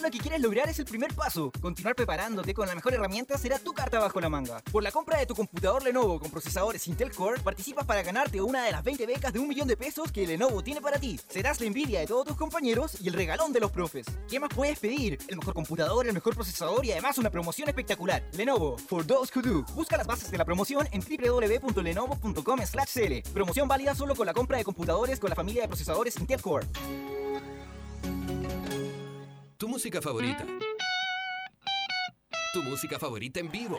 Lo 0.00 0.10
que 0.10 0.18
quieres 0.18 0.40
lograr 0.40 0.68
es 0.68 0.78
el 0.78 0.86
primer 0.86 1.14
paso. 1.14 1.52
Continuar 1.60 1.94
preparándote 1.94 2.54
con 2.54 2.66
la 2.66 2.74
mejor 2.74 2.94
herramienta 2.94 3.36
será 3.38 3.58
tu 3.58 3.72
carta 3.72 4.00
bajo 4.00 4.20
la 4.20 4.28
manga. 4.28 4.60
Por 4.72 4.82
la 4.82 4.90
compra 4.90 5.18
de 5.18 5.26
tu 5.26 5.34
computador 5.34 5.84
Lenovo 5.84 6.18
con 6.18 6.30
procesadores 6.30 6.88
Intel 6.88 7.12
Core, 7.12 7.40
participas 7.40 7.86
para 7.86 8.02
ganarte 8.02 8.40
una 8.40 8.64
de 8.64 8.72
las 8.72 8.82
20 8.82 9.06
becas 9.06 9.32
de 9.32 9.38
un 9.38 9.46
millón 9.46 9.68
de 9.68 9.76
pesos 9.76 10.10
que 10.10 10.26
Lenovo 10.26 10.64
tiene 10.64 10.80
para 10.80 10.98
ti. 10.98 11.20
Serás 11.28 11.60
la 11.60 11.66
envidia 11.66 12.00
de 12.00 12.06
todos 12.06 12.26
tus 12.26 12.36
compañeros 12.36 12.96
y 13.00 13.08
el 13.08 13.14
regalón 13.14 13.52
de 13.52 13.60
los 13.60 13.70
profes. 13.70 14.06
¿Qué 14.28 14.40
más 14.40 14.50
puedes 14.52 14.80
pedir? 14.80 15.18
El 15.28 15.36
mejor 15.36 15.54
computador, 15.54 16.04
el 16.06 16.14
mejor 16.14 16.34
procesador 16.34 16.84
y 16.84 16.90
además 16.90 17.18
una 17.18 17.30
promoción 17.30 17.68
espectacular. 17.68 18.24
Lenovo, 18.32 18.76
for 18.78 19.06
those 19.06 19.30
who 19.32 19.40
do. 19.40 19.62
Busca 19.74 19.96
las 19.96 20.06
bases 20.06 20.32
de 20.32 20.38
la 20.38 20.44
promoción 20.44 20.88
en 20.90 21.00
www.lenovo.com/cl. 21.00 23.30
Promoción 23.32 23.68
válida 23.68 23.94
solo 23.94 24.16
con 24.16 24.26
la 24.26 24.34
compra 24.34 24.58
de 24.58 24.64
computadores 24.64 25.20
con 25.20 25.30
la 25.30 25.36
familia 25.36 25.62
de 25.62 25.68
procesadores 25.68 26.18
Intel 26.18 26.42
Core. 26.42 26.66
Tu 29.62 29.68
música 29.68 30.02
favorita. 30.02 30.44
Tu 32.52 32.62
música 32.64 32.98
favorita 32.98 33.38
en 33.38 33.48
vivo. 33.48 33.76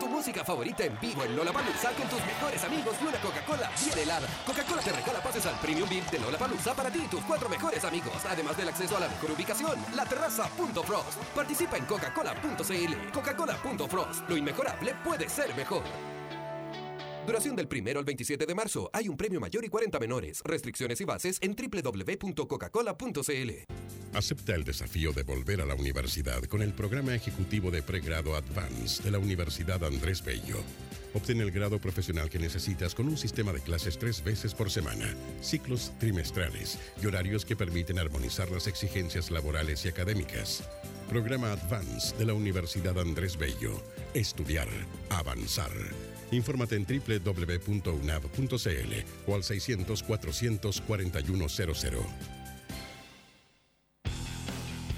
Tu 0.00 0.08
música 0.08 0.42
favorita 0.44 0.84
en 0.84 0.98
vivo 0.98 1.22
en 1.22 1.36
Lollapalooza 1.36 1.92
con 1.92 2.08
tus 2.08 2.18
mejores 2.26 2.64
amigos 2.64 2.96
y 3.00 3.06
una 3.06 3.20
Coca-Cola 3.20 3.70
bien 3.84 3.98
helada. 4.00 4.26
Coca-Cola 4.44 4.82
te 4.82 4.90
regala 4.90 5.22
pases 5.22 5.46
al 5.46 5.54
Premium 5.60 5.88
VIP 5.88 6.10
de 6.10 6.18
Lollapalooza 6.18 6.74
para 6.74 6.90
ti 6.90 7.02
y 7.04 7.06
tus 7.06 7.20
cuatro 7.20 7.48
mejores 7.48 7.84
amigos, 7.84 8.24
además 8.28 8.56
del 8.56 8.70
acceso 8.70 8.96
a 8.96 9.00
la 9.00 9.08
mejor 9.08 9.30
ubicación, 9.30 9.78
la 9.94 10.04
terraza.frost. 10.04 11.18
Participa 11.32 11.76
en 11.76 11.84
coca-cola.cl. 11.84 13.12
Coca-Cola.frost. 13.12 14.28
Lo 14.28 14.36
inmejorable 14.36 14.96
puede 15.04 15.28
ser 15.28 15.54
mejor. 15.54 15.84
Duración 17.26 17.56
del 17.56 17.66
primero 17.66 17.98
al 17.98 18.04
27 18.04 18.46
de 18.46 18.54
marzo. 18.54 18.88
Hay 18.92 19.08
un 19.08 19.16
premio 19.16 19.40
mayor 19.40 19.64
y 19.64 19.68
40 19.68 19.98
menores. 19.98 20.40
Restricciones 20.44 21.00
y 21.00 21.04
bases 21.04 21.38
en 21.42 21.56
www.coca-cola.cl. 21.56 23.50
Acepta 24.14 24.54
el 24.54 24.62
desafío 24.62 25.12
de 25.12 25.24
volver 25.24 25.60
a 25.60 25.66
la 25.66 25.74
universidad 25.74 26.44
con 26.44 26.62
el 26.62 26.72
programa 26.72 27.16
ejecutivo 27.16 27.72
de 27.72 27.82
pregrado 27.82 28.36
Advance 28.36 29.02
de 29.02 29.10
la 29.10 29.18
Universidad 29.18 29.82
Andrés 29.84 30.24
Bello. 30.24 30.58
Obtén 31.14 31.40
el 31.40 31.50
grado 31.50 31.80
profesional 31.80 32.30
que 32.30 32.38
necesitas 32.38 32.94
con 32.94 33.08
un 33.08 33.16
sistema 33.16 33.52
de 33.52 33.60
clases 33.60 33.98
tres 33.98 34.22
veces 34.22 34.54
por 34.54 34.70
semana, 34.70 35.12
ciclos 35.40 35.92
trimestrales 35.98 36.78
y 37.02 37.06
horarios 37.06 37.44
que 37.44 37.56
permiten 37.56 37.98
armonizar 37.98 38.50
las 38.50 38.68
exigencias 38.68 39.32
laborales 39.32 39.84
y 39.84 39.88
académicas. 39.88 40.62
Programa 41.08 41.50
Advance 41.52 42.16
de 42.16 42.26
la 42.26 42.34
Universidad 42.34 42.96
Andrés 43.00 43.36
Bello. 43.36 43.82
Estudiar, 44.14 44.68
avanzar. 45.10 45.72
Infórmate 46.30 46.76
en 46.76 46.84
www.unab.cl 46.84 48.50
o 49.26 49.34
al 49.34 49.42
600 49.42 50.02
400 50.02 50.80
4100. 50.80 51.92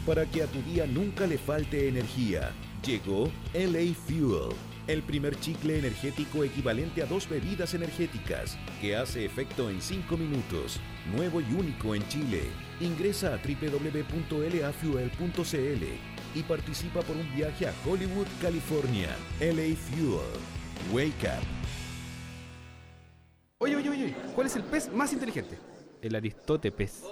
Para 0.06 0.24
que 0.24 0.42
a 0.42 0.46
tu 0.46 0.62
día 0.62 0.86
nunca 0.86 1.26
le 1.26 1.36
falte 1.36 1.86
energía, 1.86 2.52
llegó 2.82 3.30
LA 3.52 3.92
Fuel, 4.06 4.56
el 4.86 5.02
primer 5.02 5.38
chicle 5.38 5.78
energético 5.78 6.44
equivalente 6.44 7.02
a 7.02 7.06
dos 7.06 7.28
bebidas 7.28 7.74
energéticas, 7.74 8.56
que 8.80 8.96
hace 8.96 9.26
efecto 9.26 9.68
en 9.68 9.82
5 9.82 10.16
minutos, 10.16 10.80
nuevo 11.14 11.42
y 11.42 11.52
único 11.52 11.94
en 11.94 12.08
Chile. 12.08 12.44
Ingresa 12.80 13.34
a 13.34 13.36
www.lafuel.cl 13.36 14.38
y 16.34 16.42
participa 16.42 17.02
por 17.02 17.16
un 17.16 17.34
viaje 17.34 17.66
a 17.66 17.74
Hollywood, 17.84 18.28
California. 18.40 19.14
LA 19.40 19.76
Fuel. 19.76 20.57
Wake 20.92 21.24
up. 21.24 21.44
Oye, 23.60 23.76
oye, 23.76 23.90
oye, 23.90 24.14
¿cuál 24.34 24.46
es 24.46 24.56
el 24.56 24.62
pez 24.62 24.90
más 24.92 25.12
inteligente? 25.12 25.58
El 26.00 26.14
Aristote 26.14 26.70
pez. 26.70 27.02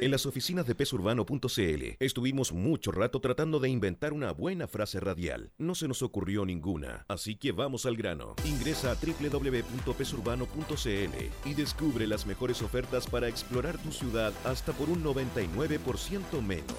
En 0.00 0.12
las 0.12 0.26
oficinas 0.26 0.64
de 0.66 0.76
pesurbano.cl 0.76 1.96
estuvimos 1.98 2.52
mucho 2.52 2.92
rato 2.92 3.20
tratando 3.20 3.58
de 3.58 3.68
inventar 3.68 4.12
una 4.12 4.30
buena 4.32 4.68
frase 4.68 5.00
radial. 5.00 5.50
No 5.58 5.74
se 5.74 5.88
nos 5.88 6.02
ocurrió 6.02 6.46
ninguna, 6.46 7.04
así 7.08 7.34
que 7.34 7.50
vamos 7.50 7.84
al 7.84 7.96
grano. 7.96 8.36
Ingresa 8.44 8.92
a 8.92 8.94
www.pesurbano.cl 8.94 11.14
y 11.44 11.54
descubre 11.54 12.06
las 12.06 12.26
mejores 12.26 12.62
ofertas 12.62 13.08
para 13.08 13.26
explorar 13.26 13.76
tu 13.78 13.90
ciudad 13.90 14.32
hasta 14.44 14.72
por 14.72 14.88
un 14.88 15.02
99% 15.02 16.42
menos. 16.42 16.76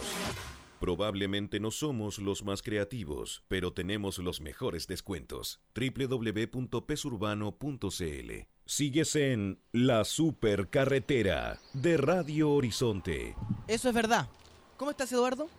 Probablemente 0.79 1.59
no 1.59 1.71
somos 1.71 2.19
los 2.19 2.45
más 2.45 2.61
creativos, 2.61 3.43
pero 3.49 3.73
tenemos 3.73 4.17
los 4.19 4.39
mejores 4.39 4.87
descuentos. 4.87 5.59
www.pesurbano.cl 5.75 8.31
Sigues 8.65 9.15
en 9.15 9.59
La 9.73 10.05
Supercarretera 10.05 11.59
de 11.73 11.97
Radio 11.97 12.51
Horizonte. 12.51 13.35
Eso 13.67 13.89
es 13.89 13.95
verdad. 13.95 14.29
¿Cómo 14.77 14.91
estás, 14.91 15.11
Eduardo? 15.11 15.49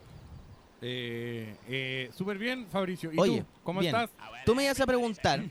Eh, 0.81 1.55
eh, 1.69 2.11
Súper 2.17 2.39
bien, 2.39 2.67
Fabricio. 2.69 3.13
¿Y 3.13 3.19
Oye, 3.19 3.41
tú? 3.41 3.47
¿Cómo 3.65 3.81
bien. 3.81 3.95
estás? 3.95 4.11
Tú 4.47 4.55
me 4.55 4.65
ibas 4.65 4.81
a 4.81 4.87
preguntar. 4.87 5.45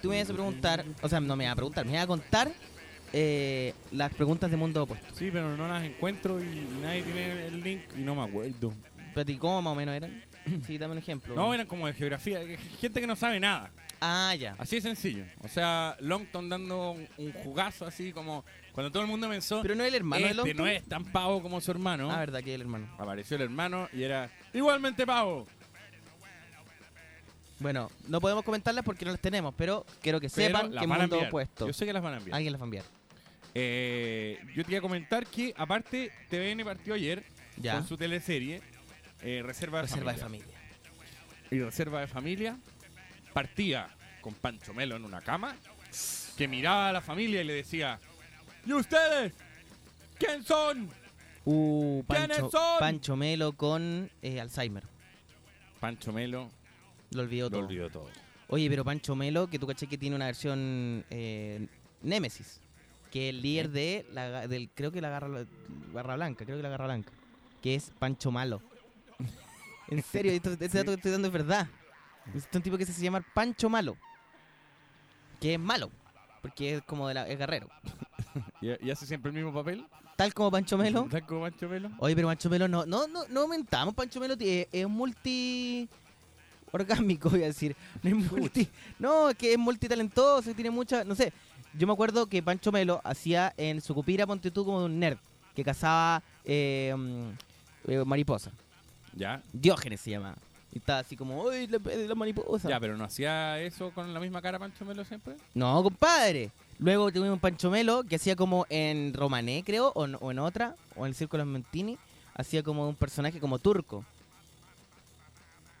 Tú 0.00 0.10
me 0.10 0.16
ibas 0.16 0.30
a 0.30 0.34
preguntar. 0.34 0.84
O 1.02 1.08
sea, 1.08 1.18
no 1.20 1.34
me 1.34 1.44
ibas 1.44 1.54
a 1.54 1.56
preguntar, 1.56 1.84
me 1.84 1.92
ibas 1.92 2.04
a 2.04 2.06
contar 2.06 2.52
eh, 3.12 3.74
las 3.90 4.12
preguntas 4.14 4.50
de 4.50 4.56
mundo 4.56 4.82
opuesto. 4.82 5.14
Sí, 5.14 5.30
pero 5.32 5.56
no 5.56 5.68
las 5.68 5.84
encuentro 5.84 6.42
y 6.42 6.66
nadie 6.82 7.02
tiene 7.02 7.46
el 7.46 7.62
link 7.62 7.82
y 7.96 8.00
no 8.00 8.14
me 8.14 8.22
acuerdo. 8.22 8.72
Pero, 9.14 9.30
¿y 9.30 9.36
¿Cómo 9.36 9.60
más 9.62 9.72
o 9.72 9.74
menos 9.74 9.94
eran? 9.94 10.22
Sí, 10.66 10.76
dame 10.78 10.92
un 10.92 10.98
ejemplo. 10.98 11.34
No, 11.36 11.54
eran 11.54 11.66
como 11.66 11.86
de 11.86 11.92
geografía. 11.92 12.40
Gente 12.80 13.00
que 13.00 13.06
no 13.06 13.14
sabe 13.14 13.38
nada. 13.38 13.70
Ah, 14.00 14.34
ya. 14.34 14.56
Así 14.58 14.76
de 14.76 14.82
sencillo. 14.82 15.24
O 15.44 15.48
sea, 15.48 15.96
Longton 16.00 16.48
dando 16.48 16.92
un, 16.92 17.08
un 17.18 17.32
jugazo 17.32 17.86
así 17.86 18.12
como 18.12 18.44
cuando 18.72 18.90
todo 18.90 19.02
el 19.04 19.08
mundo 19.08 19.28
pensó. 19.28 19.62
Pero 19.62 19.76
no 19.76 19.84
es 19.84 19.88
el 19.90 19.94
hermano 19.94 20.24
de 20.24 20.30
este 20.30 20.36
Longton. 20.36 20.56
no 20.56 20.66
es 20.66 20.82
tan 20.84 21.04
pavo 21.04 21.40
como 21.42 21.60
su 21.60 21.70
hermano. 21.70 22.10
Ah, 22.10 22.18
verdad 22.18 22.42
que 22.42 22.50
es 22.50 22.54
el 22.56 22.62
hermano. 22.62 22.88
Apareció 22.98 23.36
el 23.36 23.42
hermano 23.42 23.88
y 23.92 24.02
era 24.02 24.28
igualmente 24.52 25.06
pavo. 25.06 25.46
Bueno, 27.60 27.92
no 28.08 28.20
podemos 28.20 28.42
comentarlas 28.42 28.84
porque 28.84 29.04
no 29.04 29.12
las 29.12 29.20
tenemos, 29.20 29.54
pero 29.56 29.86
quiero 30.00 30.18
que 30.20 30.28
Pero 30.28 30.48
sepan 30.48 30.72
que 30.72 30.86
mundo 30.86 31.04
enviar. 31.04 31.26
opuesto. 31.28 31.68
Yo 31.68 31.72
sé 31.72 31.86
que 31.86 31.92
las 31.92 32.02
van 32.02 32.14
a 32.14 32.16
enviar. 32.16 32.34
Alguien 32.34 32.52
las 32.52 32.60
va 32.60 32.64
a 32.64 32.66
enviar. 32.66 32.84
Eh, 33.54 34.38
yo 34.54 34.64
te 34.64 34.70
iba 34.72 34.78
a 34.78 34.82
comentar 34.82 35.26
que, 35.26 35.52
aparte, 35.56 36.10
TVN 36.30 36.64
partió 36.64 36.94
ayer 36.94 37.22
Ya. 37.58 37.74
con 37.74 37.86
su 37.86 37.96
teleserie 37.96 38.62
eh, 39.22 39.42
Reserva 39.44 39.78
de 39.78 39.82
Reserva 39.82 40.12
de 40.12 40.18
Familia. 40.18 40.46
familia. 40.46 40.58
Y 41.50 41.60
Reserva 41.60 42.00
de 42.00 42.06
Familia 42.06 42.58
partía 43.32 43.88
con 44.20 44.34
Pancho 44.34 44.72
Melo 44.74 44.96
en 44.96 45.04
una 45.04 45.20
cama 45.20 45.54
que 46.36 46.48
miraba 46.48 46.88
a 46.88 46.92
la 46.92 47.00
familia 47.02 47.42
y 47.42 47.44
le 47.44 47.52
decía: 47.54 47.98
¿Y 48.64 48.72
ustedes? 48.72 49.32
¿Quién 50.18 50.42
son? 50.44 50.88
Uh, 51.44 52.02
¿Quiénes 52.08 52.38
Pancho, 52.38 52.50
son? 52.50 52.78
Pancho 52.78 53.16
Melo 53.16 53.52
con 53.52 54.10
eh, 54.22 54.40
Alzheimer. 54.40 54.84
Pancho 55.80 56.12
Melo 56.12 56.48
Lo 57.10 57.22
olvidó 57.22 57.46
lo 57.46 57.50
todo. 57.50 57.66
olvidó 57.66 57.90
todo. 57.90 58.08
Oye, 58.48 58.68
pero 58.70 58.84
Pancho 58.84 59.14
Melo, 59.14 59.48
que 59.48 59.58
tú 59.58 59.66
caché 59.66 59.86
que 59.86 59.98
tiene 59.98 60.16
una 60.16 60.26
versión 60.26 61.04
eh, 61.10 61.66
Némesis, 62.02 62.60
que 63.12 63.28
es 63.28 63.34
el 63.34 63.42
líder 63.42 63.70
de 63.70 64.06
la, 64.10 64.48
del, 64.48 64.70
creo 64.74 64.90
que 64.90 65.00
la 65.00 65.10
garra, 65.10 65.44
garra 65.92 66.16
blanca, 66.16 66.44
creo 66.44 66.56
que 66.56 66.62
la 66.64 66.68
garra 66.70 66.86
blanca, 66.86 67.12
que 67.60 67.76
es 67.76 67.92
Pancho 67.98 68.32
Malo. 68.32 68.60
en 69.88 70.02
serio, 70.02 70.32
esto- 70.32 70.52
ese 70.58 70.78
dato 70.78 70.90
que 70.90 70.96
estoy 70.96 71.12
dando 71.12 71.28
es 71.28 71.32
verdad. 71.34 71.68
Es 72.34 72.48
un 72.54 72.62
tipo 72.62 72.76
que 72.78 72.86
se 72.86 72.92
hace 72.92 73.02
llamar 73.02 73.24
Pancho 73.34 73.68
Malo, 73.68 73.96
que 75.40 75.54
es 75.54 75.60
malo, 75.60 75.90
porque 76.40 76.76
es 76.76 76.82
como 76.82 77.06
de 77.08 77.14
la, 77.14 77.28
es 77.28 77.38
guerrero. 77.38 77.68
¿Y, 78.60 78.86
y 78.86 78.90
hace 78.90 79.06
siempre 79.06 79.30
el 79.30 79.36
mismo 79.36 79.52
papel? 79.52 79.86
Tal 80.16 80.32
como 80.32 80.50
Pancho 80.50 80.78
Melo. 80.78 81.06
¿Tal 81.10 81.26
como 81.26 81.42
Pancho 81.42 81.68
Melo? 81.68 81.90
Oye, 81.98 82.14
pero 82.14 82.28
Pancho 82.28 82.48
Melo 82.48 82.68
no, 82.68 82.86
no, 82.86 83.06
no, 83.08 83.26
no 83.28 83.40
aumentamos. 83.40 83.94
Pancho 83.94 84.20
Melo 84.20 84.34
es, 84.38 84.68
es 84.72 84.88
multi 84.88 85.88
orgánico, 86.70 87.28
voy 87.28 87.42
a 87.42 87.46
decir. 87.46 87.74
No 88.02 88.10
es 88.10 88.32
multi. 88.32 88.68
No, 88.98 89.30
es 89.30 89.36
que 89.36 89.52
es 89.52 89.58
multitalentoso 89.58 90.50
y 90.50 90.54
tiene 90.54 90.70
mucha. 90.70 91.02
No 91.04 91.14
sé. 91.14 91.32
Yo 91.74 91.86
me 91.86 91.92
acuerdo 91.92 92.26
que 92.26 92.42
Pancho 92.42 92.70
Melo 92.72 93.00
hacía 93.04 93.52
en 93.56 93.80
su 93.80 93.94
cupira, 93.94 94.26
ponte 94.26 94.50
tú, 94.50 94.64
como 94.64 94.80
de 94.80 94.86
un 94.86 94.98
nerd 94.98 95.18
que 95.54 95.64
cazaba 95.64 96.22
eh, 96.44 96.94
mm, 96.96 97.90
eh, 97.90 98.04
mariposa. 98.04 98.50
Ya. 99.14 99.42
Diógenes 99.52 100.00
se 100.00 100.10
llama. 100.10 100.34
Y 100.72 100.78
estaba 100.78 101.00
así 101.00 101.16
como, 101.16 101.48
¡ay, 101.50 101.66
la, 101.66 101.78
la 102.06 102.14
mariposa! 102.14 102.68
Ya, 102.68 102.80
pero 102.80 102.96
no 102.96 103.04
hacía 103.04 103.58
eso 103.60 103.90
con 103.90 104.12
la 104.14 104.20
misma 104.20 104.40
cara 104.40 104.58
Pancho 104.58 104.84
Melo 104.86 105.04
siempre. 105.04 105.34
No, 105.54 105.82
compadre. 105.82 106.50
Luego 106.78 107.10
tuvimos 107.12 107.34
un 107.34 107.40
Pancho 107.40 107.70
Melo 107.70 108.02
que 108.04 108.16
hacía 108.16 108.34
como 108.36 108.64
en 108.70 109.12
Romané, 109.14 109.62
creo, 109.64 109.92
o 109.94 110.04
en, 110.06 110.16
o 110.20 110.30
en 110.30 110.38
otra, 110.38 110.74
o 110.96 111.04
en 111.04 111.10
el 111.10 111.14
Círculo 111.14 111.44
Mentini, 111.44 111.98
hacía 112.34 112.62
como 112.62 112.88
un 112.88 112.94
personaje 112.96 113.38
como 113.38 113.58
turco. 113.58 114.04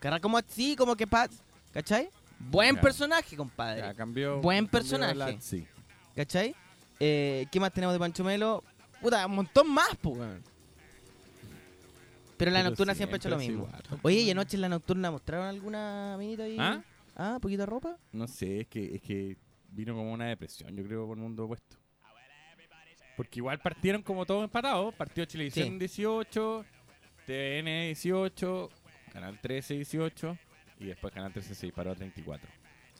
Era 0.02 0.18
como 0.20 0.36
así, 0.36 0.74
como 0.76 0.96
que 0.96 1.06
paz, 1.06 1.30
¿cachai? 1.72 2.10
Buen 2.38 2.74
Ya. 2.74 2.80
personaje, 2.82 3.36
compadre. 3.36 3.80
Ya, 3.82 3.94
cambió. 3.94 4.40
Buen 4.40 4.66
cambió 4.66 4.70
personaje. 4.80 5.14
la- 5.14 5.40
sí. 5.40 5.66
¿Cachai? 6.16 6.54
Eh, 7.00 7.46
¿Qué 7.50 7.58
más 7.60 7.72
tenemos 7.72 7.92
de 7.94 7.98
Pancho 7.98 8.22
Melo? 8.24 8.62
Puta, 9.00 9.26
un 9.26 9.34
montón 9.36 9.68
más, 9.70 9.90
pues. 10.00 10.16
weón. 10.18 10.42
Pero 12.36 12.50
la 12.50 12.58
Pero 12.58 12.70
nocturna 12.70 12.94
siempre 12.94 13.16
ha 13.16 13.18
hecho 13.18 13.28
lo 13.28 13.38
mismo. 13.38 13.64
igual. 13.66 13.82
Oye, 14.02 14.20
¿y 14.20 14.30
anoche 14.30 14.56
en 14.56 14.62
la 14.62 14.68
nocturna 14.68 15.10
mostraron 15.10 15.46
alguna 15.46 16.16
minita 16.18 16.44
ahí? 16.44 16.56
¿Ah? 16.58 16.82
Ah, 17.16 17.38
poquita 17.40 17.66
ropa. 17.66 17.96
No 18.12 18.26
sé, 18.26 18.60
es 18.62 18.68
que, 18.68 18.96
es 18.96 19.02
que 19.02 19.36
vino 19.70 19.94
como 19.94 20.12
una 20.12 20.26
depresión, 20.26 20.74
yo 20.76 20.84
creo, 20.84 21.06
por 21.06 21.16
el 21.16 21.22
mundo 21.22 21.44
opuesto. 21.44 21.76
Porque 23.16 23.40
igual 23.40 23.60
partieron 23.60 24.02
como 24.02 24.24
todos 24.24 24.42
empatados. 24.44 24.94
Partió 24.94 25.24
Chilevisión 25.24 25.68
Sí. 25.68 25.78
18, 25.78 26.64
TN 27.26 27.64
18, 27.66 28.70
Canal 29.12 29.38
13 29.40 29.74
18 29.74 30.38
y 30.80 30.86
después 30.86 31.12
Canal 31.12 31.32
13 31.32 31.54
se 31.54 31.66
disparó 31.66 31.92
a 31.92 31.94
34. 31.94 32.48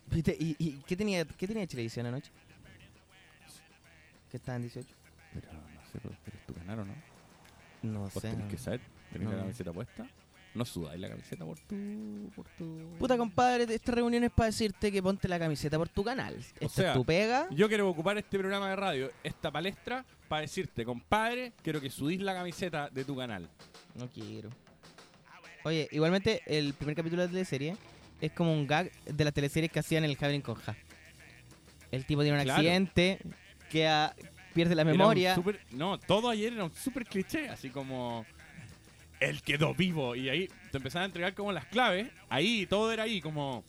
¿Viste? 0.08 0.36
¿Y, 0.38 0.54
y 0.58 0.72
qué 0.86 0.94
tenía 0.96 1.24
qué 1.24 1.46
tenía 1.48 1.66
Televisión 1.66 2.06
anoche? 2.06 2.30
¿Qué 4.32 4.38
estaba 4.38 4.56
en 4.56 4.62
18? 4.62 4.88
Pero 5.34 5.52
no 5.52 5.60
sé, 5.92 5.98
pero 6.02 6.14
¿es 6.34 6.46
tu 6.46 6.54
canal 6.54 6.80
o 6.80 6.84
no? 6.86 6.94
No 7.82 8.00
Vos 8.00 8.14
sé. 8.14 8.30
tenés 8.30 8.50
que 8.50 8.56
saber. 8.58 8.80
¿Tenés 9.12 9.28
No. 9.28 9.34
la 9.34 9.40
camiseta 9.42 9.72
puesta? 9.72 10.06
No 10.54 10.64
sudáis 10.64 11.00
la 11.00 11.08
camiseta 11.08 11.44
por 11.44 11.58
tu... 11.60 12.30
Por 12.34 12.46
tu... 12.48 12.96
Puta 12.98 13.16
compadre, 13.16 13.64
esta 13.74 13.92
reunión 13.92 14.24
es 14.24 14.30
para 14.30 14.46
decirte 14.46 14.90
que 14.90 15.02
ponte 15.02 15.28
la 15.28 15.38
camiseta 15.38 15.78
por 15.78 15.88
tu 15.88 16.02
canal. 16.04 16.34
Esta 16.60 16.68
sea, 16.68 16.88
es 16.88 16.94
tu 16.94 17.04
pega. 17.04 17.46
Yo 17.50 17.68
quiero 17.68 17.88
ocupar 17.88 18.18
este 18.18 18.38
programa 18.38 18.68
de 18.70 18.76
radio, 18.76 19.10
esta 19.22 19.50
palestra, 19.50 20.04
para 20.28 20.42
decirte, 20.42 20.84
compadre, 20.84 21.52
quiero 21.62 21.80
que 21.80 21.88
sudís 21.90 22.20
la 22.20 22.34
camiseta 22.34 22.90
de 22.90 23.04
tu 23.04 23.16
canal. 23.16 23.48
No 23.94 24.08
quiero. 24.08 24.50
Oye, 25.64 25.88
igualmente 25.92 26.42
el 26.46 26.74
primer 26.74 26.96
capítulo 26.96 27.22
de 27.22 27.28
la 27.28 27.32
teleserie 27.32 27.76
es 28.20 28.32
como 28.32 28.52
un 28.52 28.66
gag 28.66 28.90
de 29.04 29.24
las 29.24 29.32
teleseries 29.32 29.70
que 29.70 29.78
hacían 29.78 30.04
en 30.04 30.10
el 30.10 30.16
Javelin 30.16 30.42
con 30.42 30.54
Ja. 30.56 30.74
El 31.90 32.04
tipo 32.06 32.22
tiene 32.22 32.38
un 32.38 32.44
Claro. 32.44 32.58
accidente, 32.58 33.20
queda, 33.72 34.14
pierde 34.54 34.74
la 34.74 34.84
memoria. 34.84 35.36
no, 35.72 35.98
todo 35.98 36.28
ayer 36.28 36.52
era 36.52 36.64
un 36.64 36.74
súper 36.74 37.06
cliché, 37.06 37.48
así 37.48 37.70
como... 37.70 38.24
Él 39.18 39.40
quedó 39.42 39.72
vivo 39.72 40.16
y 40.16 40.28
ahí 40.28 40.48
te 40.72 40.78
empezaban 40.78 41.04
a 41.04 41.06
entregar 41.06 41.34
como 41.34 41.52
las 41.52 41.64
claves. 41.66 42.08
Ahí, 42.28 42.66
todo 42.66 42.92
era 42.92 43.04
ahí 43.04 43.20
como... 43.20 43.64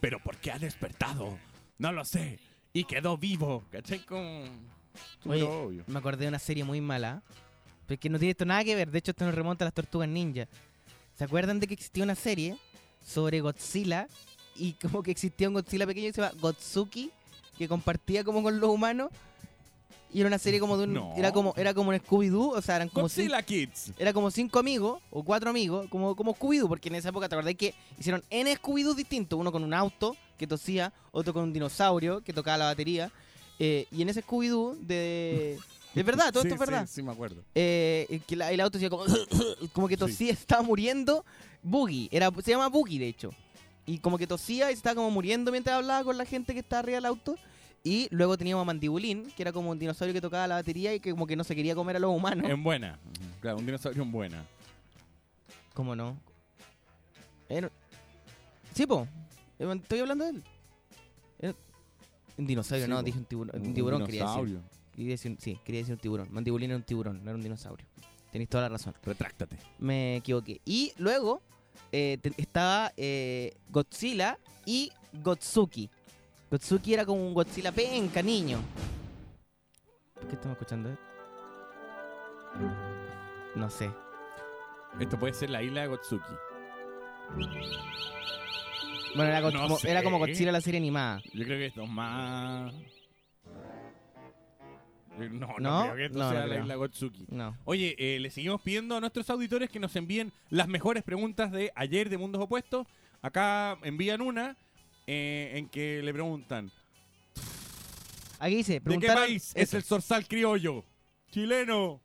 Pero 0.00 0.18
¿por 0.18 0.36
qué 0.38 0.50
ha 0.50 0.58
despertado? 0.58 1.38
No 1.78 1.92
lo 1.92 2.04
sé. 2.04 2.40
Y 2.72 2.84
quedó 2.84 3.16
vivo. 3.16 3.64
¿Cachai? 3.70 4.00
Como... 4.00 4.42
Oye, 5.24 5.42
obvio. 5.44 5.84
me 5.86 5.98
acordé 5.98 6.24
de 6.24 6.28
una 6.28 6.40
serie 6.40 6.64
muy 6.64 6.80
mala. 6.80 7.22
Pero 7.86 8.00
que 8.00 8.10
no 8.10 8.18
tiene 8.18 8.32
esto 8.32 8.44
nada 8.44 8.64
que 8.64 8.74
ver. 8.74 8.90
De 8.90 8.98
hecho, 8.98 9.12
esto 9.12 9.24
nos 9.24 9.36
remonta 9.36 9.64
a 9.64 9.66
las 9.66 9.74
tortugas 9.74 10.08
ninja. 10.08 10.48
¿Se 11.14 11.22
acuerdan 11.24 11.60
de 11.60 11.68
que 11.68 11.74
existía 11.74 12.02
una 12.02 12.16
serie 12.16 12.56
sobre 13.04 13.40
Godzilla? 13.40 14.08
Y 14.56 14.72
como 14.72 15.04
que 15.04 15.12
existía 15.12 15.46
un 15.46 15.54
Godzilla 15.54 15.86
pequeño 15.86 16.08
que 16.08 16.12
se 16.12 16.22
llama 16.22 16.34
Gotsuki, 16.40 17.12
que 17.58 17.68
compartía 17.68 18.24
como 18.24 18.42
con 18.42 18.60
los 18.60 18.70
humanos. 18.70 19.10
Y 20.14 20.20
era 20.20 20.28
una 20.28 20.38
serie 20.38 20.60
como 20.60 20.76
de 20.76 20.84
un. 20.84 20.92
No. 20.92 21.14
Era 21.16 21.32
como, 21.32 21.54
era 21.56 21.72
como 21.72 21.88
un 21.90 21.96
Scooby-Doo. 21.96 22.50
O 22.50 22.60
sea, 22.60 22.76
eran 22.76 22.90
como 22.90 23.08
cinco, 23.08 23.34
Kids. 23.46 23.92
era 23.98 24.12
como 24.12 24.30
cinco 24.30 24.58
amigos 24.58 25.00
o 25.10 25.22
cuatro 25.24 25.48
amigos, 25.48 25.86
como, 25.88 26.14
como 26.14 26.34
Scooby-Doo, 26.34 26.68
porque 26.68 26.90
en 26.90 26.96
esa 26.96 27.08
época 27.08 27.28
te 27.30 27.34
acordás 27.34 27.54
que 27.54 27.74
hicieron 27.98 28.22
N 28.28 28.54
Scooby-Doo 28.54 28.94
distintos, 28.94 29.38
uno 29.40 29.50
con 29.50 29.64
un 29.64 29.72
auto 29.72 30.14
que 30.36 30.46
tosía, 30.46 30.92
otro 31.12 31.32
con 31.32 31.44
un 31.44 31.52
dinosaurio 31.54 32.20
que 32.20 32.34
tocaba 32.34 32.58
la 32.58 32.64
batería, 32.66 33.10
eh, 33.58 33.86
y 33.90 34.02
en 34.02 34.10
ese 34.10 34.22
Scooby-Doo 34.22 34.76
de... 34.80 35.58
Es 35.94 36.04
verdad, 36.06 36.32
todo 36.32 36.42
Sí, 36.42 36.48
esto 36.48 36.54
es 36.62 36.70
verdad. 36.70 36.86
Sí, 36.86 36.94
sí, 36.96 37.02
me 37.02 37.12
acuerdo. 37.12 37.42
Eh, 37.54 38.20
que 38.26 38.34
la- 38.34 38.50
el 38.50 38.60
auto 38.60 38.78
hacía 38.78 38.88
como, 38.88 39.04
como 39.74 39.88
que 39.88 39.96
tosía, 39.98 40.32
estaba 40.32 40.62
muriendo. 40.62 41.22
Boogie, 41.62 42.08
era, 42.10 42.30
se 42.42 42.50
llama 42.50 42.68
Boogie 42.68 42.98
de 42.98 43.08
hecho. 43.08 43.30
Y 43.86 43.98
como 43.98 44.16
que 44.18 44.26
tosía 44.26 44.70
y 44.70 44.74
se 44.74 44.78
estaba 44.78 44.94
como 44.96 45.10
muriendo 45.10 45.50
mientras 45.50 45.76
hablaba 45.76 46.04
con 46.04 46.16
la 46.16 46.24
gente 46.24 46.52
que 46.54 46.60
estaba 46.60 46.80
arriba 46.80 46.96
del 46.96 47.06
auto. 47.06 47.36
Y 47.84 48.06
luego 48.12 48.38
teníamos 48.38 48.62
a 48.62 48.64
Mandibulín, 48.64 49.30
que 49.36 49.42
era 49.42 49.52
como 49.52 49.70
un 49.70 49.78
dinosaurio 49.78 50.14
que 50.14 50.20
tocaba 50.20 50.46
la 50.46 50.54
batería 50.54 50.94
y 50.94 51.00
que 51.00 51.10
como 51.10 51.26
que 51.26 51.34
no 51.34 51.42
se 51.42 51.56
quería 51.56 51.74
comer 51.74 51.96
a 51.96 51.98
los 51.98 52.12
humanos. 52.16 52.48
En 52.48 52.62
buena. 52.62 52.98
Claro, 53.40 53.58
un 53.58 53.66
dinosaurio 53.66 54.02
en 54.02 54.12
buena. 54.12 54.44
¿Cómo 55.74 55.96
no? 55.96 56.16
Era- 57.48 57.70
Sí, 58.74 58.86
po. 58.86 59.06
Eh, 59.58 59.72
Estoy 59.82 59.98
hablando 59.98 60.24
de 60.24 60.30
él. 60.30 60.42
Era- 61.40 61.54
Un 62.38 62.46
dinosaurio, 62.46 62.84
Sí, 62.86 62.90
no, 62.90 62.96
po. 62.98 63.02
dije 63.02 63.18
un 63.18 63.24
tiburón. 63.24 63.60
Un, 63.60 63.66
Un 63.68 63.74
tiburón 63.74 64.06
quería 64.06 64.22
decir. 64.22 64.44
dinosaurio. 64.46 64.62
Quería 64.94 65.10
decir 65.10 65.36
sí, 65.40 65.58
quería 65.64 65.80
decir 65.80 65.94
un 65.94 66.00
tiburón. 66.00 66.28
Mandibulín 66.30 66.70
era 66.70 66.76
un 66.76 66.82
tiburón, 66.84 67.16
no 67.24 67.30
era 67.30 67.36
un 67.36 67.42
dinosaurio. 67.42 67.84
Tenéis 68.30 68.48
toda 68.48 68.62
la 68.64 68.68
razón. 68.70 68.94
Retráctate. 69.02 69.56
Me 69.78 70.16
equivoqué. 70.16 70.60
Y 70.64 70.92
luego 70.98 71.42
eh, 71.92 72.18
estaba 72.36 72.92
eh, 72.96 73.52
Godzilla 73.68 74.38
y 74.66 74.90
Gotsuki. 75.12 75.88
Gotsuki 76.50 76.94
era 76.94 77.04
como 77.04 77.26
un 77.26 77.34
Godzilla 77.34 77.72
penca, 77.72 78.22
niño. 78.22 78.58
¿Por 80.14 80.28
qué 80.28 80.34
estamos 80.34 80.56
escuchando 80.56 80.90
esto? 80.90 81.02
No 83.56 83.68
sé. 83.70 83.90
Esto 85.00 85.18
puede 85.18 85.32
ser 85.34 85.50
la 85.50 85.62
isla 85.62 85.82
de 85.82 85.86
Gotsuki. 85.88 86.32
Bueno, 89.14 89.30
era, 89.30 89.40
Go- 89.40 89.50
No 89.50 89.62
como, 89.62 89.78
era 89.84 90.02
como 90.02 90.18
Godzilla 90.18 90.52
la 90.52 90.60
serie 90.60 90.78
animada. 90.78 91.20
Yo 91.32 91.44
creo 91.44 91.58
que 91.58 91.66
esto 91.66 91.82
es 91.82 91.88
más. 91.90 92.72
Eh, 95.20 95.28
No, 95.30 95.46
no, 95.58 95.58
¿No? 95.58 95.82
creo 95.84 95.96
que 95.96 96.04
esto 96.06 96.18
No, 96.18 96.24
no 96.24 96.30
sea 96.30 96.40
la 96.40 96.46
creo. 96.48 96.62
isla 96.62 96.74
Gotsuki. 96.76 97.26
Oye, 97.64 97.94
eh, 97.98 98.18
le 98.20 98.30
seguimos 98.30 98.60
pidiendo 98.62 98.96
a 98.96 99.00
nuestros 99.00 99.28
auditores 99.30 99.68
que 99.70 99.78
nos 99.80 99.94
envíen 99.96 100.32
las 100.50 100.68
mejores 100.68 101.02
preguntas 101.02 101.52
de 101.52 101.70
ayer 101.74 102.08
de 102.08 102.18
Mundos 102.18 102.40
Opuestos. 102.42 102.86
Acá 103.20 103.78
envían 103.82 104.20
una 104.20 104.56
eh, 105.06 105.52
en 105.54 105.68
que 105.68 106.02
le 106.02 106.12
preguntan: 106.12 106.70
Aquí 108.38 108.56
dice, 108.56 108.80
¿De 108.80 108.98
qué 108.98 109.06
país 109.06 109.52
es 109.54 109.74
el 109.74 109.82
zorzal 109.82 110.26
criollo? 110.26 110.84
Chileno. 111.30 112.00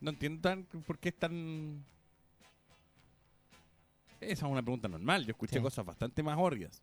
No 0.00 0.10
entiendo 0.10 0.40
tan- 0.42 0.64
por 0.64 0.98
qué 0.98 1.08
es 1.10 1.18
tan. 1.18 1.84
Esa 4.20 4.46
es 4.46 4.50
una 4.52 4.62
pregunta 4.62 4.88
normal. 4.88 5.24
Yo 5.26 5.32
escuché 5.32 5.56
Sí. 5.56 5.62
cosas 5.62 5.84
bastante 5.84 6.22
más 6.22 6.38
orgas. 6.38 6.82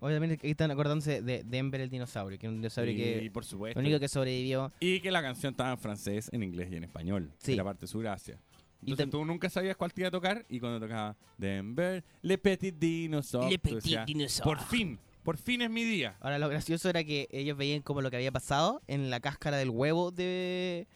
Obviamente 0.00 0.34
aquí 0.34 0.50
están 0.50 0.70
acordándose 0.70 1.22
de 1.22 1.42
Denver 1.44 1.80
el 1.80 1.90
dinosaurio, 1.90 2.38
que 2.38 2.46
es 2.46 2.50
un 2.52 2.58
dinosaurio 2.58 2.92
Y, 2.92 2.96
que 2.96 3.30
por 3.32 3.44
supuesto. 3.44 3.80
lo 3.80 3.86
único 3.86 3.98
que 4.00 4.08
sobrevivió. 4.08 4.72
Y 4.80 5.00
que 5.00 5.10
la 5.10 5.20
canción 5.22 5.52
estaba 5.52 5.72
en 5.72 5.78
francés, 5.78 6.28
en 6.32 6.42
inglés 6.44 6.68
y 6.70 6.76
en 6.76 6.84
español. 6.84 7.32
Sí. 7.38 7.54
Era 7.54 7.64
parte 7.64 7.82
de 7.82 7.86
su 7.88 7.98
gracia. 7.98 8.38
Y 8.80 8.90
Entonces 8.92 9.06
tam- 9.06 9.10
tú 9.10 9.24
nunca 9.24 9.50
sabías 9.50 9.76
cuál 9.76 9.92
te 9.92 10.02
iba 10.02 10.08
a 10.08 10.12
tocar 10.12 10.46
y 10.48 10.60
cuando 10.60 10.78
tocaba 10.78 11.16
Denver, 11.36 12.04
Le 12.22 12.38
Petit 12.38 12.76
Dinosaur. 12.78 13.50
Le 13.50 13.58
Petit 13.58 13.74
decías, 13.76 14.06
Dinosaur. 14.06 14.44
Por 14.56 14.64
fin, 14.66 15.00
por 15.24 15.36
fin 15.36 15.62
es 15.62 15.70
mi 15.70 15.82
día. 15.82 16.16
Ahora 16.20 16.38
lo 16.38 16.48
gracioso 16.48 16.88
era 16.88 17.02
que 17.02 17.26
ellos 17.32 17.56
veían 17.58 17.82
como 17.82 18.00
lo 18.00 18.08
que 18.10 18.16
había 18.16 18.30
pasado 18.30 18.80
en 18.86 19.10
la 19.10 19.18
cáscara 19.18 19.56
del 19.56 19.70
huevo 19.70 20.12
de... 20.12 20.86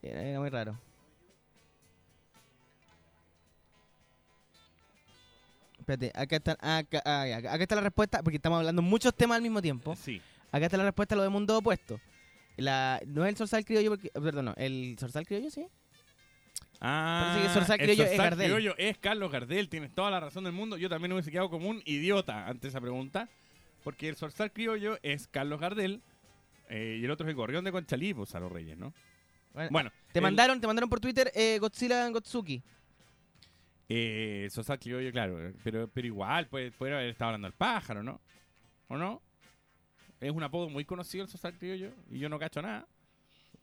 Era 0.00 0.40
muy 0.40 0.48
raro. 0.48 0.78
Espérate, 5.88 6.10
acá 6.18 6.36
está, 6.36 6.52
acá, 6.60 7.00
ah, 7.04 7.26
ya, 7.28 7.36
acá 7.38 7.62
está 7.62 7.76
la 7.76 7.80
respuesta, 7.82 8.20
porque 8.24 8.36
estamos 8.36 8.58
hablando 8.58 8.82
muchos 8.82 9.14
temas 9.14 9.36
al 9.36 9.42
mismo 9.42 9.62
tiempo. 9.62 9.94
Sí. 9.94 10.20
Acá 10.50 10.64
está 10.66 10.76
la 10.76 10.82
respuesta 10.84 11.14
a 11.14 11.18
lo 11.18 11.22
de 11.22 11.28
mundo 11.28 11.56
opuesto. 11.58 12.00
La, 12.56 13.00
no 13.06 13.24
es 13.24 13.28
el 13.30 13.36
zorzal 13.36 13.64
criollo, 13.64 13.90
porque, 13.90 14.10
perdón, 14.10 14.46
no, 14.46 14.54
el 14.56 14.96
zorzal 14.98 15.24
criollo, 15.24 15.48
sí. 15.48 15.66
Ah, 16.80 17.48
Parece 17.54 17.78
que 17.78 17.84
el 17.84 17.90
Criollo 17.90 18.02
es 18.02 18.08
Zorzal 18.10 18.30
Gardel. 18.30 18.46
Criollo 18.52 18.74
es 18.78 18.98
Carlos 18.98 19.30
Gardel, 19.32 19.68
tienes 19.68 19.94
toda 19.94 20.10
la 20.10 20.20
razón 20.20 20.44
del 20.44 20.52
mundo. 20.52 20.76
Yo 20.76 20.88
también 20.90 21.12
hubiese 21.12 21.30
quedado 21.30 21.48
como 21.48 21.68
un 21.68 21.80
idiota 21.86 22.46
ante 22.48 22.68
esa 22.68 22.80
pregunta. 22.80 23.28
Porque 23.84 24.08
el 24.08 24.16
Zorzal 24.16 24.52
Criollo 24.52 24.98
es 25.02 25.26
Carlos 25.28 25.60
Gardel 25.60 26.02
eh, 26.68 26.98
y 27.00 27.04
el 27.04 27.10
otro 27.12 27.26
es 27.26 27.30
el 27.30 27.36
Gorrión 27.36 27.64
de 27.64 27.70
Conchalí, 27.72 28.12
pues 28.12 28.34
a 28.34 28.40
los 28.40 28.50
Reyes, 28.52 28.76
¿no? 28.76 28.92
Bueno, 29.54 29.70
Bueno, 29.70 29.92
te 30.12 30.18
el- 30.18 30.22
mandaron, 30.24 30.60
te 30.60 30.66
mandaron 30.66 30.90
por 30.90 30.98
Twitter 31.00 31.30
eh, 31.34 31.58
Godzilla 31.60 32.08
Gotsuki. 32.10 32.62
Eh, 33.88 34.48
Zorzal 34.50 34.78
Criollo, 34.78 35.10
claro. 35.12 35.52
Pero, 35.62 35.88
pero 35.88 36.06
igual, 36.06 36.48
pues, 36.48 36.72
puede 36.74 36.94
haber 36.94 37.08
estado 37.08 37.28
hablando 37.30 37.46
al 37.46 37.52
pájaro, 37.54 38.02
¿no? 38.02 38.20
¿O 38.88 38.96
no? 38.96 39.22
Es 40.20 40.30
un 40.32 40.42
apodo 40.42 40.68
muy 40.68 40.84
conocido 40.84 41.24
el 41.24 41.30
Zorzal 41.30 41.56
Criollo 41.58 41.92
y 42.10 42.18
yo 42.18 42.28
no 42.28 42.38
cacho 42.38 42.62
nada. 42.62 42.86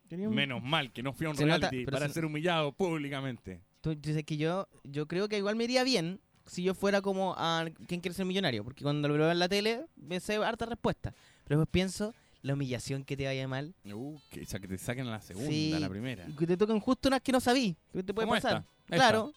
Menos 0.09 0.61
mal 0.61 0.91
que 0.91 1.01
no 1.01 1.11
fui 1.11 1.25
a 1.25 1.31
un 1.31 1.35
Se 1.35 1.45
nota, 1.45 1.69
reality 1.69 1.85
pero 1.85 1.95
para 1.95 2.07
se- 2.07 2.13
ser 2.13 2.25
humillado 2.25 2.71
públicamente. 2.71 3.61
Tú 3.81 3.95
dices 3.95 4.23
que 4.23 4.37
yo, 4.37 4.67
yo 4.83 5.07
creo 5.07 5.27
que 5.27 5.37
igual 5.39 5.55
me 5.55 5.63
iría 5.63 5.83
bien 5.83 6.19
si 6.45 6.61
yo 6.61 6.75
fuera 6.75 7.01
como 7.01 7.33
a 7.37 7.65
¿Quién 7.87 7.99
quiere 7.99 8.13
ser 8.13 8.25
millonario? 8.25 8.63
Porque 8.63 8.83
cuando 8.83 9.07
lo 9.07 9.15
veo 9.15 9.31
en 9.31 9.39
la 9.39 9.49
tele 9.49 9.85
me 9.95 10.19
sé 10.19 10.35
harta 10.35 10.65
respuesta. 10.67 11.13
Pero 11.45 11.59
después 11.59 11.71
pienso 11.71 12.13
la 12.43 12.53
humillación 12.53 13.03
que 13.03 13.17
te 13.17 13.25
vaya 13.25 13.47
mal. 13.47 13.73
Uh, 13.91 14.19
que, 14.29 14.45
sa- 14.45 14.59
que 14.59 14.67
te 14.67 14.77
saquen 14.77 15.07
a 15.07 15.11
la 15.11 15.21
segunda, 15.21 15.49
Sí, 15.49 15.73
la 15.79 15.89
primera. 15.89 16.25
Y 16.29 16.33
que 16.33 16.45
te 16.45 16.57
toquen 16.57 16.79
justo 16.79 17.09
unas 17.09 17.21
que 17.21 17.31
no 17.31 17.39
sabí. 17.39 17.75
¿Qué 17.91 18.03
te 18.03 18.13
puede 18.13 18.27
¿Cómo 18.27 18.39
pasar? 18.39 18.63
Esta. 18.83 18.95
Claro. 18.95 19.33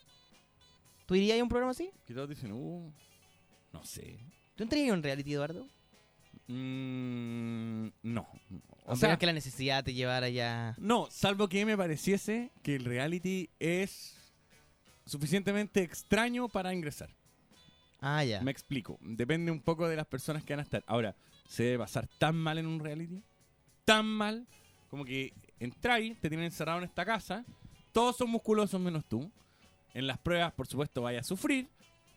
¿Tú 1.07 1.15
irías 1.15 1.39
a 1.39 1.43
un 1.43 1.49
programa 1.49 1.71
así? 1.71 1.91
Todos 2.13 2.29
dicen, 2.29 2.53
uh, 2.53 2.93
no 3.73 3.85
sé. 3.85 4.19
¿Tú 4.57 4.65
entrarías 4.65 4.89
en 4.89 4.95
un 4.95 5.03
reality, 5.03 5.33
Eduardo? 5.35 5.67
Mm, 6.49 7.89
no. 8.03 8.29
O 8.85 8.93
O 8.93 8.97
sea, 8.97 9.11
sea, 9.11 9.19
que 9.19 9.27
la 9.27 9.33
necesidad 9.33 9.85
te 9.85 9.95
llevara 9.95 10.29
ya... 10.29 10.75
no, 10.79 11.09
salvo 11.11 11.49
que 11.49 11.65
me 11.67 11.77
pareciese 11.77 12.53
que 12.63 12.77
el 12.77 12.85
reality 12.85 13.51
es 13.59 14.15
suficientemente 15.07 15.83
extraño 15.83 16.49
para 16.49 16.73
ingresar. 16.73 17.11
Ah, 18.01 18.23
ya. 18.25 18.41
Me 18.43 18.51
explico. 18.51 18.99
Depende 19.01 19.51
un 19.51 19.61
poco 19.61 19.89
de 19.89 19.97
las 19.97 20.07
personas 20.07 20.45
que 20.45 20.53
van 20.53 20.61
a 20.61 20.63
estar. 20.65 20.85
Ahora, 20.87 21.17
¿se 21.49 21.65
debe 21.65 21.79
pasar 21.79 22.09
tan 22.19 22.37
mal 22.37 22.59
en 22.59 22.67
un 22.67 22.79
reality? 22.81 23.23
Tan 23.85 24.07
mal 24.07 24.47
como 24.89 25.05
que 25.05 25.33
entráis, 25.59 26.19
te 26.21 26.29
tienen 26.29 26.47
encerrado 26.47 26.79
en 26.79 26.85
esta 26.85 27.05
casa, 27.05 27.45
todos 27.93 28.17
son 28.17 28.31
musculosos 28.31 28.81
menos 28.81 29.05
tú. 29.07 29.31
En 29.97 30.07
las 30.07 30.19
pruebas, 30.19 30.53
por 30.53 30.67
supuesto, 30.67 31.01
vaya 31.03 31.21
a 31.21 31.23
sufrir 31.23 31.69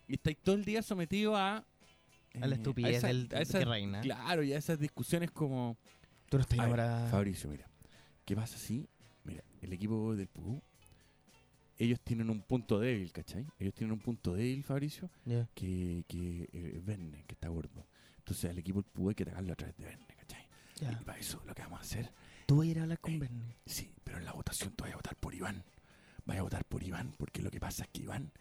y 0.07 0.15
estáis 0.15 0.37
todo 0.37 0.55
el 0.55 0.65
día 0.65 0.81
sometido 0.81 1.35
a... 1.37 1.57
A 2.41 2.45
la 2.45 2.47
eh, 2.47 2.57
estupidez 2.57 2.97
esa- 2.97 3.07
del- 3.07 3.29
a 3.33 3.41
esas- 3.41 3.59
que 3.59 3.65
reina. 3.65 4.01
Claro, 4.01 4.43
y 4.43 4.51
a 4.53 4.57
esas 4.57 4.77
discusiones 4.79 5.31
como... 5.31 5.77
Tú 6.29 6.37
no 6.37 6.41
estás 6.41 6.59
A 6.59 6.63
ver, 6.63 6.73
enamorada. 6.73 7.09
Fabricio, 7.09 7.49
mira. 7.49 7.67
¿Qué 8.25 8.35
pasa 8.35 8.57
si, 8.57 8.87
mira, 9.23 9.43
el 9.61 9.71
equipo 9.73 10.13
del 10.15 10.27
Pugú, 10.27 10.61
ellos 11.77 11.99
tienen 12.01 12.29
un 12.29 12.41
punto 12.41 12.79
débil, 12.79 13.11
¿cachai? 13.13 13.45
Ellos 13.57 13.73
tienen 13.73 13.93
un 13.93 13.99
punto 13.99 14.33
débil, 14.33 14.61
Fabricio, 14.63 15.09
Ya. 15.25 15.47
que, 15.55 16.03
que 16.07 16.49
eh, 16.51 16.81
Verne, 16.83 17.23
que 17.25 17.33
está 17.33 17.47
gordo. 17.47 17.87
Entonces 18.17 18.51
al 18.51 18.57
equipo 18.57 18.81
del 18.81 18.91
Pugú 18.91 19.09
hay 19.09 19.15
que 19.15 19.23
atacarlo 19.23 19.53
a 19.53 19.55
través 19.55 19.77
de 19.77 19.85
Verne, 19.85 20.05
¿cachai? 20.17 20.47
Ya. 20.81 20.91
Y 21.01 21.03
para 21.05 21.17
eso 21.17 21.41
lo 21.45 21.55
que 21.55 21.61
vamos 21.61 21.79
a 21.79 21.83
hacer, 21.83 22.11
Tú 22.45 22.57
vas 22.57 22.67
a 22.67 22.69
ir 22.71 22.79
a 22.79 22.83
hablar 22.83 22.99
con 22.99 23.13
Eh, 23.13 23.19
Verne. 23.19 23.55
sí, 23.65 23.93
pero 24.03 24.17
en 24.17 24.25
la 24.25 24.33
votación 24.33 24.73
tú 24.73 24.83
vas 24.83 24.91
a 24.93 24.97
votar 24.97 25.15
por 25.15 25.33
Iván. 25.33 25.63
Vas 26.29 26.37
a 26.37 26.43
votar 26.43 26.63
por 26.63 26.83
Iván, 26.83 27.11
porque 27.17 27.41
lo 27.41 27.49
que 27.49 27.59
pasa 27.59 27.85
es 27.85 27.89
que 27.89 28.03
Iván 28.03 28.31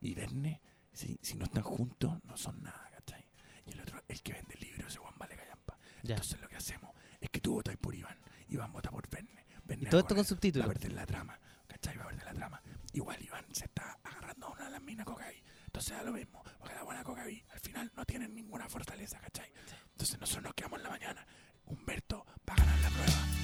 y 0.00 0.12
Verne, 0.12 0.60
si, 0.92 1.16
si 1.22 1.36
no 1.36 1.44
están 1.44 1.62
juntos, 1.62 2.18
no 2.24 2.36
son 2.36 2.60
nada, 2.60 2.90
¿cachai? 2.96 3.24
Y 3.64 3.70
el 3.70 3.80
otro, 3.80 4.02
el 4.08 4.20
que 4.22 4.32
vende 4.32 4.56
libros, 4.56 4.88
ese 4.88 4.98
Juan 4.98 5.14
vale 5.18 5.36
callampa. 5.36 5.78
Ya. 6.02 6.16
Entonces 6.16 6.40
lo 6.40 6.48
que 6.48 6.56
hacemos 6.56 6.90
es 7.20 7.30
que 7.30 7.40
tú 7.40 7.52
votas 7.52 7.76
por 7.76 7.94
Iván, 7.94 8.18
Iván 8.48 8.72
vota 8.72 8.90
por 8.90 9.08
Verne. 9.08 9.46
Verne 9.62 9.84
Y 9.84 9.86
todo 9.88 10.00
esto 10.00 10.16
con 10.16 10.24
subtítulos. 10.24 10.66
Va 10.66 10.72
a 10.72 10.74
perder 10.74 10.92
la 10.94 11.06
trama, 11.06 11.38
¿cachai? 11.68 11.96
Va 11.96 12.02
a 12.02 12.08
perder 12.08 12.24
la 12.24 12.34
trama. 12.34 12.60
Igual 12.92 13.22
Iván 13.22 13.44
se 13.54 13.66
está 13.66 14.00
agarrando 14.02 14.48
a 14.48 14.50
una 14.50 14.64
de 14.64 14.70
las 14.72 14.82
minas 14.82 15.06
cocaí. 15.06 15.40
Entonces 15.66 15.96
da 15.96 16.02
lo 16.02 16.12
mismo, 16.12 16.42
porque 16.58 16.74
la 16.74 16.82
buena 16.82 17.04
cocaí 17.04 17.40
al 17.52 17.60
final 17.60 17.92
no 17.94 18.04
tienen 18.04 18.34
ninguna 18.34 18.68
fortaleza, 18.68 19.20
¿cachai? 19.20 19.52
Entonces 19.92 20.18
nosotros 20.18 20.42
nos 20.42 20.54
quedamos 20.54 20.80
en 20.80 20.82
la 20.82 20.90
mañana. 20.90 21.24
Humberto 21.66 22.26
va 22.48 22.54
a 22.54 22.56
ganar 22.56 22.80
la 22.80 22.88
prueba. 22.90 23.41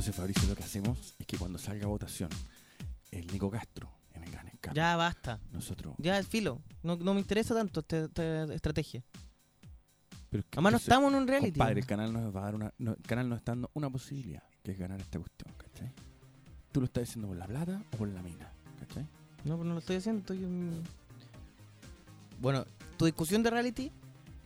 Entonces, 0.00 0.16
Fabricio, 0.16 0.48
lo 0.48 0.56
que 0.56 0.62
hacemos 0.64 1.14
es 1.18 1.26
que 1.26 1.36
cuando 1.36 1.58
salga 1.58 1.86
votación, 1.86 2.30
el 3.10 3.26
Nico 3.26 3.50
Castro 3.50 3.90
en 4.14 4.24
el 4.24 4.30
gran 4.30 4.48
escape, 4.48 4.74
Ya 4.74 4.96
basta. 4.96 5.38
nosotros. 5.52 5.94
Ya, 5.98 6.22
filo. 6.22 6.62
No, 6.82 6.96
no 6.96 7.12
me 7.12 7.20
interesa 7.20 7.52
tanto 7.54 7.80
esta, 7.80 8.04
esta 8.06 8.44
estrategia. 8.54 9.04
Pero 10.30 10.40
es 10.40 10.46
que 10.46 10.56
Además, 10.56 10.72
no 10.72 10.78
entonces, 10.78 10.88
estamos 10.88 11.12
en 11.12 11.18
un 11.18 11.28
reality. 11.28 11.50
Compadre, 11.52 11.80
el 11.80 11.86
canal 11.86 12.12
nos 12.14 12.34
va 12.34 12.40
a 12.40 12.44
dar 12.44 12.54
una. 12.54 12.72
no, 12.78 12.92
el 12.92 13.02
canal 13.02 13.28
nos 13.28 13.40
está 13.40 13.52
dando 13.52 13.70
una 13.74 13.90
posibilidad, 13.90 14.42
que 14.62 14.70
es 14.72 14.78
ganar 14.78 14.98
esta 15.02 15.18
cuestión, 15.18 15.52
¿cachai? 15.58 15.92
¿Tú 16.72 16.80
lo 16.80 16.86
estás 16.86 17.02
diciendo 17.02 17.28
por 17.28 17.36
la 17.36 17.46
plata 17.46 17.82
o 17.92 17.96
por 17.98 18.08
la 18.08 18.22
mina? 18.22 18.50
¿cachai? 18.78 19.02
No, 19.44 19.58
pero 19.58 19.64
no 19.64 19.74
lo 19.74 19.80
estoy 19.80 19.96
haciendo. 19.96 20.20
estoy 20.20 20.38
en- 20.38 20.82
Bueno, 22.40 22.64
tu 22.96 23.04
discusión 23.04 23.42
de 23.42 23.50
reality 23.50 23.92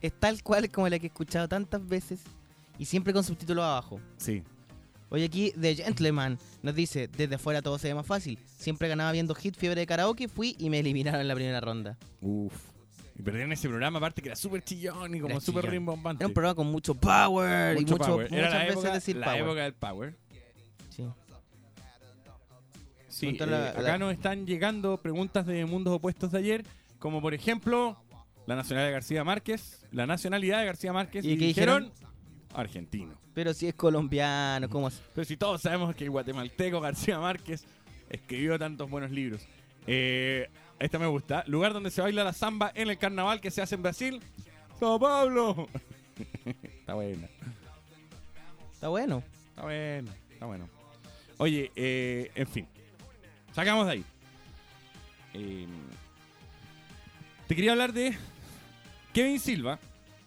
es 0.01 0.11
tal 0.19 0.43
cual 0.43 0.69
como 0.69 0.89
la 0.89 0.99
que 0.99 1.05
he 1.05 1.07
escuchado 1.07 1.47
tantas 1.47 1.87
veces 1.87 2.19
y 2.77 2.83
siempre 2.83 3.13
con 3.13 3.23
subtítulos 3.23 3.63
abajo. 3.63 4.01
Sí. 4.17 4.43
Hoy 5.09 5.23
aquí 5.23 5.51
The 5.59 5.75
Gentleman 5.75 6.37
nos 6.63 6.75
dice, 6.75 7.07
desde 7.07 7.35
afuera 7.35 7.61
todo 7.61 7.77
se 7.77 7.87
ve 7.89 7.95
más 7.95 8.05
fácil. 8.05 8.39
Siempre 8.57 8.87
ganaba 8.87 9.11
viendo 9.11 9.35
hit, 9.35 9.55
fiebre 9.55 9.81
de 9.81 9.87
karaoke, 9.87 10.27
fui 10.27 10.55
y 10.59 10.69
me 10.69 10.79
eliminaron 10.79 11.21
en 11.21 11.27
la 11.27 11.35
primera 11.35 11.61
ronda. 11.61 11.97
Uf. 12.21 12.53
Y 13.17 13.21
perdieron 13.21 13.51
ese 13.53 13.69
programa, 13.69 13.97
aparte 13.99 14.21
que 14.21 14.27
era 14.29 14.35
súper 14.35 14.61
chillón 14.63 15.15
y 15.15 15.19
como 15.21 15.39
súper 15.39 15.69
rimbombante. 15.69 16.23
Era 16.23 16.27
un 16.27 16.33
programa 16.33 16.55
con 16.55 16.67
mucho 16.67 16.95
power 16.95 17.77
y 17.77 17.81
Mucho 17.81 17.93
mucho, 17.93 18.05
power. 18.07 18.27
Era 18.33 18.47
muchas 18.47 18.53
la 18.53 18.59
veces 18.59 18.73
época, 18.75 18.93
decir 18.93 19.15
la 19.15 19.25
power. 19.27 19.41
época 19.41 19.63
del 19.63 19.73
power. 19.73 20.15
Sí. 20.89 21.03
Sí, 23.07 23.27
eh, 23.39 23.45
la- 23.45 23.69
acá 23.69 23.81
la- 23.81 23.97
nos 23.97 24.11
están 24.11 24.45
llegando 24.45 24.97
preguntas 25.01 25.45
de 25.45 25.65
mundos 25.65 25.93
opuestos 25.93 26.31
de 26.33 26.39
ayer, 26.39 26.65
como 26.99 27.21
por 27.21 27.33
ejemplo, 27.33 27.97
la 28.45 28.55
nacionalidad 28.57 28.87
de 28.89 28.93
García 28.93 29.23
Márquez, 29.23 29.85
la 29.91 30.05
nacionalidad 30.05 30.59
de 30.59 30.65
García 30.65 30.91
Márquez. 30.91 31.23
¿Y 31.23 31.31
Y, 31.33 31.37
qué 31.37 31.45
dijeron, 31.45 31.91
argentino. 32.55 33.15
Pero 33.33 33.53
si 33.53 33.67
es 33.67 33.75
colombiano, 33.75 34.69
¿cómo 34.69 34.87
es? 34.87 35.01
Pero 35.13 35.25
si 35.25 35.37
todos 35.37 35.61
sabemos 35.61 35.95
que 35.95 36.05
el 36.05 36.11
guatemalteco 36.11 36.79
García 36.79 37.19
Márquez 37.19 37.65
escribió 38.09 38.57
tantos 38.57 38.89
buenos 38.89 39.11
libros. 39.11 39.45
Eh, 39.87 40.49
esta 40.79 40.99
me 40.99 41.07
gusta. 41.07 41.43
Lugar 41.47 41.73
donde 41.73 41.91
se 41.91 42.01
baila 42.01 42.23
la 42.23 42.33
samba 42.33 42.71
en 42.75 42.89
el 42.89 42.97
carnaval 42.97 43.41
que 43.41 43.51
se 43.51 43.61
hace 43.61 43.75
en 43.75 43.83
Brasil. 43.83 44.21
¡Sao 44.79 44.99
Pablo! 44.99 45.67
está 46.79 46.93
buena. 46.93 47.27
Está 48.73 48.87
bueno. 48.89 49.23
Está 49.49 49.63
bueno, 49.63 50.11
está 50.31 50.45
bueno. 50.45 50.69
Oye, 51.37 51.71
eh, 51.75 52.29
en 52.35 52.47
fin. 52.47 52.67
Sacamos 53.53 53.85
de 53.85 53.91
ahí. 53.93 54.05
Eh, 55.33 55.65
te 57.47 57.55
quería 57.55 57.71
hablar 57.71 57.93
de 57.93 58.17
Kevin 59.13 59.39
Silva. 59.39 59.79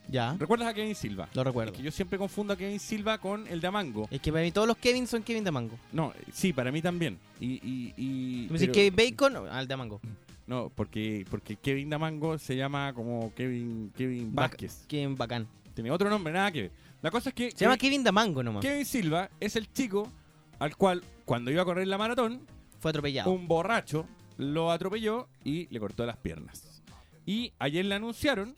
Ya, 0.08 0.34
¿Recuerdas 0.38 0.68
a 0.68 0.74
Kevin 0.74 0.94
Silva? 0.94 1.28
lo 1.34 1.44
recuerdo. 1.44 1.72
Es 1.72 1.76
que 1.78 1.82
yo 1.84 1.90
siempre 1.90 2.18
confundo 2.18 2.54
a 2.54 2.56
Kevin 2.56 2.80
Silva 2.80 3.18
con 3.18 3.46
el 3.46 3.60
de 3.60 3.66
Amango. 3.66 4.08
Es 4.10 4.20
que 4.20 4.32
para 4.32 4.42
mí 4.42 4.50
todos 4.50 4.66
los 4.66 4.76
Kevin 4.78 5.06
son 5.06 5.22
Kevin 5.22 5.44
de 5.44 5.50
Mango. 5.50 5.78
No, 5.92 6.12
sí, 6.32 6.52
para 6.52 6.72
mí 6.72 6.80
también. 6.80 7.18
Y, 7.40 7.46
y, 7.56 7.94
y- 7.96 8.46
¿Tú 8.46 8.54
me 8.54 8.58
pero- 8.58 8.72
Kevin 8.72 8.96
Bacon? 8.96 9.48
Al 9.50 9.68
de 9.68 9.76
Mango. 9.76 10.00
No, 10.46 10.72
porque, 10.74 11.26
porque 11.30 11.56
Kevin 11.56 11.90
Damango 11.90 12.38
se 12.38 12.56
llama 12.56 12.94
como 12.94 13.34
Kevin, 13.34 13.92
Kevin 13.94 14.34
Vázquez. 14.34 14.84
Kevin 14.88 15.14
Bacán. 15.14 15.46
Tiene 15.74 15.90
otro 15.90 16.08
nombre, 16.08 16.32
nada 16.32 16.50
que 16.50 16.62
ver. 16.62 16.70
La 17.02 17.10
cosa 17.10 17.28
es 17.28 17.34
que 17.34 17.50
Se 17.50 17.58
llama 17.66 17.76
Kevin, 17.76 18.02
de 18.02 18.10
Mango 18.10 18.42
nomás. 18.42 18.62
Kevin 18.62 18.86
Silva 18.86 19.28
es 19.40 19.56
el 19.56 19.70
chico 19.72 20.10
al 20.58 20.74
cual, 20.76 21.04
cuando 21.26 21.50
iba 21.50 21.60
a 21.62 21.64
correr 21.66 21.86
la 21.86 21.98
maratón, 21.98 22.40
Fue 22.80 22.90
atropellado. 22.90 23.30
un 23.30 23.46
borracho 23.46 24.06
lo 24.38 24.72
atropelló 24.72 25.28
y 25.44 25.66
le 25.70 25.78
cortó 25.80 26.06
las 26.06 26.16
piernas. 26.16 26.82
Y 27.26 27.52
ayer 27.58 27.84
le 27.84 27.94
anunciaron 27.96 28.56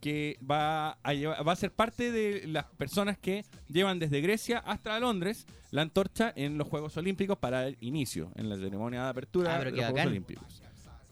que 0.00 0.38
va 0.48 0.92
a, 1.02 1.12
llevar- 1.14 1.46
va 1.46 1.52
a 1.52 1.56
ser 1.56 1.72
parte 1.72 2.10
de 2.12 2.46
las 2.46 2.64
personas 2.64 3.18
que 3.18 3.44
llevan 3.68 3.98
desde 3.98 4.20
Grecia 4.20 4.58
hasta 4.58 4.98
Londres 5.00 5.46
la 5.70 5.82
antorcha 5.82 6.32
en 6.36 6.56
los 6.58 6.68
Juegos 6.68 6.96
Olímpicos 6.96 7.36
para 7.38 7.66
el 7.66 7.76
inicio, 7.80 8.30
en 8.36 8.48
la 8.48 8.56
ceremonia 8.56 9.02
de 9.04 9.08
apertura 9.10 9.54
Ah, 9.56 9.58
de 9.58 9.64
los 9.66 9.74
Juegos 9.74 9.92
bacán. 9.92 10.08
Olímpicos. 10.08 10.62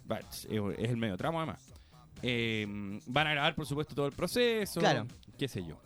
Es 0.08 0.46
es 0.78 0.90
el 0.90 0.96
medio 0.96 1.16
tramo 1.16 1.38
además. 1.40 1.72
Eh, 2.22 2.66
van 3.06 3.26
a 3.26 3.32
grabar, 3.32 3.54
por 3.54 3.66
supuesto, 3.66 3.94
todo 3.94 4.06
el 4.06 4.12
proceso. 4.12 4.80
Claro. 4.80 5.06
Qué 5.38 5.48
sé 5.48 5.64
yo. 5.66 5.78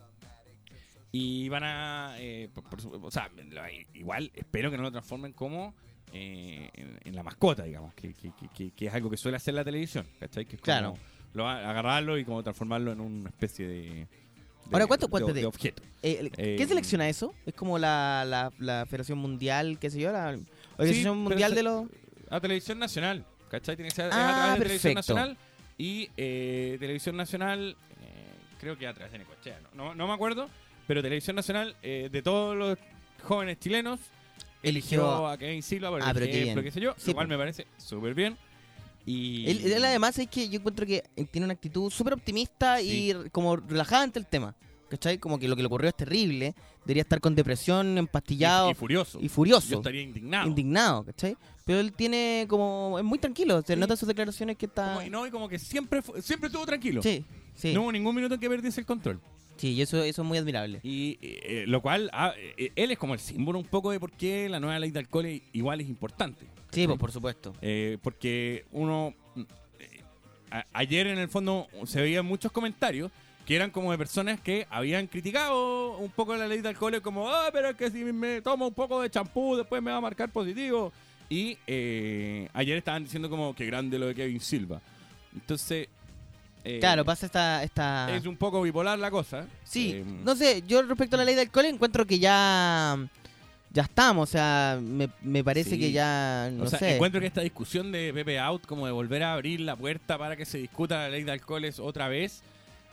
Y 1.11 1.49
van 1.49 1.63
a. 1.63 2.15
eh, 2.19 2.49
por- 2.53 2.63
por 2.63 2.81
su- 2.81 2.89
o 2.91 3.11
sea, 3.11 3.29
igual 3.93 4.31
espero 4.33 4.71
que 4.71 4.77
no 4.77 4.83
lo 4.83 4.91
transformen 4.91 5.33
como. 5.33 5.73
eh, 6.13 6.69
en, 6.73 6.99
en 7.05 7.15
la 7.15 7.23
mascota, 7.23 7.63
digamos, 7.63 7.93
que, 7.93 8.13
que- 8.13 8.31
que- 8.33 8.49
que- 8.49 8.71
que 8.71 8.85
es 8.87 8.93
algo 8.93 9.09
que 9.09 9.15
suele 9.15 9.37
hacer 9.37 9.53
la 9.53 9.63
televisión, 9.63 10.05
¿cachai? 10.19 10.45
Que 10.45 10.57
es 10.57 10.61
como 10.61 10.65
Claro. 10.65 10.97
Lo 11.33 11.47
agarrarlo 11.47 12.17
y 12.17 12.25
como 12.25 12.43
transformarlo 12.43 12.91
en 12.91 12.99
una 13.01 13.29
especie 13.29 13.67
de. 13.67 13.81
de- 13.81 14.07
Ahora, 14.71 14.87
¿cuánto- 14.87 15.07
de- 15.07 15.11
cuánto 15.11 15.33
de 15.33 15.45
objeto. 15.45 15.81
Eh, 16.03 16.29
Eh, 16.37 16.55
¿Qué 16.57 16.65
selecciona 16.67 17.07
eso? 17.09 17.33
¿Es 17.45 17.53
como 17.53 17.77
la, 17.79 18.23
la, 18.27 18.51
la 18.59 18.85
Federación 18.85 19.17
Mundial, 19.17 19.77
qué 19.79 19.89
sé 19.89 19.99
yo? 19.99 20.11
La 20.11 20.37
Organización 20.77 21.17
Mundial 21.17 21.51
se- 21.51 21.55
de 21.57 21.63
los... 21.63 21.85
A 22.29 22.39
televisión 22.39 22.79
nacional, 22.79 23.25
¿cachai? 23.49 23.75
Tiene 23.75 23.89
que 23.89 23.95
ser 23.95 24.07
es 24.07 24.13
Ah, 24.15 24.29
a 24.29 24.33
través 24.33 24.53
de 24.59 24.63
televisión 24.63 24.93
nacional 24.93 25.37
y 25.77 26.09
eh, 26.17 26.77
televisión 26.79 27.17
nacional, 27.17 27.75
creo 28.59 28.77
que 28.77 28.87
a 28.87 28.93
través 28.93 29.11
de 29.11 29.19
Necochea, 29.19 29.59
¿no? 29.73 29.85
No, 29.85 29.95
no 29.95 30.07
me 30.07 30.13
acuerdo, 30.13 30.49
pero 30.87 31.01
televisión 31.01 31.35
nacional 31.35 31.75
de 31.81 32.21
todos 32.23 32.55
los 32.55 32.77
jóvenes 33.23 33.59
chilenos 33.59 33.99
eligió 34.63 35.01
Eligió- 35.01 35.27
a 35.27 35.37
Kevin 35.37 35.63
Silva 35.63 35.89
por 35.89 36.01
Ah, 36.03 36.13
qué 36.13 36.23
ejemplo, 36.23 36.61
bien. 36.61 36.63
qué 36.63 36.71
sé 36.71 36.79
yo, 36.81 36.93
Sí, 36.97 37.13
po. 37.13 37.23
me 37.25 37.37
parece 37.37 37.67
súper 37.77 38.13
bien. 38.13 38.37
Y 39.05 39.49
Él, 39.49 39.71
él 39.71 39.85
además 39.85 40.17
es 40.19 40.27
que 40.27 40.47
yo 40.49 40.59
encuentro 40.59 40.85
que 40.85 41.03
tiene 41.31 41.45
una 41.45 41.53
actitud 41.53 41.89
súper 41.91 42.13
optimista 42.13 42.81
y 42.81 43.13
como 43.31 43.55
relajada 43.55 44.03
ante 44.03 44.19
el 44.19 44.27
tema. 44.27 44.55
¿Cachai? 44.89 45.19
Como 45.19 45.39
que 45.39 45.47
lo 45.47 45.55
que 45.55 45.61
le 45.61 45.67
ocurrió 45.67 45.87
es 45.89 45.95
terrible. 45.95 46.53
Debería 46.83 47.03
estar 47.03 47.21
con 47.21 47.33
depresión, 47.33 47.97
empastillado 47.97 48.67
y, 48.67 48.71
y 48.71 48.75
furioso. 48.75 49.19
y 49.21 49.29
furioso. 49.29 49.69
Yo 49.69 49.77
estaría 49.77 50.01
indignado. 50.01 50.47
indignado, 50.49 51.05
¿cachai? 51.05 51.37
Pero 51.63 51.79
él 51.79 51.93
tiene 51.93 52.45
como... 52.49 52.97
Es 52.99 53.05
muy 53.05 53.17
tranquilo. 53.17 53.61
Se 53.61 53.73
Sí. 53.75 53.79
nota 53.79 53.95
sus 53.95 54.05
declaraciones 54.07 54.57
que 54.57 54.65
está... 54.65 54.95
Como- 54.95 55.05
y 55.05 55.09
no, 55.09 55.25
y 55.25 55.31
como 55.31 55.47
que 55.47 55.57
siempre 55.59 56.01
siempre 56.21 56.47
estuvo 56.47 56.65
tranquilo. 56.65 57.01
Sí, 57.01 57.23
sí. 57.55 57.73
No 57.73 57.83
hubo 57.83 57.91
ningún 57.93 58.13
minuto 58.13 58.33
en 58.35 58.41
que 58.41 58.49
perdiese 58.49 58.81
el 58.81 58.85
control. 58.85 59.21
Sí, 59.55 59.69
y 59.73 59.81
eso, 59.81 60.03
eso 60.03 60.21
es 60.23 60.27
muy 60.27 60.37
admirable. 60.37 60.81
Y 60.83 61.17
eh, 61.21 61.63
lo 61.67 61.81
cual, 61.81 62.09
ah, 62.11 62.33
eh, 62.57 62.71
él 62.75 62.91
es 62.91 62.97
como 62.97 63.13
el 63.13 63.19
símbolo 63.21 63.59
un 63.59 63.65
poco 63.65 63.91
de 63.91 63.99
por 63.99 64.11
qué 64.11 64.49
la 64.49 64.59
nueva 64.59 64.77
ley 64.79 64.91
de 64.91 64.99
alcohol 64.99 65.25
igual 65.53 65.79
es 65.79 65.87
importante. 65.87 66.47
Sí, 66.71 66.87
pues 66.87 66.99
por 66.99 67.11
supuesto. 67.11 67.53
Eh, 67.61 67.97
porque 68.01 68.65
uno. 68.71 69.13
eh, 69.79 70.01
a- 70.51 70.65
ayer 70.73 71.07
en 71.07 71.19
el 71.19 71.27
fondo 71.29 71.67
se 71.85 72.01
veían 72.01 72.25
muchos 72.25 72.51
comentarios 72.51 73.11
que 73.45 73.55
eran 73.55 73.71
como 73.71 73.91
de 73.91 73.97
personas 73.97 74.39
que 74.39 74.67
habían 74.69 75.07
criticado 75.07 75.97
un 75.97 76.11
poco 76.11 76.35
la 76.35 76.47
ley 76.47 76.61
de 76.61 76.69
alcohol, 76.69 77.01
como, 77.01 77.27
ah, 77.29 77.49
pero 77.51 77.69
es 77.69 77.75
que 77.75 77.89
si 77.89 78.03
me 78.05 78.41
tomo 78.41 78.67
un 78.67 78.73
poco 78.73 79.01
de 79.01 79.09
champú 79.09 79.55
después 79.57 79.81
me 79.81 79.91
va 79.91 79.97
a 79.97 80.01
marcar 80.01 80.29
positivo. 80.31 80.93
Y 81.27 81.57
eh, 81.65 82.47
ayer 82.53 82.77
estaban 82.77 83.03
diciendo 83.03 83.29
como 83.29 83.55
que 83.55 83.65
grande 83.65 83.97
lo 83.97 84.07
de 84.07 84.15
Kevin 84.15 84.39
Silva. 84.39 84.81
Entonces. 85.33 85.87
eh, 86.63 86.77
Claro, 86.79 87.03
pasa 87.03 87.25
esta... 87.25 87.63
esta... 87.63 88.15
Es 88.15 88.25
un 88.25 88.35
poco 88.37 88.61
bipolar 88.61 88.99
la 88.99 89.09
cosa. 89.09 89.47
Sí, 89.63 89.93
Eh, 89.95 90.05
no 90.23 90.35
sé, 90.35 90.61
yo 90.67 90.83
respecto 90.83 91.15
a 91.15 91.19
la 91.19 91.25
ley 91.25 91.33
del 91.35 91.47
alcohol 91.47 91.65
encuentro 91.65 92.05
que 92.05 92.19
ya 92.19 92.97
ya 93.73 93.83
estamos, 93.83 94.29
o 94.29 94.31
sea, 94.31 94.79
me, 94.81 95.09
me 95.21 95.43
parece 95.43 95.71
Sí. 95.71 95.79
que 95.79 95.91
ya, 95.91 96.49
no 96.53 96.63
o 96.63 96.67
sea, 96.67 96.79
sé. 96.79 96.95
encuentro 96.95 97.21
que 97.21 97.27
esta 97.27 97.41
discusión 97.41 97.91
de 97.91 98.13
Pepe 98.13 98.37
Out, 98.39 98.65
como 98.65 98.85
de 98.85 98.91
volver 98.91 99.23
a 99.23 99.33
abrir 99.33 99.61
la 99.61 99.75
puerta 99.75 100.17
para 100.17 100.35
que 100.35 100.45
se 100.45 100.57
discuta 100.57 100.97
la 100.97 101.09
ley 101.09 101.23
de 101.23 101.31
alcoholes 101.31 101.79
otra 101.79 102.07
vez, 102.09 102.41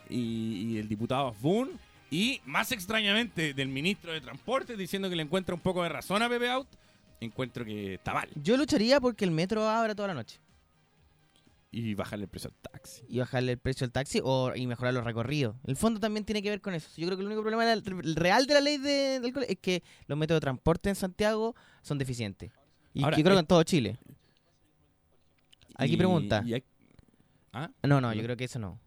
y, 0.09 0.73
y 0.73 0.77
el 0.77 0.87
diputado 0.87 1.35
Boone, 1.41 1.71
y 2.11 2.41
más 2.45 2.71
extrañamente 2.71 3.53
del 3.53 3.67
ministro 3.67 4.11
de 4.13 4.21
Transporte 4.21 4.75
diciendo 4.75 5.09
que 5.09 5.15
le 5.15 5.23
encuentra 5.23 5.53
un 5.53 5.61
poco 5.61 5.83
de 5.83 5.89
razón 5.89 6.23
a 6.23 6.29
Pepe 6.29 6.49
Out, 6.49 6.67
encuentro 7.21 7.65
que 7.65 7.95
está 7.95 8.13
mal. 8.13 8.29
Yo 8.41 8.55
lucharía 8.57 8.99
porque 9.01 9.25
el 9.25 9.31
metro 9.31 9.67
abra 9.67 9.93
toda 9.93 10.07
la 10.07 10.13
noche 10.13 10.39
Y 11.71 11.93
bajarle 11.93 12.23
el 12.23 12.29
precio 12.29 12.49
al 12.49 12.55
taxi. 12.71 13.03
y 13.07 13.19
bajarle 13.19 13.51
el 13.51 13.59
precio 13.59 13.85
al 13.85 13.91
taxi 13.91 14.19
o 14.23 14.55
y 14.55 14.65
mejorar 14.65 14.93
los 14.93 15.03
recorridos. 15.03 15.55
El 15.67 15.75
fondo 15.75 15.99
también 15.99 16.25
tiene 16.25 16.41
que 16.41 16.49
ver 16.49 16.61
con 16.61 16.73
eso. 16.73 16.89
Yo 16.97 17.05
creo 17.05 17.15
que 17.17 17.21
el 17.21 17.27
único 17.27 17.41
problema 17.41 17.71
el 17.71 18.15
real 18.15 18.47
de 18.47 18.53
la 18.55 18.61
ley 18.61 18.77
de, 18.77 18.89
del 19.19 19.25
alcohol 19.25 19.45
es 19.47 19.57
que 19.59 19.83
los 20.07 20.17
métodos 20.17 20.37
de 20.37 20.45
transporte 20.45 20.89
en 20.89 20.95
Santiago 20.95 21.55
son 21.83 21.99
deficientes. 21.99 22.51
Y 22.93 23.03
Ahora, 23.03 23.17
yo 23.17 23.23
creo 23.23 23.35
que 23.35 23.39
eh, 23.39 23.41
en 23.41 23.45
todo 23.45 23.61
Chile. 23.63 23.99
Aquí 25.75 25.93
Y- 25.93 25.97
pregunta. 25.97 26.41
y 26.45 26.55
hay- 26.55 26.63
¿Ah? 27.53 27.69
No, 27.83 28.01
no, 28.01 28.13
yo 28.13 28.23
creo 28.23 28.35
que 28.35 28.45
eso 28.45 28.57
no. 28.59 28.79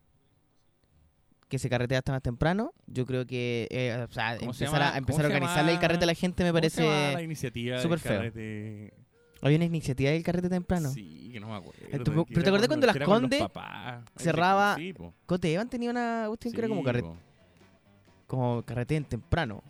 Que 1.49 1.59
se 1.59 1.69
carretea 1.69 1.99
hasta 1.99 2.13
más 2.13 2.23
temprano. 2.23 2.73
Yo 2.87 3.07
creo 3.07 3.27
que 3.27 3.69
eh, 3.71 4.07
o 4.09 4.13
sea, 4.13 4.39
¿Cómo 4.39 4.53
se 4.55 4.65
empezar, 4.65 4.83
a, 4.95 4.99
empezar 4.99 5.27
a 5.27 5.29
¿Cómo 5.29 5.31
se 5.31 5.35
organizarle 5.37 5.73
el 5.73 5.79
carrete 5.79 6.05
a 6.05 6.07
la 6.07 6.15
gente 6.15 6.43
me 6.45 6.51
¿Cómo 6.51 6.69
se 6.69 6.83
llama 6.83 7.13
parece... 7.13 7.83
súper 7.83 7.99
feo. 8.01 9.02
Hay 9.45 9.57
una 9.57 9.65
iniciativa 9.65 10.11
del 10.13 10.23
carrete 10.23 10.49
temprano. 10.49 10.91
Sí, 10.93 11.31
que 11.33 11.41
no 11.41 11.49
me 11.49 11.57
acuerdo. 11.57 11.81
Tú- 12.05 12.25
pero 12.29 12.43
¿te 12.43 12.49
acordás 12.49 12.69
cuando 12.69 12.87
Las 12.87 12.97
con 12.97 13.05
Condes 13.07 13.43
cerraba- 14.17 14.77
Sí. 14.77 14.95
Cote 15.27 15.53
Evan 15.53 15.69
tenía 15.69 15.91
una 15.91 16.25
cuestión 16.29 16.55
que 16.55 16.61
era 16.61 16.69
como, 16.69 16.81
Sí, 16.81 16.85
carrete, 16.87 17.09
po. 17.09 17.17
como 18.27 18.63
carrete 18.63 18.97
en 18.97 19.05
temprano. 19.05 19.63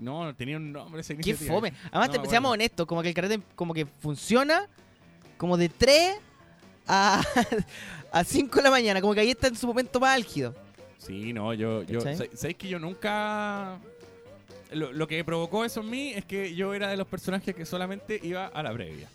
No, 0.00 0.34
tenía 0.34 0.56
un 0.56 0.72
nombre 0.72 1.00
esa 1.00 1.14
Qué 1.14 1.34
fome. 1.34 1.72
Además, 1.90 2.16
No 2.16 2.22
te- 2.22 2.28
seamos 2.28 2.52
honestos, 2.52 2.86
como 2.86 3.02
que 3.02 3.08
el 3.08 3.14
carrete 3.14 3.40
como 3.54 3.72
que 3.74 3.86
funciona 3.86 4.66
como 5.36 5.56
de 5.56 5.68
3 5.68 6.16
a, 6.86 7.22
a 8.12 8.24
5 8.24 8.56
de 8.56 8.62
la 8.62 8.70
mañana, 8.70 9.00
como 9.00 9.14
que 9.14 9.20
ahí 9.20 9.30
está 9.30 9.48
en 9.48 9.56
su 9.56 9.66
momento 9.66 10.00
más 10.00 10.14
álgido. 10.16 10.54
Sí, 10.98 11.32
no, 11.32 11.54
yo, 11.54 11.82
yo 11.84 11.98
¿Cachai? 12.00 12.16
sa- 12.16 12.36
¿sabéis 12.36 12.56
que 12.58 12.68
yo 12.68 12.78
nunca... 12.78 13.78
Lo, 14.72 14.92
lo 14.92 15.06
que 15.08 15.24
provocó 15.24 15.64
eso 15.64 15.80
en 15.80 15.90
mí 15.90 16.10
es 16.14 16.24
que 16.24 16.54
yo 16.54 16.74
era 16.74 16.88
de 16.88 16.96
los 16.96 17.06
personajes 17.06 17.54
que 17.54 17.64
solamente 17.64 18.20
iba 18.22 18.46
a 18.46 18.62
la 18.62 18.72
previa. 18.72 19.08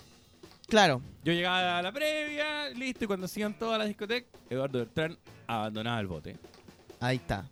Claro, 0.67 1.01
Yo 1.23 1.33
llegaba 1.33 1.77
a 1.77 1.81
la 1.81 1.91
previa, 1.91 2.69
listo, 2.69 3.03
y 3.03 3.07
cuando 3.07 3.25
hacían 3.25 3.53
todas 3.59 3.77
las 3.77 3.87
discotecas, 3.87 4.29
Eduardo 4.49 4.79
Bertrán 4.79 5.17
abandonaba 5.45 5.99
el 5.99 6.07
bote. 6.07 6.35
ahí 6.99 7.17
está. 7.17 7.45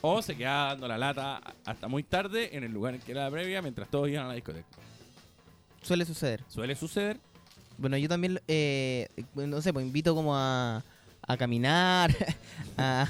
O 0.00 0.20
se 0.22 0.34
quedaba 0.36 0.70
dando 0.70 0.88
la 0.88 0.96
lata 0.98 1.40
hasta 1.64 1.86
muy 1.88 2.02
tarde 2.02 2.56
en 2.56 2.64
el 2.64 2.72
lugar 2.72 2.94
en 2.94 3.00
que 3.00 3.12
era 3.12 3.24
la 3.24 3.30
previa 3.30 3.60
mientras 3.62 3.88
todos 3.88 4.08
iban 4.08 4.24
a 4.24 4.28
la 4.28 4.34
discoteca. 4.34 4.66
Suele 5.82 6.04
suceder. 6.04 6.42
Suele 6.48 6.74
suceder. 6.74 7.18
Bueno, 7.78 7.96
yo 7.96 8.08
también, 8.08 8.40
eh, 8.48 9.08
no 9.34 9.60
sé, 9.60 9.72
pues 9.72 9.84
invito 9.84 10.14
como 10.14 10.36
a, 10.36 10.82
a 11.26 11.36
caminar. 11.36 12.14
a- 12.78 13.06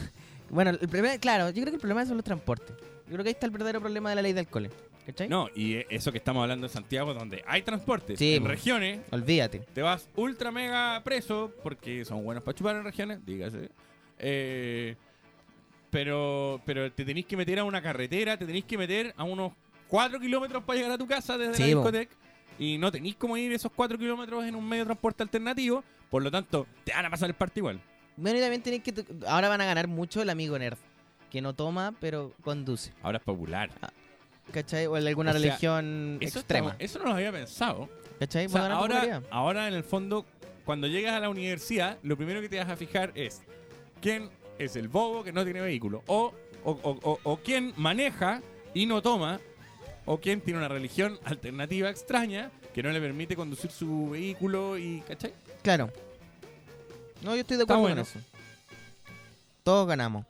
bueno, 0.50 0.70
el 0.70 0.78
problema, 0.88 1.16
claro, 1.18 1.46
yo 1.50 1.54
creo 1.62 1.66
que 1.66 1.74
el 1.76 1.80
problema 1.80 2.04
son 2.04 2.16
los 2.16 2.24
transportes. 2.24 2.74
Yo 3.12 3.16
creo 3.16 3.24
que 3.24 3.28
ahí 3.28 3.34
está 3.34 3.44
el 3.44 3.52
verdadero 3.52 3.78
problema 3.80 4.08
de 4.08 4.16
la 4.16 4.22
ley 4.22 4.32
de 4.32 4.40
alcohol. 4.40 4.70
¿Cachai? 5.04 5.28
No, 5.28 5.48
y 5.54 5.74
eh, 5.74 5.86
eso 5.90 6.10
que 6.12 6.16
estamos 6.18 6.40
hablando 6.42 6.66
de 6.66 6.72
Santiago, 6.72 7.12
donde 7.12 7.44
hay 7.46 7.60
transportes 7.60 8.18
Sí, 8.18 8.36
en 8.36 8.46
regiones, 8.46 9.00
Olvídate. 9.10 9.58
te 9.74 9.82
vas 9.82 10.08
ultra 10.16 10.50
mega 10.50 10.98
preso 11.04 11.52
porque 11.62 12.06
son 12.06 12.24
buenos 12.24 12.42
para 12.42 12.56
chupar 12.56 12.76
en 12.76 12.84
regiones, 12.84 13.22
dígase. 13.26 13.68
Eh, 14.18 14.96
pero, 15.90 16.62
pero 16.64 16.90
te 16.90 17.04
tenéis 17.04 17.26
que 17.26 17.36
meter 17.36 17.58
a 17.58 17.64
una 17.64 17.82
carretera, 17.82 18.38
te 18.38 18.46
tenéis 18.46 18.64
que 18.64 18.78
meter 18.78 19.12
a 19.18 19.24
unos 19.24 19.52
4 19.88 20.18
kilómetros 20.18 20.64
para 20.64 20.78
llegar 20.78 20.92
a 20.92 20.96
tu 20.98 21.06
casa 21.06 21.36
desde 21.36 21.52
Sí, 21.54 21.60
la 21.62 21.66
discoteca. 21.68 22.16
Y 22.58 22.78
no 22.78 22.90
tenéis 22.90 23.16
como 23.16 23.36
ir 23.36 23.52
esos 23.52 23.72
4 23.76 23.98
kilómetros 23.98 24.42
en 24.46 24.54
un 24.54 24.66
medio 24.66 24.84
de 24.84 24.86
transporte 24.86 25.22
alternativo. 25.22 25.84
Por 26.08 26.22
lo 26.22 26.30
tanto, 26.30 26.66
te 26.84 26.92
van 26.92 27.04
a 27.04 27.10
pasar 27.10 27.28
el 27.28 27.34
parte 27.34 27.60
igual. 27.60 27.78
Bueno, 28.16 28.38
y 28.38 28.40
también 28.40 28.62
tenéis 28.62 28.82
que. 28.82 28.94
Ahora 29.26 29.50
van 29.50 29.60
a 29.60 29.66
ganar 29.66 29.86
mucho 29.86 30.22
el 30.22 30.30
amigo 30.30 30.58
nerd. 30.58 30.78
Que 31.32 31.40
no 31.40 31.54
toma, 31.54 31.94
pero 31.98 32.34
conduce. 32.42 32.92
Ahora 33.02 33.16
es 33.16 33.24
popular. 33.24 33.70
¿Cachai? 34.52 34.86
O 34.86 34.98
en 34.98 35.06
alguna 35.06 35.30
O 35.30 35.32
sea, 35.32 35.40
religión 35.40 36.18
Eso, 36.20 36.40
extrema. 36.40 36.72
está- 36.72 36.84
eso 36.84 36.98
no 36.98 37.06
lo 37.06 37.12
había 37.14 37.32
pensado. 37.32 37.88
¿Cachai? 38.18 38.44
O 38.46 38.48
sea, 38.50 38.66
ahora, 38.70 39.22
ahora 39.30 39.66
en 39.66 39.72
el 39.72 39.82
fondo, 39.82 40.26
cuando 40.66 40.86
llegas 40.88 41.14
a 41.14 41.20
la 41.20 41.30
universidad, 41.30 41.96
lo 42.02 42.18
primero 42.18 42.42
que 42.42 42.50
te 42.50 42.58
vas 42.58 42.68
a 42.68 42.76
fijar 42.76 43.12
es 43.14 43.40
quién 44.02 44.28
es 44.58 44.76
el 44.76 44.88
bobo 44.88 45.24
que 45.24 45.32
no 45.32 45.42
tiene 45.42 45.62
vehículo. 45.62 46.02
O, 46.06 46.34
o, 46.64 47.18
o- 47.24 47.36
quién 47.38 47.72
maneja 47.78 48.42
y 48.74 48.84
no 48.84 49.00
toma. 49.00 49.40
O 50.04 50.18
quién 50.20 50.40
tiene 50.42 50.58
una 50.58 50.68
religión 50.68 51.18
alternativa 51.24 51.88
extraña 51.88 52.50
que 52.74 52.82
no 52.82 52.90
le 52.90 53.00
permite 53.00 53.36
conducir 53.36 53.70
su 53.70 54.10
vehículo 54.10 54.76
y. 54.76 55.00
¿Cachai? 55.08 55.32
Claro. 55.62 55.90
No, 57.22 57.34
yo 57.36 57.40
estoy 57.40 57.56
de 57.56 57.62
acuerdo 57.62 57.82
bueno. 57.82 58.02
con 58.04 58.20
eso. 58.20 58.20
Todos 59.62 59.86
ganamos. 59.88 60.26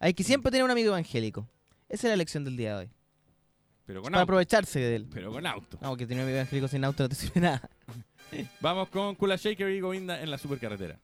Hay 0.00 0.14
que 0.14 0.24
siempre 0.24 0.50
tener 0.50 0.64
un 0.64 0.70
amigo 0.70 0.88
evangélico. 0.88 1.48
Esa 1.88 2.06
es 2.08 2.10
la 2.12 2.16
lección 2.16 2.44
del 2.44 2.56
día 2.56 2.70
de 2.72 2.84
hoy. 2.84 2.90
Pero 3.86 4.02
con 4.02 4.10
Para 4.10 4.22
auto. 4.22 4.32
aprovecharse 4.32 4.80
de 4.80 4.96
él. 4.96 5.06
Pero 5.12 5.30
con 5.30 5.46
auto. 5.46 5.78
No, 5.80 5.96
que 5.96 6.06
tener 6.06 6.22
un 6.24 6.28
amigo 6.28 6.38
evangélico 6.38 6.68
sin 6.68 6.84
auto 6.84 7.04
no 7.04 7.08
te 7.08 7.14
sirve 7.14 7.40
nada. 7.40 7.68
Vamos 8.60 8.88
con 8.88 9.14
Kula 9.14 9.36
Shaker 9.36 9.68
y 9.70 9.80
Govinda 9.80 10.20
en 10.20 10.30
la 10.30 10.38
supercarretera. 10.38 10.98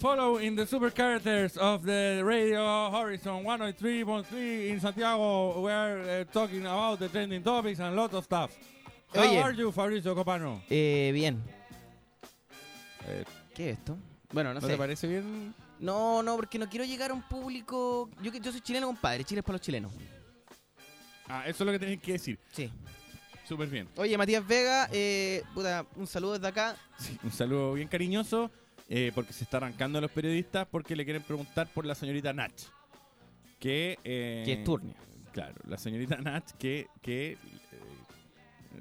Follow 0.00 0.38
in 0.38 0.56
the 0.56 0.66
super 0.66 0.90
characters 0.90 1.56
of 1.56 1.84
the 1.84 2.22
Radio 2.24 2.90
Horizon 2.90 3.44
103.3 3.44 4.70
in 4.70 4.80
Santiago. 4.80 5.60
We 5.60 5.70
are 5.70 6.00
uh, 6.00 6.24
talking 6.32 6.62
about 6.62 6.98
the 6.98 7.08
trending 7.08 7.42
topics 7.42 7.78
and 7.80 7.92
a 7.96 8.00
lot 8.00 8.14
of 8.14 8.24
stuff. 8.24 8.50
How 9.14 9.22
Oye. 9.22 9.38
are 9.42 9.52
you, 9.52 9.70
Fabricio 9.72 10.14
Copano? 10.14 10.62
Eh, 10.70 11.10
bien. 11.12 11.42
Eh, 13.06 13.24
¿Qué 13.54 13.70
es 13.70 13.78
esto? 13.78 13.96
Bueno, 14.32 14.54
no, 14.54 14.60
¿No 14.60 14.66
sé. 14.66 14.72
te 14.72 14.78
parece 14.78 15.06
bien? 15.08 15.54
No, 15.80 16.22
no, 16.22 16.36
porque 16.36 16.58
no 16.58 16.68
quiero 16.68 16.84
llegar 16.84 17.10
a 17.10 17.14
un 17.14 17.22
público. 17.22 18.08
Yo, 18.22 18.30
que- 18.30 18.40
yo 18.40 18.52
soy 18.52 18.60
chileno, 18.60 18.86
compadre. 18.86 19.24
Chile 19.24 19.40
es 19.40 19.44
para 19.44 19.54
los 19.54 19.60
chilenos. 19.62 19.92
Ah, 21.28 21.42
eso 21.46 21.62
es 21.64 21.66
lo 21.66 21.72
que 21.72 21.78
tenés 21.78 22.00
que 22.00 22.12
decir. 22.12 22.38
Sí. 22.52 22.70
Súper 23.48 23.68
bien. 23.68 23.88
Oye, 23.96 24.16
Matías 24.16 24.46
Vega, 24.46 24.88
eh, 24.92 25.42
puta, 25.54 25.84
un 25.96 26.06
saludo 26.06 26.34
desde 26.34 26.46
acá. 26.46 26.76
Sí, 26.98 27.18
un 27.24 27.32
saludo 27.32 27.72
bien 27.74 27.88
cariñoso 27.88 28.48
eh, 28.90 29.12
porque 29.14 29.32
se 29.32 29.44
está 29.44 29.56
arrancando 29.56 29.98
a 29.98 30.02
los 30.02 30.10
periodistas 30.10 30.66
porque 30.70 30.94
le 30.94 31.04
quieren 31.04 31.22
preguntar 31.22 31.68
por 31.72 31.86
la 31.86 31.94
señorita 31.94 32.32
Nach. 32.34 32.52
Que, 33.58 33.98
eh, 34.04 34.42
Que 34.44 34.52
es 34.54 34.64
turnia. 34.64 34.94
Claro, 35.32 35.54
la 35.66 35.78
señorita 35.78 36.16
Nach 36.18 36.44
que... 36.58 36.88
que 37.00 37.32
eh, 37.32 37.38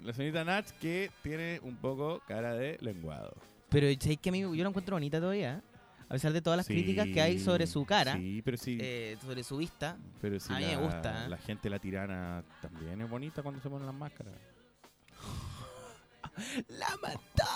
la 0.03 0.13
señorita 0.13 0.43
Nach 0.43 0.65
que 0.79 1.11
tiene 1.23 1.59
un 1.63 1.75
poco 1.77 2.21
cara 2.27 2.53
de 2.55 2.77
lenguado. 2.81 3.35
Pero 3.69 3.87
¿sabéis 4.01 4.19
que 4.19 4.29
a 4.29 4.31
mí 4.31 4.39
yo 4.41 4.53
la 4.55 4.69
encuentro 4.69 4.95
bonita 4.95 5.19
todavía? 5.19 5.61
A 6.07 6.13
pesar 6.13 6.33
de 6.33 6.41
todas 6.41 6.57
las 6.57 6.65
Sí, 6.65 6.73
críticas 6.73 7.07
que 7.07 7.21
hay 7.21 7.37
sobre 7.37 7.67
su 7.67 7.85
cara, 7.85 8.15
Sí, 8.15 8.41
pero 8.43 8.57
sí. 8.57 8.79
eh, 8.81 9.15
sobre 9.21 9.43
su 9.43 9.57
vista. 9.57 9.95
pero 10.19 10.39
sí 10.39 10.51
a 10.51 10.55
mí 10.57 10.63
la, 10.63 10.67
me 10.69 10.77
gusta, 10.77 11.25
¿eh? 11.25 11.29
La 11.29 11.37
gente, 11.37 11.69
la 11.69 11.77
tirana, 11.77 12.43
también 12.63 12.99
es 12.99 13.07
bonita 13.07 13.43
cuando 13.43 13.61
se 13.61 13.69
ponen 13.69 13.85
las 13.85 13.93
máscaras. 13.93 14.33
¡La 16.67 16.89
mató! 17.01 17.47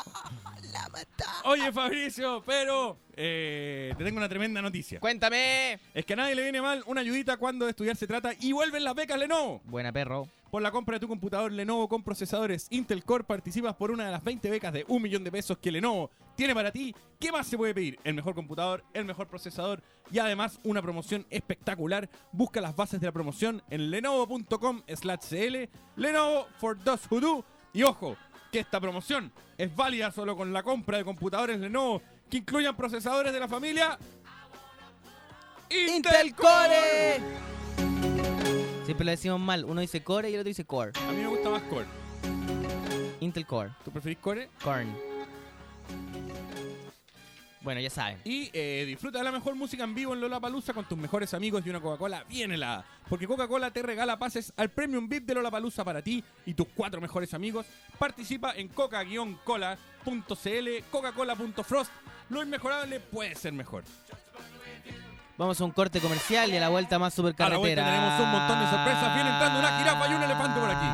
¡La 0.71 0.89
mató! 0.89 1.25
Oye, 1.45 1.71
Fabricio, 1.71 2.43
pero 2.45 2.97
eh, 3.15 3.93
te 3.97 4.03
tengo 4.03 4.17
una 4.17 4.29
tremenda 4.29 4.61
noticia. 4.61 4.99
¡Cuéntame! 4.99 5.79
Es 5.93 6.05
que 6.05 6.13
a 6.13 6.15
nadie 6.17 6.35
le 6.35 6.43
viene 6.43 6.61
mal 6.61 6.83
una 6.87 7.01
ayudita 7.01 7.37
cuando 7.37 7.65
de 7.65 7.71
estudiar 7.71 7.95
se 7.95 8.07
trata 8.07 8.33
y 8.39 8.51
vuelven 8.51 8.83
las 8.83 8.95
becas 8.95 9.19
Lenovo. 9.19 9.61
Buena, 9.65 9.91
perro. 9.91 10.27
Por 10.49 10.61
la 10.61 10.71
compra 10.71 10.97
de 10.97 10.99
tu 10.99 11.07
computador 11.07 11.51
Lenovo 11.51 11.89
con 11.89 12.03
procesadores 12.03 12.67
Intel 12.69 13.03
Core 13.03 13.23
participas 13.23 13.75
por 13.75 13.89
una 13.89 14.05
de 14.05 14.11
las 14.11 14.23
20 14.23 14.49
becas 14.51 14.71
de 14.71 14.85
un 14.87 15.01
millón 15.01 15.23
de 15.23 15.31
pesos 15.31 15.57
que 15.57 15.71
Lenovo 15.71 16.11
tiene 16.35 16.53
para 16.53 16.71
ti. 16.71 16.95
¿Qué 17.19 17.31
más 17.31 17.47
se 17.47 17.57
puede 17.57 17.73
pedir? 17.73 17.99
El 18.03 18.13
mejor 18.13 18.35
computador, 18.35 18.83
el 18.93 19.05
mejor 19.05 19.27
procesador 19.27 19.81
y 20.11 20.19
además 20.19 20.59
una 20.63 20.81
promoción 20.81 21.25
espectacular. 21.29 22.09
Busca 22.31 22.61
las 22.61 22.75
bases 22.75 22.99
de 22.99 23.07
la 23.07 23.11
promoción 23.11 23.63
en 23.69 23.89
lenovo.com 23.89 24.83
slash 24.95 25.21
cl. 25.21 25.69
Lenovo 25.95 26.47
for 26.57 26.77
those 26.77 27.07
who 27.09 27.19
do. 27.19 27.45
Y 27.73 27.81
ojo, 27.81 28.15
que 28.53 28.59
esta 28.59 28.79
promoción 28.79 29.31
es 29.57 29.75
válida 29.75 30.11
solo 30.11 30.37
con 30.37 30.53
la 30.53 30.61
compra 30.61 30.99
de 30.99 31.03
computadores 31.03 31.59
Lenovo 31.59 32.03
que 32.29 32.37
incluyan 32.37 32.77
procesadores 32.77 33.33
de 33.33 33.39
la 33.39 33.47
familia 33.47 33.97
¡Intel 35.71 36.35
Core! 36.35 37.19
Siempre 38.85 39.05
lo 39.05 39.11
decimos 39.11 39.39
mal. 39.39 39.65
Uno 39.65 39.81
dice 39.81 40.03
Core 40.03 40.29
y 40.29 40.35
el 40.35 40.41
otro 40.41 40.49
dice 40.49 40.65
Core. 40.65 40.91
A 41.07 41.11
mí 41.13 41.21
me 41.21 41.27
gusta 41.27 41.49
más 41.49 41.63
Core. 41.63 41.87
Intel 43.21 43.47
Core. 43.47 43.71
¿Tú 43.83 43.89
preferís 43.89 44.19
Core? 44.19 44.49
Corn. 44.63 45.12
Bueno, 47.63 47.79
ya 47.79 47.89
saben. 47.89 48.19
Y 48.25 48.49
eh, 48.53 48.83
disfruta 48.85 49.19
de 49.19 49.23
la 49.23 49.31
mejor 49.31 49.55
música 49.55 49.85
en 49.85 49.95
vivo 49.95 50.13
en 50.13 50.19
Lollapalooza 50.19 50.73
con 50.73 50.83
tus 50.85 50.97
mejores 50.97 51.33
amigos 51.33 51.63
y 51.65 51.69
una 51.69 51.79
Coca-Cola 51.79 52.25
bien 52.27 52.51
helada. 52.51 52.83
Porque 53.07 53.25
Coca-Cola 53.25 53.71
te 53.71 53.81
regala 53.81 54.19
pases 54.19 54.51
al 54.57 54.69
Premium 54.69 55.07
VIP 55.07 55.25
de 55.27 55.35
Lollapalooza 55.35 55.85
para 55.85 56.01
ti 56.01 56.21
y 56.45 56.53
tus 56.53 56.67
cuatro 56.75 56.99
mejores 56.99 57.33
amigos. 57.33 57.65
Participa 57.97 58.51
en 58.55 58.67
coca-cola.cl, 58.67 59.77
coca-cola.frost. 60.91 61.91
Lo 62.29 62.43
inmejorable 62.43 62.99
puede 62.99 63.33
ser 63.35 63.53
mejor. 63.53 63.85
Vamos 65.37 65.59
a 65.59 65.65
un 65.65 65.71
corte 65.71 65.99
comercial 65.99 66.51
y 66.51 66.57
a 66.57 66.59
la 66.59 66.69
vuelta 66.69 66.99
más 66.99 67.13
A 67.13 67.15
supercarretera. 67.15 67.55
la 67.55 67.59
vuelta 67.59 67.85
tenemos 67.85 68.19
un 68.19 68.29
montón 68.39 68.59
de 68.59 68.65
sorpresas. 68.69 69.15
Viene 69.15 69.29
entrando 69.31 69.59
una 69.59 69.79
jirafa 69.79 70.07
y 70.11 70.13
un 70.13 70.23
elefante 70.23 70.59
por 70.59 70.69
aquí. 70.69 70.87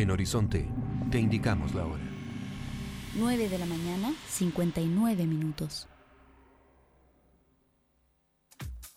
En 0.00 0.10
Horizonte, 0.10 0.68
te 1.10 1.18
indicamos 1.18 1.74
la 1.74 1.84
hora. 1.84 2.09
9 3.20 3.50
de 3.50 3.58
la 3.58 3.66
mañana, 3.66 4.14
59 4.30 5.26
minutos. 5.26 5.89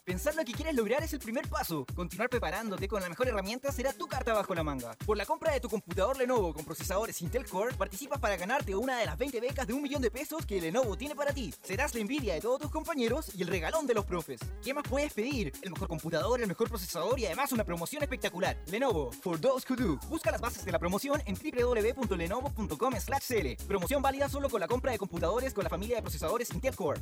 Pensar 0.05 0.35
lo 0.35 0.43
que 0.43 0.51
quieres 0.51 0.75
lograr 0.75 1.01
es 1.01 1.13
el 1.13 1.19
primer 1.19 1.47
paso. 1.47 1.85
Continuar 1.95 2.29
preparándote 2.29 2.89
con 2.89 3.01
la 3.01 3.07
mejor 3.07 3.29
herramienta 3.29 3.71
será 3.71 3.93
tu 3.93 4.05
carta 4.05 4.33
bajo 4.33 4.53
la 4.53 4.61
manga. 4.61 4.91
Por 5.05 5.15
la 5.15 5.25
compra 5.25 5.53
de 5.53 5.61
tu 5.61 5.69
computador 5.69 6.17
Lenovo 6.17 6.53
con 6.53 6.65
procesadores 6.65 7.21
Intel 7.21 7.45
Core, 7.45 7.73
participas 7.75 8.19
para 8.19 8.35
ganarte 8.35 8.75
una 8.75 8.99
de 8.99 9.05
las 9.05 9.17
20 9.17 9.39
becas 9.39 9.65
de 9.65 9.71
un 9.71 9.81
millón 9.81 10.01
de 10.01 10.11
pesos 10.11 10.45
que 10.45 10.59
Lenovo 10.59 10.97
tiene 10.97 11.15
para 11.15 11.31
ti. 11.31 11.53
Serás 11.61 11.95
la 11.95 12.01
envidia 12.01 12.33
de 12.33 12.41
todos 12.41 12.59
tus 12.59 12.69
compañeros 12.69 13.31
y 13.33 13.43
el 13.43 13.47
regalón 13.47 13.87
de 13.87 13.93
los 13.93 14.03
profes. 14.03 14.41
¿Qué 14.61 14.73
más 14.73 14.83
puedes 14.83 15.13
pedir? 15.13 15.53
El 15.61 15.71
mejor 15.71 15.87
computador, 15.87 16.41
el 16.41 16.47
mejor 16.47 16.67
procesador 16.67 17.17
y 17.17 17.25
además 17.25 17.53
una 17.53 17.63
promoción 17.63 18.03
espectacular. 18.03 18.57
Lenovo, 18.67 19.09
for 19.09 19.39
those 19.39 19.65
who 19.69 19.77
do. 19.77 19.97
Busca 20.09 20.31
las 20.31 20.41
bases 20.41 20.65
de 20.65 20.73
la 20.73 20.79
promoción 20.79 21.21
en 21.25 21.35
www.lenovo.com 21.35 22.93
cl. 22.93 23.65
Promoción 23.67 24.01
válida 24.01 24.27
solo 24.27 24.49
con 24.49 24.59
la 24.59 24.67
compra 24.67 24.91
de 24.91 24.97
computadores 24.97 25.53
con 25.53 25.63
la 25.63 25.69
familia 25.69 25.95
de 25.95 26.01
procesadores 26.01 26.53
Intel 26.53 26.75
Core. 26.75 26.99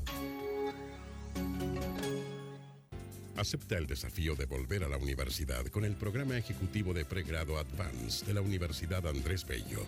Acepta 3.42 3.76
el 3.76 3.88
desafío 3.88 4.36
de 4.36 4.46
volver 4.46 4.84
a 4.84 4.88
la 4.88 4.98
universidad 4.98 5.66
con 5.70 5.84
el 5.84 5.96
programa 5.96 6.38
ejecutivo 6.38 6.94
de 6.94 7.06
pregrado 7.06 7.58
Advance 7.58 8.24
de 8.24 8.36
la 8.36 8.42
Universidad 8.42 9.08
Andrés 9.08 9.48
Bello. 9.48 9.84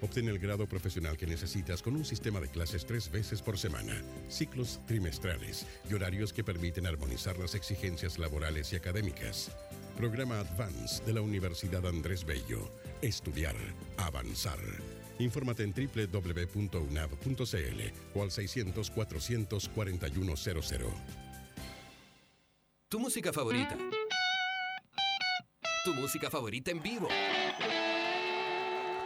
Obtén 0.00 0.26
el 0.26 0.40
grado 0.40 0.66
profesional 0.66 1.16
que 1.16 1.24
necesitas 1.24 1.82
con 1.82 1.94
un 1.94 2.04
sistema 2.04 2.40
de 2.40 2.48
clases 2.48 2.84
tres 2.84 3.08
veces 3.08 3.42
por 3.42 3.58
semana, 3.58 4.02
ciclos 4.28 4.80
trimestrales 4.88 5.64
y 5.88 5.94
horarios 5.94 6.32
que 6.32 6.42
permiten 6.42 6.84
armonizar 6.84 7.38
las 7.38 7.54
exigencias 7.54 8.18
laborales 8.18 8.72
y 8.72 8.76
académicas. 8.76 9.52
Programa 9.96 10.40
Advance 10.40 11.00
de 11.04 11.12
la 11.12 11.20
Universidad 11.20 11.86
Andrés 11.86 12.24
Bello. 12.24 12.72
Estudiar, 13.02 13.54
avanzar. 13.98 14.58
Infórmate 15.20 15.62
en 15.62 15.72
www.unav.cl 15.72 16.58
o 18.16 18.22
al 18.24 18.32
600 18.32 18.90
400 18.90 19.68
4100. 19.68 21.25
Tu 22.88 23.00
música 23.00 23.32
favorita. 23.32 23.76
Tu 25.84 25.92
música 25.92 26.30
favorita 26.30 26.70
en 26.70 26.80
vivo. 26.80 27.08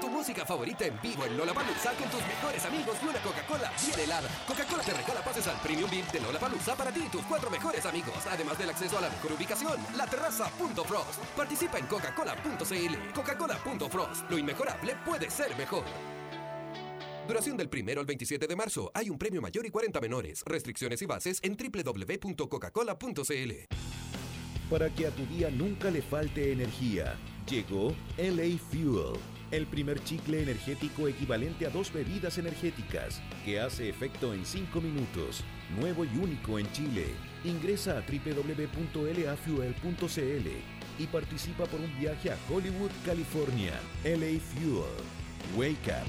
Tu 0.03 0.11
música 0.11 0.45
favorita 0.45 0.85
en 0.85 1.01
vivo 1.01 1.25
en 1.25 1.35
Lollapalooza 1.35 1.93
con 1.95 2.11
tus 2.11 2.21
mejores 2.27 2.63
amigos 2.67 2.99
y 3.03 3.07
una 3.07 3.23
Coca-Cola 3.23 3.73
bien 3.87 4.01
helada. 4.01 4.29
Coca-Cola 4.47 4.83
te 4.83 4.93
regala 4.93 5.25
pases 5.25 5.47
al 5.47 5.59
Premium 5.63 5.89
VIP 5.91 6.13
de 6.13 6.21
Lollapalooza 6.21 6.77
para 6.77 6.93
ti 6.93 7.05
y 7.07 7.09
tus 7.09 7.23
cuatro 7.23 7.49
mejores 7.49 7.87
amigos, 7.87 8.27
además 8.31 8.59
del 8.59 8.69
acceso 8.69 8.99
a 8.99 9.01
la 9.01 9.09
mejor 9.09 9.33
ubicación, 9.33 9.81
la 9.97 10.07
terraza.frost. 10.07 11.19
Participa 11.35 11.79
en 11.79 11.87
coca-cola.cl. 11.87 13.13
Coca-Cola.frost. 13.15 14.31
Lo 14.31 14.37
inmejorable 14.37 14.95
puede 15.07 15.31
ser 15.31 15.57
mejor. 15.57 15.85
Duración 17.31 17.57
del 17.57 17.69
primero 17.69 18.01
al 18.01 18.07
27 18.07 18.49
de 18.49 18.57
marzo. 18.57 18.91
Hay 18.93 19.09
un 19.09 19.17
premio 19.17 19.41
mayor 19.41 19.65
y 19.65 19.71
40 19.71 20.01
menores. 20.01 20.43
Restricciones 20.45 21.01
y 21.01 21.07
bases 21.07 21.39
en 21.45 21.57
www.coca-cola.cl. 21.57 23.53
Para 24.69 24.93
que 24.93 25.07
a 25.07 25.13
tu 25.13 25.25
día 25.27 25.49
nunca 25.49 25.93
le 25.93 26.03
falte 26.03 26.51
energía, 26.51 27.17
llegó 27.49 27.95
LA 28.19 28.59
Fuel, 28.59 29.13
el 29.53 29.69
primer 29.69 30.03
chicle 30.03 30.43
energético 30.43 31.07
equivalente 31.07 31.67
a 31.67 31.71
dos 31.71 31.93
bebidas 31.93 32.37
energéticas, 32.37 33.23
que 33.45 33.61
hace 33.61 33.89
efecto 33.89 34.35
en 34.35 34.45
5 34.45 34.81
minutos, 34.81 35.45
nuevo 35.79 36.05
y 36.05 36.11
único 36.21 36.59
en 36.59 36.69
Chile. 36.73 37.07
Ingresa 37.45 37.99
a 37.99 38.01
www.lafuel.cl 38.01 40.49
y 40.99 41.07
participa 41.07 41.67
por 41.67 41.79
un 41.79 41.97
viaje 41.97 42.33
a 42.33 42.39
Hollywood, 42.51 42.91
California. 43.07 43.81
LA 44.03 44.41
Fuel. 44.41 44.83
Wake 45.57 45.87
up. 45.87 46.09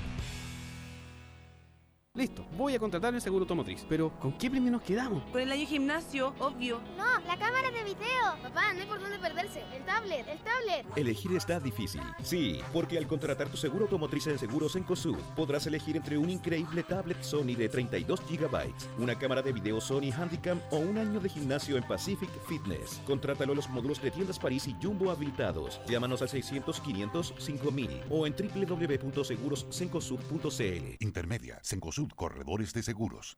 Listo, 2.14 2.46
voy 2.58 2.76
a 2.76 2.80
contratar 2.80 3.16
el 3.16 3.22
seguro 3.22 3.44
automotriz. 3.44 3.86
Pero, 3.88 4.12
¿con 4.20 4.38
qué 4.38 4.52
premio 4.52 4.70
nos 4.70 4.82
quedamos? 4.82 5.24
Con 5.32 5.40
el 5.40 5.50
año 5.50 5.66
gimnasio, 5.66 6.34
obvio. 6.40 6.82
No, 6.98 7.06
la 7.26 7.40
cámara 7.40 7.72
de 7.72 7.86
video. 7.86 8.36
Papá, 8.44 8.74
no 8.74 8.82
hay 8.82 8.86
por 8.86 9.00
dónde 9.00 9.18
perderse. 9.18 9.64
El 9.74 9.86
tablet, 9.86 10.28
el 10.28 10.38
tablet. 10.40 10.86
Elegir 10.98 11.32
está 11.38 11.62
difícil. 11.62 12.02
Sí, 12.22 12.60
porque 12.74 12.98
al 12.98 13.08
contratar 13.08 13.48
tu 13.48 13.56
seguro 13.56 13.86
automotriz 13.86 14.28
en 14.28 14.38
Seguros 14.38 14.76
Encosud, 14.76 15.16
podrás 15.38 15.66
elegir 15.68 15.96
entre 15.96 16.18
un 16.18 16.30
increíble 16.30 16.84
tablet 16.84 17.24
Sony 17.24 17.56
de 17.56 17.70
32 17.70 18.20
GB, 18.30 18.74
una 19.00 19.18
cámara 19.18 19.42
de 19.42 19.54
video 19.54 19.80
Sony 19.80 20.12
Handycam 20.12 20.60
o 20.72 20.80
un 20.80 20.98
año 20.98 21.22
de 21.22 21.30
gimnasio 21.30 21.78
en 21.78 21.84
Pacific 21.84 22.30
Fitness. 22.46 23.00
Contrátalo 23.08 23.54
en 23.54 23.58
los 23.58 23.70
módulos 23.70 24.02
de 24.02 24.12
tiendas 24.12 24.38
París 24.38 24.68
y 24.68 24.76
Jumbo 24.84 25.12
habilitados. 25.12 25.80
Llámanos 25.88 26.22
al 26.22 26.28
600 26.28 26.82
500 26.82 27.36
5000 27.38 28.02
o 28.10 28.28
en 28.28 28.36
www.segurosencosud.cl. 28.36 30.98
Intermedia, 31.00 31.58
Sencosud 31.64 32.01
Corredores 32.10 32.74
de 32.74 32.84
Seguros. 32.84 33.38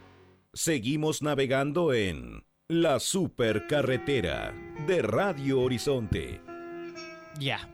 Seguimos 0.53 1.21
navegando 1.21 1.93
en 1.93 2.43
la 2.67 2.99
supercarretera 2.99 4.53
de 4.85 5.01
Radio 5.01 5.61
Horizonte. 5.61 6.41
Ya. 7.39 7.69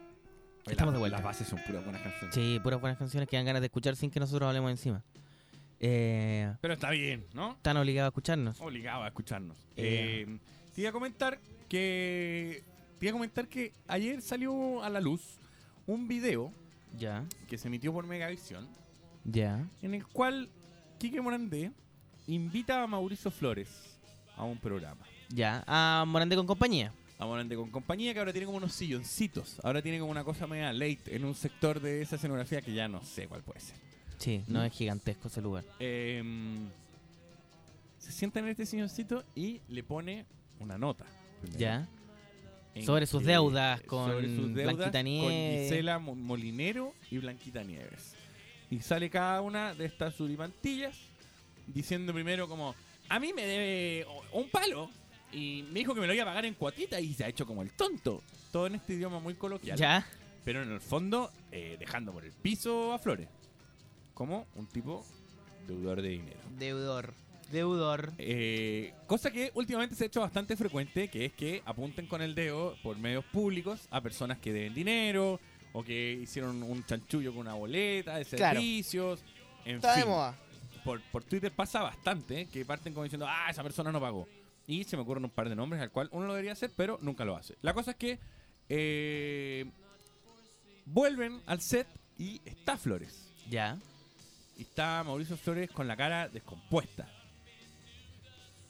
Estamos 0.67 0.93
de 0.93 0.99
vuelta. 0.99 1.17
Las 1.17 1.25
bases 1.25 1.47
son 1.47 1.59
puras 1.65 1.83
buenas 1.83 2.03
canciones. 2.03 2.35
Sí, 2.35 2.59
puras 2.61 2.79
buenas 2.79 2.99
canciones 2.99 3.27
que 3.27 3.35
dan 3.37 3.45
ganas 3.47 3.61
de 3.61 3.67
escuchar 3.67 3.95
sin 3.95 4.11
que 4.11 4.19
nosotros 4.19 4.47
hablemos 4.47 4.69
encima. 4.69 5.03
Eh, 5.79 6.53
Pero 6.61 6.73
está 6.75 6.91
bien, 6.91 7.25
¿no? 7.33 7.53
están 7.53 7.77
obligados 7.77 8.07
a 8.07 8.09
escucharnos. 8.09 8.61
Obligado 8.61 9.03
a 9.03 9.07
escucharnos. 9.07 9.57
Eh. 9.75 10.25
Eh, 10.27 10.37
te 10.75 10.81
iba 10.81 10.89
a 10.91 10.93
comentar 10.93 11.39
que. 11.69 12.63
Te 12.99 13.05
iba 13.05 13.11
a 13.11 13.13
comentar 13.13 13.47
que 13.47 13.73
ayer 13.87 14.21
salió 14.21 14.83
a 14.83 14.89
la 14.89 14.99
luz 15.01 15.39
un 15.87 16.07
video 16.07 16.51
Ya, 16.97 17.25
que 17.47 17.57
se 17.57 17.67
emitió 17.67 17.93
por 17.93 18.05
Megavisión 18.07 18.67
ya. 19.23 19.67
en 19.83 19.93
el 19.93 20.05
cual 20.07 20.49
Quique 20.97 21.21
Morandé 21.21 21.71
invita 22.27 22.81
a 22.83 22.87
Mauricio 22.87 23.31
Flores 23.31 23.97
a 24.35 24.43
un 24.43 24.57
programa. 24.57 25.05
Ya. 25.29 25.63
A 25.67 26.05
Morandé 26.07 26.35
con 26.35 26.45
compañía. 26.47 26.93
A 27.19 27.25
Morandé 27.25 27.55
con 27.55 27.69
compañía 27.71 28.13
que 28.13 28.19
ahora 28.19 28.31
tiene 28.31 28.45
como 28.45 28.57
unos 28.57 28.73
silloncitos. 28.73 29.59
Ahora 29.63 29.81
tiene 29.81 29.99
como 29.99 30.11
una 30.11 30.23
cosa 30.23 30.45
media 30.47 30.71
late 30.71 31.01
en 31.15 31.25
un 31.25 31.33
sector 31.35 31.79
de 31.79 32.01
esa 32.01 32.15
escenografía 32.15 32.61
que 32.61 32.73
ya 32.73 32.87
no 32.87 33.03
sé 33.03 33.27
cuál 33.27 33.41
puede 33.41 33.59
ser. 33.59 33.75
Sí, 34.17 34.43
no 34.47 34.59
¿Mm? 34.61 34.65
es 34.65 34.73
gigantesco 34.73 35.27
ese 35.27 35.41
lugar. 35.41 35.63
Eh, 35.79 36.23
se 37.99 38.11
sienta 38.11 38.39
en 38.39 38.47
este 38.47 38.65
silloncito 38.65 39.23
y 39.35 39.61
le 39.69 39.83
pone 39.83 40.25
una 40.59 40.77
nota. 40.77 41.05
primero. 41.41 41.59
Ya. 41.59 41.87
Sobre 42.85 43.07
sus 43.07 43.23
deudas 43.23 43.81
con 43.81 44.11
sobre 44.11 44.27
sus 44.35 44.53
deudas 44.53 44.75
Blanquita 44.75 44.99
con 44.99 45.05
Nieves. 45.05 45.69
Gisela 45.69 45.97
Mo- 45.97 46.13
Molinero 46.15 46.93
y 47.09 47.17
Blanquita 47.17 47.63
Nieves. 47.63 48.13
Y 48.69 48.79
sale 48.81 49.09
cada 49.09 49.41
una 49.41 49.73
de 49.73 49.85
estas 49.85 50.13
surimantillas 50.13 50.95
diciendo 51.67 52.13
primero 52.13 52.47
como, 52.47 52.75
a 53.09 53.19
mí 53.19 53.33
me 53.33 53.45
debe 53.45 54.05
un 54.33 54.49
palo 54.49 54.89
y 55.31 55.65
me 55.71 55.79
dijo 55.79 55.93
que 55.93 56.01
me 56.01 56.07
lo 56.07 56.13
iba 56.13 56.23
a 56.23 56.27
pagar 56.27 56.45
en 56.45 56.53
cuatita 56.55 56.99
y 56.99 57.13
se 57.13 57.25
ha 57.25 57.27
hecho 57.27 57.45
como 57.45 57.61
el 57.61 57.71
tonto. 57.71 58.23
Todo 58.51 58.67
en 58.67 58.75
este 58.75 58.93
idioma 58.93 59.19
muy 59.19 59.35
coloquial. 59.35 59.77
Ya. 59.77 60.07
Pero 60.45 60.63
en 60.63 60.71
el 60.71 60.79
fondo 60.81 61.31
eh, 61.51 61.75
dejando 61.79 62.13
por 62.13 62.23
el 62.25 62.31
piso 62.31 62.93
a 62.93 62.99
Flores. 62.99 63.27
Como 64.13 64.47
un 64.55 64.67
tipo 64.67 65.05
deudor 65.67 66.01
de 66.01 66.09
dinero. 66.09 66.39
Deudor. 66.57 67.13
Deudor. 67.51 68.11
Eh, 68.17 68.93
cosa 69.05 69.31
que 69.31 69.51
últimamente 69.53 69.95
se 69.95 70.05
ha 70.05 70.07
hecho 70.07 70.21
bastante 70.21 70.55
frecuente, 70.57 71.07
que 71.09 71.25
es 71.25 71.33
que 71.33 71.61
apunten 71.65 72.07
con 72.07 72.21
el 72.21 72.35
dedo 72.35 72.75
por 72.83 72.97
medios 72.97 73.23
públicos 73.25 73.87
a 73.91 74.01
personas 74.01 74.37
que 74.39 74.51
deben 74.51 74.73
dinero 74.73 75.39
o 75.73 75.83
que 75.83 76.13
hicieron 76.21 76.63
un 76.63 76.85
chanchullo 76.85 77.31
con 77.31 77.41
una 77.41 77.53
boleta 77.53 78.17
de 78.17 78.25
Claro. 78.25 78.55
servicios. 78.59 79.23
En 79.65 79.75
Está 79.77 79.97
de 79.97 80.05
moda. 80.05 80.37
Por, 80.87 81.01
por 81.11 81.21
Twitter 81.25 81.51
pasa 81.51 81.81
bastante 81.81 82.39
¿eh? 82.41 82.47
que 82.49 82.63
parten 82.63 82.93
como 82.93 83.03
diciendo, 83.03 83.25
ah, 83.27 83.47
esa 83.49 83.61
persona 83.61 83.91
no 83.91 83.99
pagó. 83.99 84.25
Y 84.67 84.85
se 84.85 84.95
me 84.95 85.03
ocurren 85.03 85.25
un 85.25 85.29
par 85.29 85.49
de 85.49 85.55
nombres 85.55 85.81
al 85.81 85.91
cual 85.91 86.07
uno 86.13 86.27
lo 86.27 86.33
debería 86.33 86.53
hacer, 86.53 86.71
pero 86.77 86.97
nunca 87.01 87.25
lo 87.25 87.35
hace. 87.35 87.57
La 87.61 87.73
cosa 87.73 87.91
es 87.91 87.97
que 87.97 88.19
eh, 88.69 89.69
vuelven 90.85 91.41
al 91.45 91.59
set 91.59 91.87
y 92.17 92.41
está 92.45 92.77
Flores. 92.77 93.29
Ya. 93.49 93.77
Y 94.57 94.61
está 94.61 95.03
Mauricio 95.03 95.35
Flores 95.35 95.69
con 95.71 95.89
la 95.89 95.97
cara 95.97 96.29
descompuesta. 96.29 97.11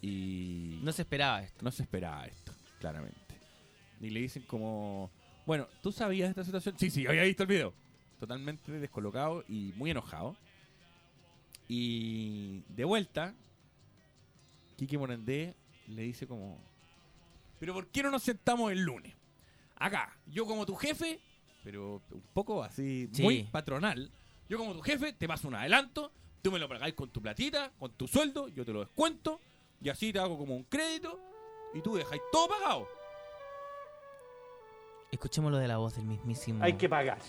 Y. 0.01 0.80
No 0.82 0.91
se 0.93 1.03
esperaba 1.03 1.43
esto. 1.43 1.63
No 1.63 1.70
se 1.70 1.84
esperaba 1.84 2.26
esto, 2.26 2.51
claramente. 2.80 3.39
Y 4.01 4.09
le 4.09 4.22
dicen 4.22 4.41
como. 4.47 5.11
Bueno, 5.45 5.68
¿tú 5.84 5.91
sabías 5.91 6.30
de 6.30 6.32
esta 6.32 6.43
situación? 6.43 6.80
Sí, 6.80 6.89
sí, 6.89 7.05
había 7.05 7.22
visto 7.22 7.43
el 7.43 7.49
video. 7.49 7.76
Totalmente 8.20 8.72
descolocado 8.72 9.43
y 9.47 9.72
muy 9.76 9.91
enojado. 9.91 10.36
Y 11.68 12.61
de 12.70 12.86
vuelta, 12.86 13.34
Kike 14.78 14.97
Morandé 14.97 15.55
le 15.88 16.03
dice 16.03 16.28
como. 16.28 16.59
Pero 17.59 17.74
¿por 17.74 17.88
qué 17.88 18.03
no 18.03 18.11
nos 18.11 18.24
sentamos 18.24 18.72
el 18.72 18.82
lunes? 18.82 19.13
Acá, 19.76 20.15
yo 20.28 20.45
como 20.45 20.65
tu 20.65 20.76
jefe, 20.76 21.20
pero 21.63 22.01
un 22.11 22.22
poco 22.34 22.63
así, 22.63 23.09
Sí. 23.11 23.22
muy 23.24 23.43
patronal. 23.43 24.11
Yo 24.49 24.57
como 24.57 24.74
tu 24.74 24.82
jefe 24.82 25.13
te 25.13 25.28
paso 25.28 25.47
un 25.47 25.55
adelanto, 25.55 26.11
tú 26.41 26.51
me 26.51 26.59
lo 26.59 26.70
pagáis 26.70 26.93
con 26.93 27.09
tu 27.09 27.22
platita, 27.22 27.72
con 27.80 27.91
tu 27.93 28.07
sueldo, 28.07 28.47
yo 28.49 28.63
te 28.63 28.72
lo 28.72 28.80
descuento, 28.82 29.41
y 29.82 29.89
así 29.89 30.13
te 30.13 30.20
hago 30.20 30.38
como 30.38 30.55
un 30.55 30.63
crédito, 30.63 31.20
y 31.74 31.82
tú 31.82 31.95
dejáis 31.95 32.22
todo 32.32 32.47
pagado. 32.47 32.88
Escuchemos 35.11 35.51
lo 35.51 35.57
de 35.57 35.68
la 35.68 35.78
voz 35.78 35.95
del 35.95 36.05
mismísimo. 36.05 36.63
hay 36.63 36.74
que 36.74 36.88
pagar 36.89 37.20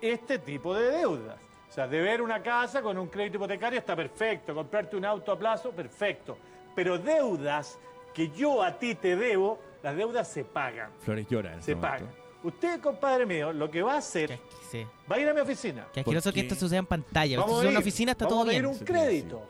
este 0.00 0.38
tipo 0.38 0.74
de 0.74 0.90
deudas. 0.90 1.38
O 1.70 1.72
sea, 1.72 1.86
deber 1.86 2.20
una 2.20 2.42
casa 2.42 2.82
con 2.82 2.98
un 2.98 3.06
crédito 3.06 3.36
hipotecario 3.36 3.78
está 3.78 3.94
perfecto, 3.94 4.52
comprarte 4.54 4.96
un 4.96 5.04
auto 5.04 5.30
a 5.30 5.38
plazo, 5.38 5.70
perfecto. 5.70 6.36
Pero 6.74 6.98
deudas 6.98 7.78
que 8.12 8.28
yo 8.30 8.60
a 8.62 8.76
ti 8.76 8.96
te 8.96 9.14
debo, 9.14 9.60
las 9.82 9.94
deudas 9.96 10.26
se 10.26 10.42
pagan, 10.44 10.90
Flores 10.98 11.26
llora 11.28 11.54
en 11.54 11.62
se 11.62 11.74
momento. 11.76 12.04
pagan. 12.06 12.20
Usted, 12.42 12.80
compadre 12.80 13.24
mío, 13.26 13.52
lo 13.52 13.70
que 13.70 13.82
va 13.82 13.94
a 13.94 13.98
hacer, 13.98 14.38
Sí. 14.70 14.84
va 15.10 15.16
a 15.16 15.18
ir 15.20 15.28
a 15.28 15.34
mi 15.34 15.40
oficina. 15.40 15.86
Qué 15.92 16.00
asqueroso 16.00 16.32
que 16.32 16.40
esto 16.40 16.54
suceda 16.54 16.78
en 16.80 16.86
pantalla. 16.86 17.38
Vamos 17.38 17.50
Esto 17.52 17.60
a 17.60 17.64
es 17.64 17.68
una 17.70 17.78
ir, 17.80 17.84
oficina, 17.86 18.12
está 18.12 18.24
vamos 18.24 18.34
todo 18.38 18.42
a 18.42 18.46
pedir 18.50 18.62
bien. 18.62 18.72
un 18.74 18.78
crédito. 18.84 19.42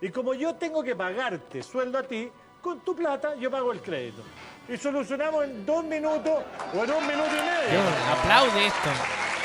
Y 0.00 0.08
como 0.10 0.34
yo 0.34 0.54
tengo 0.56 0.82
que 0.82 0.96
pagarte 0.96 1.62
sueldo 1.62 1.98
a 1.98 2.02
ti, 2.02 2.28
con 2.60 2.80
tu 2.80 2.96
plata 2.96 3.34
yo 3.36 3.50
pago 3.50 3.70
el 3.72 3.80
crédito. 3.80 4.22
Y 4.68 4.76
solucionamos 4.78 5.44
en 5.44 5.64
dos 5.66 5.84
minutos 5.84 6.42
o 6.74 6.84
en 6.84 6.90
un 6.90 7.06
minuto 7.06 7.28
y 7.30 7.70
medio. 7.70 7.80
Aplaude 8.18 8.66
esto. 8.66 8.90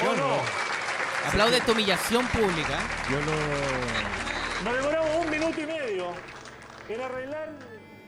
¿O 0.10 0.16
no? 0.16 0.67
Aplaude 1.26 1.58
esta 1.58 1.72
humillación 1.72 2.26
pública. 2.28 2.80
Yo 3.10 3.20
lo. 3.20 4.64
Nos 4.64 4.74
demoramos 4.78 5.26
un 5.26 5.30
minuto 5.30 5.62
y 5.62 5.66
medio 5.66 6.14
en 6.90 7.02
arreglar 7.02 7.50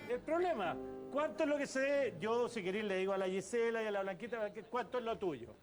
el 0.09 0.19
problema. 0.19 0.75
¿Cuánto 1.11 1.43
es 1.43 1.49
lo 1.49 1.57
que 1.57 1.65
se 1.65 1.79
debe? 1.79 2.17
Yo, 2.19 2.47
si 2.47 2.63
queréis, 2.63 2.85
le 2.85 2.97
digo 2.97 3.13
a 3.13 3.17
la 3.17 3.27
Gisela 3.27 3.81
y 3.81 3.87
a 3.87 3.91
la 3.91 4.03
Blanquita, 4.03 4.51
¿cuánto 4.69 4.99
es 4.99 5.03
lo 5.03 5.17
tuyo? 5.17 5.55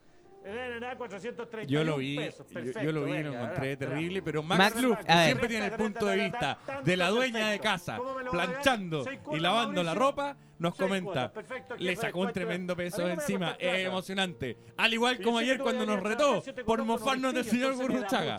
Nada, 0.46 0.96
431 0.96 1.66
Yo 1.68 1.84
lo 1.84 1.96
vi, 1.96 2.16
pesos. 2.16 2.46
yo, 2.48 2.54
Perfecto, 2.54 2.82
yo 2.82 2.92
lo 2.92 3.04
vi 3.04 3.12
y 3.12 3.22
lo 3.24 3.32
encontré 3.32 3.76
terrible, 3.76 4.22
pero 4.22 4.42
Max, 4.44 4.58
Max 4.58 4.82
Luff, 4.82 4.98
que 4.98 5.12
ver. 5.12 5.24
siempre 5.26 5.48
tiene 5.48 5.66
el 5.66 5.72
punto 5.72 6.06
de 6.06 6.16
vista 6.16 6.58
de 6.84 6.96
la 6.96 7.08
dueña 7.10 7.48
de 7.48 7.58
casa, 7.58 7.98
planchando 8.30 9.04
y 9.32 9.40
lavando 9.40 9.82
la 9.82 9.94
ropa, 9.94 10.36
nos 10.58 10.74
comenta, 10.76 11.32
le 11.78 11.90
¿qué 11.90 11.96
sacó 11.96 12.20
un 12.20 12.32
tremendo 12.32 12.76
peso 12.76 13.08
encima, 13.08 13.56
es 13.58 13.86
emocionante. 13.86 14.56
Al 14.76 14.94
igual 14.94 15.20
como 15.20 15.38
ayer 15.38 15.58
cuando 15.58 15.84
nos 15.84 16.00
retó 16.00 16.42
por 16.64 16.84
mofarnos 16.84 17.34
del 17.34 17.44
señor 17.44 17.74
Gurruchaga. 17.74 18.38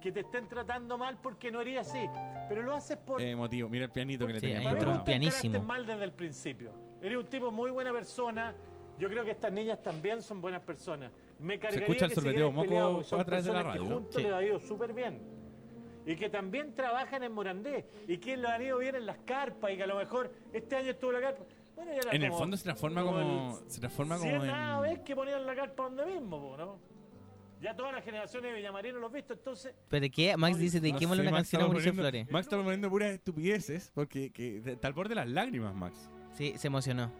que 0.00 0.12
te 0.12 0.20
estén 0.20 0.48
tratando 0.48 0.96
mal 0.96 1.18
porque 1.20 1.50
no 1.50 1.58
harías 1.60 1.88
así. 1.88 2.06
Pero 2.48 2.62
lo 2.62 2.74
haces 2.76 2.96
por... 2.96 3.20
Eh, 3.20 3.30
emotivo, 3.32 3.68
mira 3.68 3.86
el 3.86 3.90
pianito 3.90 4.26
que 4.26 4.34
le 4.34 4.40
Sí, 4.40 4.46
tenía 4.46 4.60
mí 4.60 4.66
entró 4.68 4.90
vos 4.90 4.98
un 5.00 5.04
pianísimo. 5.04 5.62
mal 5.62 5.84
desde 5.84 6.04
el 6.04 6.12
principio. 6.12 6.72
Eres 7.02 7.18
un 7.18 7.26
tipo 7.26 7.50
muy 7.50 7.70
buena 7.72 7.92
persona. 7.92 8.54
Yo 8.98 9.08
creo 9.08 9.24
que 9.24 9.30
estas 9.32 9.52
niñas 9.52 9.82
también 9.82 10.22
son 10.22 10.40
buenas 10.40 10.62
personas. 10.62 11.10
Me 11.38 11.58
cargaría 11.58 11.86
escucha 11.86 12.06
el 12.06 12.12
que 12.12 12.44
moco 12.44 13.04
son 13.04 13.20
a 13.20 13.24
través 13.24 13.44
de 13.44 13.52
la 13.52 13.58
personas 13.58 13.72
que 13.76 13.78
radio. 13.82 13.94
juntos 13.94 14.14
Sí. 14.14 14.22
les 14.22 14.32
ha 14.32 14.42
ido 14.42 14.58
súper 14.60 14.92
bien. 14.94 15.20
Y 16.06 16.16
que 16.16 16.30
también 16.30 16.72
trabajan 16.72 17.22
en 17.24 17.32
Morandé. 17.32 17.84
Y 18.08 18.18
que 18.18 18.36
les 18.36 18.46
han 18.48 18.62
ido 18.62 18.78
bien 18.78 18.94
en 18.94 19.06
las 19.06 19.18
carpas. 19.18 19.72
Y 19.72 19.76
que 19.76 19.82
a 19.82 19.86
lo 19.86 19.96
mejor 19.96 20.32
este 20.52 20.76
año 20.76 20.90
estuvo 20.92 21.12
la 21.12 21.20
carpa. 21.20 21.44
Bueno, 21.74 21.92
ya 21.92 21.98
era 21.98 22.10
En 22.12 22.22
el 22.22 22.28
como- 22.30 22.38
fondo 22.40 22.56
se 22.56 22.64
transforma 22.64 23.02
como 23.02 23.18
como, 23.18 23.58
el 23.64 23.70
se 23.70 23.80
transforma 23.80 24.16
como 24.16 24.30
en... 24.44 24.82
vez 24.82 25.00
que 25.00 25.14
ponían 25.14 25.44
la 25.44 25.54
carpa 25.54 25.82
donde 25.82 26.06
mismo, 26.06 26.54
¿no? 26.56 26.78
Ya 27.60 27.74
todas 27.74 27.92
las 27.94 28.04
generaciones 28.04 28.50
de 28.50 28.56
Villamarino 28.58 28.98
lo 28.98 29.06
han 29.06 29.12
visto, 29.14 29.32
entonces 29.32 29.74
¿Pero 29.88 30.00
de 30.02 30.10
qué? 30.10 30.36
Max 30.36 30.58
dice, 30.58 30.76
No 30.78 30.82
dediquémosle 30.82 31.22
sé, 31.22 31.28
una 31.28 31.36
canción 31.38 31.62
a 31.62 31.66
Mauricio 31.66 31.92
Flores. 31.94 32.30
Max 32.30 32.46
está 32.46 32.56
poniendo 32.62 32.88
puras 32.90 33.10
estupideces 33.12 33.90
porque 33.94 34.30
que, 34.30 34.60
de- 34.60 34.72
está 34.72 34.88
al 34.88 34.94
borde 34.94 35.10
de 35.10 35.14
las 35.16 35.28
lágrimas, 35.28 35.74
Max. 35.74 36.08
Sí, 36.32 36.54
se 36.56 36.66
emocionó. 36.68 37.10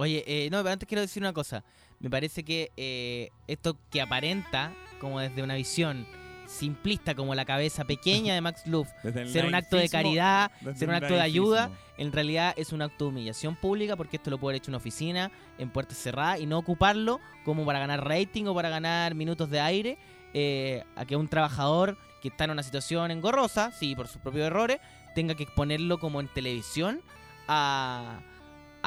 Oye, 0.00 0.22
eh, 0.28 0.48
no, 0.50 0.58
pero 0.58 0.72
antes 0.72 0.88
quiero 0.88 1.02
decir 1.02 1.20
una 1.20 1.32
cosa. 1.32 1.64
Me 1.98 2.08
parece 2.08 2.44
que 2.44 2.70
eh, 2.76 3.30
esto 3.48 3.76
que 3.90 4.00
aparenta 4.00 4.72
como 5.00 5.18
desde 5.18 5.42
una 5.42 5.56
visión 5.56 6.06
simplista, 6.46 7.16
como 7.16 7.34
la 7.34 7.44
cabeza 7.44 7.84
pequeña 7.84 8.32
de 8.32 8.40
Max 8.40 8.64
Luff, 8.66 8.88
ser 9.26 9.44
un 9.44 9.56
acto 9.56 9.76
de 9.76 9.88
caridad, 9.88 10.52
ser 10.76 10.88
un 10.88 10.94
acto 10.94 11.14
de 11.14 11.20
ayuda, 11.20 11.72
en 11.96 12.12
realidad 12.12 12.54
es 12.56 12.72
un 12.72 12.80
acto 12.80 13.06
de 13.06 13.10
humillación 13.10 13.56
pública 13.56 13.96
porque 13.96 14.18
esto 14.18 14.30
lo 14.30 14.38
puede 14.38 14.52
haber 14.52 14.62
hecho 14.62 14.70
una 14.70 14.78
oficina, 14.78 15.32
en 15.58 15.68
puertas 15.70 15.98
cerradas, 15.98 16.40
y 16.40 16.46
no 16.46 16.58
ocuparlo 16.58 17.18
como 17.44 17.66
para 17.66 17.80
ganar 17.80 18.06
rating 18.06 18.44
o 18.44 18.54
para 18.54 18.68
ganar 18.68 19.16
minutos 19.16 19.50
de 19.50 19.58
aire, 19.58 19.98
eh, 20.32 20.84
a 20.94 21.06
que 21.06 21.16
un 21.16 21.26
trabajador 21.26 21.98
que 22.22 22.28
está 22.28 22.44
en 22.44 22.52
una 22.52 22.62
situación 22.62 23.10
engorrosa, 23.10 23.72
sí, 23.72 23.96
por 23.96 24.06
sus 24.06 24.22
propios 24.22 24.46
errores, 24.46 24.78
tenga 25.16 25.34
que 25.34 25.42
exponerlo 25.42 25.98
como 25.98 26.20
en 26.20 26.28
televisión 26.28 27.00
a, 27.48 28.20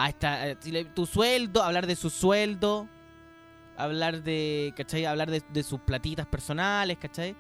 a 0.04 0.10
esta, 0.10 0.46
le- 0.70 0.86
tu 0.86 1.06
sueldo, 1.06 1.62
hablar 1.64 1.86
de 1.88 1.96
su 1.96 2.10
sueldo, 2.10 2.88
hablar 3.78 4.24
de, 4.24 4.74
¿cachai? 4.76 5.06
Hablar 5.06 5.30
de, 5.32 5.42
de 5.54 5.64
sus 5.64 5.80
platitas 5.82 6.26
personales, 6.28 6.98
¿cachai? 6.98 7.36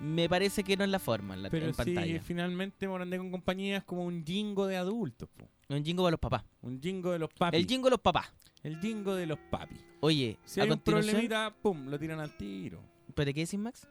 Me 0.00 0.28
parece 0.28 0.64
que 0.64 0.76
no 0.76 0.84
es 0.84 0.90
la 0.90 0.98
forma 0.98 1.34
en, 1.34 1.42
la, 1.44 1.50
Pero 1.50 1.66
en 1.66 1.72
sí, 1.74 1.76
pantalla. 1.76 2.20
finalmente 2.22 2.88
Morandé 2.88 3.16
con 3.18 3.30
compañía 3.30 3.76
es 3.78 3.84
como 3.84 4.04
un 4.04 4.24
jingo 4.24 4.66
de 4.66 4.76
adultos. 4.76 5.28
po. 5.36 5.48
Un 5.68 5.84
jingo 5.84 6.04
de 6.06 6.10
los 6.10 6.20
papás. 6.20 6.42
Un 6.62 6.80
jingo 6.82 7.12
de 7.12 7.18
los 7.20 7.30
papis. 7.32 7.58
El 7.60 7.66
jingo 7.66 7.86
de 7.86 7.90
los 7.90 8.00
papás. 8.00 8.32
El 8.62 8.80
jingo 8.80 9.14
de 9.14 9.26
los 9.26 9.38
papis. 9.50 9.78
Oye, 10.00 10.36
Si 10.44 10.60
a 10.60 10.64
hay 10.64 10.70
un 10.70 10.78
problemita, 10.80 11.54
pum, 11.62 11.86
lo 11.88 11.98
tiran 11.98 12.18
al 12.18 12.36
tiro. 12.36 12.80
¿Pero 13.14 13.32
qué 13.32 13.40
decís, 13.40 13.58
Max? 13.58 13.86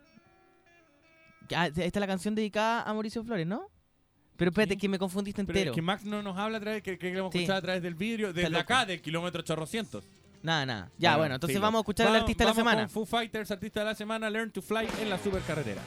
Ah, 1.56 1.68
esta 1.68 1.82
es 1.84 1.96
la 1.96 2.08
canción 2.08 2.36
dedicada 2.36 2.84
a 2.84 2.94
Mauricio 2.94 3.24
Flores, 3.24 3.46
¿no? 3.48 3.70
Pero 4.38 4.50
espérate, 4.50 4.78
que 4.78 4.90
me 4.90 4.98
confundiste 4.98 5.44
Pero 5.44 5.58
entero. 5.58 5.72
es 5.72 5.76
que 5.76 5.82
Max 5.82 6.04
no 6.06 6.22
nos 6.24 6.38
habla 6.38 6.58
a 6.58 6.62
través, 6.62 6.82
que, 6.84 6.98
que 6.98 7.12
lo 7.14 7.20
hemos 7.20 7.32
Sí. 7.32 7.40
escuchado 7.40 7.60
a 7.60 7.62
través 7.62 7.84
del 7.84 7.96
vidrio, 7.96 8.34
desde 8.34 8.58
acá, 8.58 8.86
del 8.86 9.02
kilómetro 9.02 9.42
800. 9.42 10.04
Nada, 10.42 10.66
nada. 10.66 10.92
Ya, 10.98 11.16
bueno, 11.18 11.36
entonces 11.36 11.56
filo. 11.56 11.62
vamos 11.64 11.80
a 11.80 11.82
escuchar 11.84 12.08
al 12.08 12.14
Vamos- 12.14 12.24
artista 12.24 12.44
de 12.44 12.46
la 12.48 12.52
vamos 12.54 12.70
semana. 12.72 12.82
con 12.88 12.90
Foo 12.90 13.06
Fighters, 13.06 13.52
artista 13.52 13.80
de 13.82 13.86
la 13.86 13.96
semana, 13.96 14.30
Learn 14.30 14.52
to 14.52 14.62
Fly 14.62 14.88
en 15.02 15.10
la 15.10 15.18
supercarretera. 15.18 15.82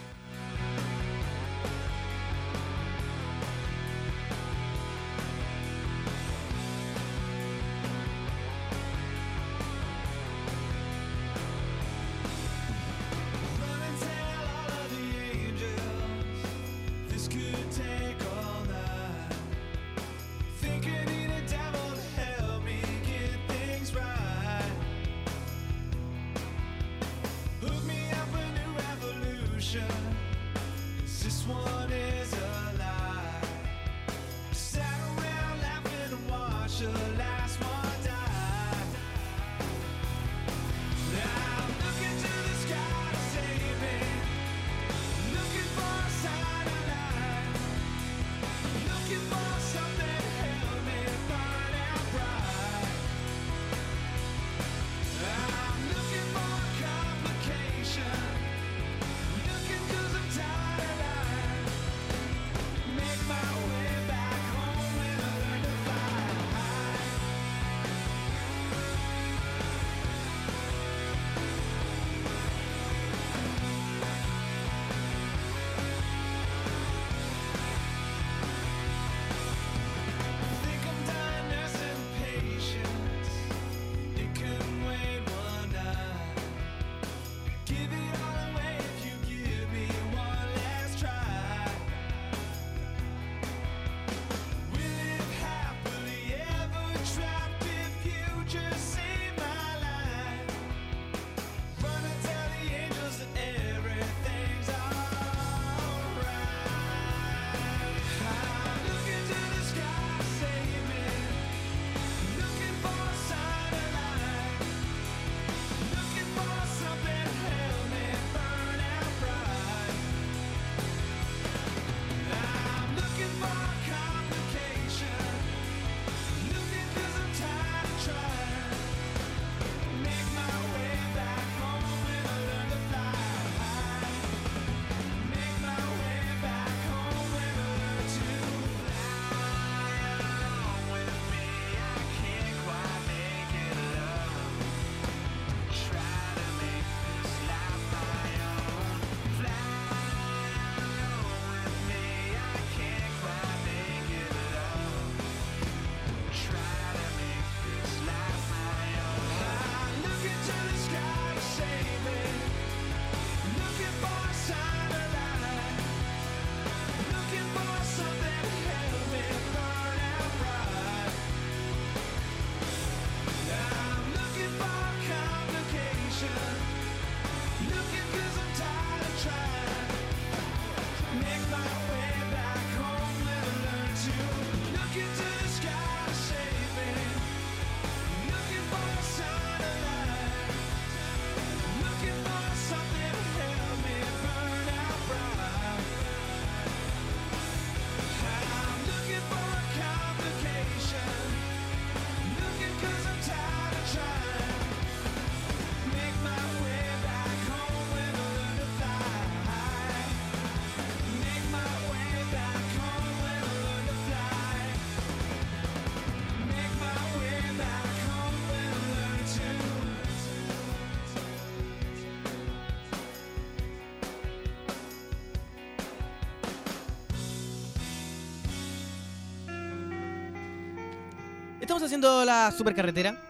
Estamos 231.77 231.89
haciendo 231.89 232.25
la 232.25 232.51
supercarretera. 232.57 233.21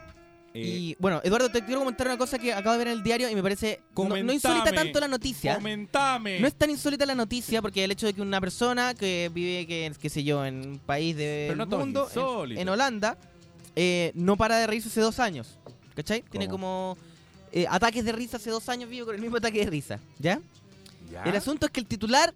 Eh, 0.55 0.61
y 0.61 0.97
bueno, 1.01 1.21
Eduardo, 1.25 1.51
te 1.51 1.65
quiero 1.65 1.81
comentar 1.81 2.07
una 2.07 2.17
cosa 2.17 2.39
que 2.39 2.55
acabo 2.55 2.75
de 2.75 2.79
ver 2.79 2.87
en 2.87 2.93
el 2.93 3.03
diario 3.03 3.29
y 3.29 3.35
me 3.35 3.43
parece 3.43 3.81
no, 3.97 4.05
no 4.09 4.33
insólita 4.33 4.71
tanto 4.71 5.01
la 5.01 5.09
noticia. 5.09 5.57
Comentame. 5.57 6.39
No 6.39 6.47
es 6.47 6.55
tan 6.55 6.71
insólita 6.71 7.05
la 7.07 7.17
noticia 7.17 7.61
porque 7.61 7.83
el 7.83 7.91
hecho 7.91 8.07
de 8.07 8.13
que 8.13 8.23
una 8.23 8.41
persona 8.41 8.95
que 8.95 9.33
vive, 9.35 9.67
que, 9.67 9.93
qué 10.01 10.09
sé 10.09 10.23
yo, 10.23 10.47
en 10.47 10.65
un 10.65 10.79
país 10.79 11.17
del 11.17 11.59
no 11.59 11.67
mundo, 11.67 12.09
en, 12.45 12.57
en 12.57 12.69
Holanda, 12.69 13.19
eh, 13.75 14.13
no 14.15 14.37
para 14.37 14.59
de 14.59 14.69
reírse 14.69 14.91
hace 14.91 15.01
dos 15.01 15.19
años. 15.19 15.59
¿Cachai? 15.97 16.23
Tiene 16.23 16.47
como 16.47 16.97
eh, 17.51 17.67
ataques 17.69 18.05
de 18.05 18.13
risa 18.13 18.37
hace 18.37 18.51
dos 18.51 18.69
años, 18.69 18.89
vive 18.89 19.07
con 19.07 19.17
el 19.17 19.21
mismo 19.21 19.39
ataque 19.39 19.65
de 19.65 19.71
risa. 19.73 19.99
¿Ya? 20.21 20.41
¿Ya? 21.11 21.25
El 21.25 21.35
asunto 21.35 21.67
es 21.67 21.73
que 21.73 21.81
el 21.81 21.87
titular 21.87 22.33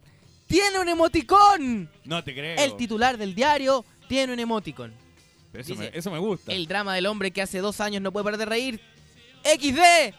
tiene 0.49 0.81
un 0.81 0.89
emoticón. 0.89 1.89
No 2.05 2.25
te 2.25 2.35
creo. 2.35 2.59
El 2.59 2.77
titular 2.77 3.17
del 3.17 3.33
diario 3.33 3.85
tiene 4.09 4.33
un 4.33 4.41
emoticon. 4.41 4.93
Pero 5.53 5.63
eso, 5.63 5.73
dice, 5.73 5.91
me, 5.91 5.99
eso 5.99 6.11
me 6.11 6.19
gusta. 6.19 6.53
El 6.53 6.67
drama 6.67 6.95
del 6.95 7.07
hombre 7.07 7.31
que 7.31 7.43
hace 7.43 7.59
dos 7.59 7.81
años 7.81 8.03
no 8.03 8.13
puede 8.13 8.25
parar 8.25 8.39
de 8.39 8.47
reír. 8.47 8.81
XD. 9.45 10.15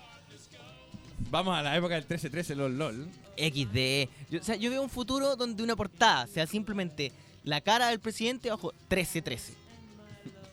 Vamos 1.29 1.55
a 1.57 1.61
la 1.61 1.75
época 1.77 1.95
del 1.95 2.07
13-13, 2.07 2.55
LOL, 2.55 2.77
LOL. 2.77 3.07
XD. 3.37 4.09
Yo, 4.29 4.39
o 4.39 4.43
sea, 4.43 4.55
yo 4.55 4.69
veo 4.69 4.81
un 4.81 4.89
futuro 4.89 5.35
donde 5.35 5.63
una 5.63 5.75
portada 5.75 6.27
sea 6.27 6.45
simplemente 6.47 7.11
la 7.43 7.61
cara 7.61 7.89
del 7.89 7.99
presidente 7.99 8.49
bajo 8.49 8.73
1313. 8.89 9.53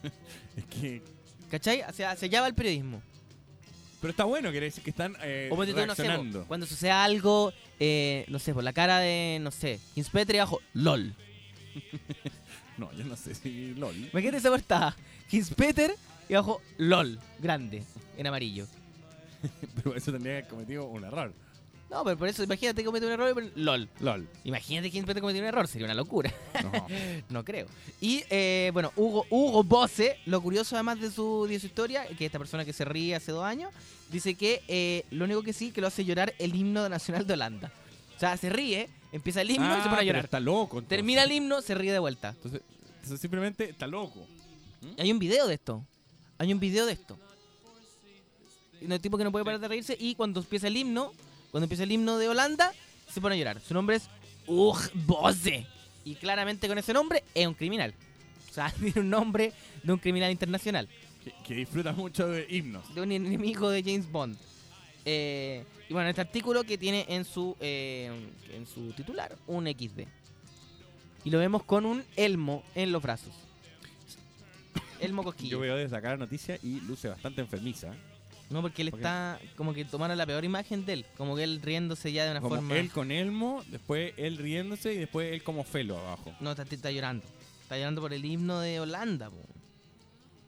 Es 0.57 0.65
que... 0.65 1.01
¿Cachai? 1.49 1.81
O 1.81 1.93
sea, 1.93 2.11
allá 2.11 2.41
va 2.41 2.47
el 2.47 2.53
periodismo. 2.53 3.01
Pero 4.01 4.11
está 4.11 4.23
bueno, 4.23 4.51
quiere 4.51 4.67
decir 4.67 4.83
que 4.83 4.91
están 4.91 5.15
eh, 5.21 5.49
O 5.51 5.57
no 5.57 5.65
sé, 5.65 5.73
reaccionando. 5.73 6.41
po, 6.41 6.47
cuando 6.47 6.65
suceda 6.65 7.03
algo, 7.03 7.51
eh, 7.79 8.25
no 8.27 8.39
sé, 8.39 8.53
por 8.53 8.63
la 8.63 8.71
cara 8.71 8.99
de, 8.99 9.39
no 9.41 9.51
sé, 9.51 9.79
Hinspetri 9.95 10.37
bajo 10.37 10.61
LOL. 10.73 11.13
No, 12.79 12.91
yo 12.93 13.03
no 13.03 13.17
sé 13.17 13.35
si 13.35 13.73
LOL. 13.75 13.95
Imagínate 13.95 14.37
esa 14.37 14.49
portada. 14.49 14.95
Hinspeter 15.29 15.93
y 16.29 16.33
abajo 16.33 16.61
LOL, 16.77 17.19
grande, 17.39 17.83
en 18.17 18.25
amarillo. 18.25 18.67
Pero 19.75 19.95
eso 19.95 20.13
tendría 20.13 20.33
que 20.33 20.37
haber 20.39 20.49
cometido 20.49 20.85
un 20.85 21.03
error. 21.03 21.33
No, 21.89 22.03
pero 22.03 22.19
por 22.19 22.27
eso, 22.27 22.43
imagínate 22.43 22.81
que 22.81 22.85
comete 22.85 23.07
un 23.07 23.13
error 23.13 23.35
y 23.55 23.59
LOL. 23.59 23.89
LOL. 23.99 24.27
Imagínate 24.43 24.91
que 24.91 24.97
Hinspeter 24.99 25.21
cometió 25.21 25.41
un 25.41 25.47
error, 25.47 25.67
sería 25.67 25.85
una 25.85 25.95
locura. 25.95 26.31
No. 26.63 26.87
no 27.29 27.43
creo. 27.43 27.65
Y, 27.99 28.23
eh, 28.29 28.69
bueno, 28.73 28.91
Hugo, 28.95 29.25
Hugo 29.31 29.63
Bosse, 29.63 30.17
lo 30.27 30.39
curioso 30.39 30.75
además 30.75 31.01
de 31.01 31.09
su, 31.09 31.47
de 31.49 31.59
su 31.59 31.65
historia, 31.65 32.05
que 32.15 32.27
esta 32.27 32.37
persona 32.37 32.63
que 32.63 32.73
se 32.73 32.85
ríe 32.85 33.15
hace 33.15 33.31
dos 33.31 33.43
años, 33.43 33.73
dice 34.11 34.35
que 34.35 34.61
eh, 34.67 35.03
lo 35.09 35.25
único 35.25 35.41
que 35.41 35.51
sí, 35.51 35.71
que 35.71 35.81
lo 35.81 35.87
hace 35.87 36.05
llorar 36.05 36.35
el 36.37 36.53
himno 36.53 36.87
nacional 36.89 37.25
de 37.25 37.33
Holanda. 37.33 37.71
O 38.15 38.19
sea, 38.19 38.37
se 38.37 38.51
ríe, 38.51 38.87
empieza 39.11 39.41
el 39.41 39.51
himno 39.51 39.67
y 39.77 39.81
se 39.81 39.87
Ah, 39.87 39.89
pone 39.89 40.01
a 40.01 40.03
llorar. 40.03 40.25
Está 40.25 40.39
loco. 40.39 40.77
entonces. 40.77 40.89
Termina 40.89 41.23
el 41.23 41.31
himno, 41.31 41.61
se 41.61 41.75
ríe 41.75 41.91
de 41.91 41.99
vuelta. 41.99 42.29
Entonces, 42.29 42.61
entonces 42.95 43.19
simplemente 43.21 43.69
está 43.69 43.87
loco. 43.87 44.25
Hay 44.97 45.11
un 45.11 45.19
video 45.19 45.47
de 45.47 45.55
esto. 45.55 45.85
Hay 46.37 46.53
un 46.53 46.59
video 46.59 46.85
de 46.85 46.93
esto. 46.93 47.17
Un 48.81 48.97
tipo 48.99 49.17
que 49.17 49.23
no 49.25 49.31
puede 49.31 49.43
parar 49.43 49.59
de 49.59 49.67
reírse 49.67 49.97
y 49.99 50.15
cuando 50.15 50.39
empieza 50.39 50.67
el 50.67 50.77
himno, 50.77 51.11
cuando 51.51 51.65
empieza 51.65 51.83
el 51.83 51.91
himno 51.91 52.17
de 52.17 52.29
Holanda, 52.29 52.73
se 53.11 53.19
pone 53.19 53.35
a 53.35 53.37
llorar. 53.37 53.59
Su 53.61 53.73
nombre 53.73 53.97
es 53.97 54.09
Ugh 54.47 54.79
Bosse. 55.05 55.65
Y 56.05 56.15
claramente 56.15 56.67
con 56.67 56.77
ese 56.77 56.93
nombre 56.93 57.23
es 57.35 57.45
un 57.45 57.53
criminal. 57.55 57.93
O 58.49 58.53
sea, 58.53 58.71
tiene 58.79 59.01
un 59.01 59.09
nombre 59.09 59.51
de 59.83 59.91
un 59.93 59.99
criminal 59.99 60.31
internacional. 60.31 60.87
Que, 61.23 61.33
que 61.45 61.53
disfruta 61.55 61.91
mucho 61.91 62.27
de 62.29 62.47
himnos. 62.49 62.93
De 62.95 63.01
un 63.01 63.11
enemigo 63.11 63.69
de 63.69 63.83
James 63.83 64.09
Bond. 64.09 64.37
Eh, 65.05 65.63
y 65.89 65.93
bueno, 65.93 66.09
este 66.09 66.21
artículo 66.21 66.63
que 66.63 66.77
tiene 66.77 67.05
en 67.09 67.25
su, 67.25 67.55
eh, 67.59 68.11
en 68.53 68.65
su 68.67 68.91
titular 68.93 69.35
un 69.47 69.65
XD. 69.67 70.01
Y 71.25 71.29
lo 71.31 71.39
vemos 71.39 71.63
con 71.63 71.85
un 71.85 72.03
elmo 72.15 72.63
en 72.75 72.91
los 72.91 73.01
brazos. 73.01 73.33
Elmo 74.99 75.23
cosquillo. 75.23 75.51
Yo 75.51 75.59
veo 75.59 75.75
desde 75.77 75.95
acá 75.95 76.09
la 76.11 76.17
noticia 76.17 76.59
y 76.61 76.81
luce 76.81 77.07
bastante 77.07 77.41
enfermiza. 77.41 77.93
No, 78.49 78.61
porque 78.61 78.81
él 78.81 78.87
está 78.89 79.39
como 79.55 79.73
que 79.73 79.85
tomaron 79.85 80.17
la 80.17 80.25
peor 80.25 80.43
imagen 80.43 80.85
de 80.85 80.93
él. 80.93 81.05
Como 81.17 81.35
que 81.35 81.43
él 81.43 81.61
riéndose 81.61 82.11
ya 82.11 82.25
de 82.25 82.31
una 82.31 82.41
Como 82.41 82.55
forma. 82.55 82.77
él 82.77 82.89
con 82.91 83.11
elmo, 83.11 83.63
después 83.67 84.13
él 84.17 84.37
riéndose 84.37 84.93
y 84.93 84.97
después 84.97 85.31
él 85.31 85.43
como 85.43 85.63
felo 85.63 85.97
abajo. 85.99 86.33
No, 86.39 86.51
está, 86.51 86.63
está 86.63 86.91
llorando. 86.91 87.23
Está 87.61 87.77
llorando 87.77 88.01
por 88.01 88.11
el 88.11 88.25
himno 88.25 88.59
de 88.59 88.79
Holanda. 88.79 89.29
po. 89.29 89.37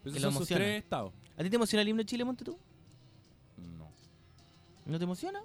Pero 0.02 0.12
Que 0.14 0.18
esos 0.18 0.22
lo 0.22 0.30
son 0.32 0.32
sus 0.32 0.50
emociona. 0.50 0.64
tres 0.64 0.82
estados. 0.82 1.12
¿A 1.38 1.42
ti 1.44 1.50
te 1.50 1.56
emociona 1.56 1.82
el 1.82 1.88
himno 1.88 2.02
de 2.02 2.06
Chile, 2.06 2.24
Monte 2.24 2.44
tú? 2.44 2.58
No. 4.86 4.92
¿No 4.92 4.98
te 4.98 5.04
emociona? 5.04 5.40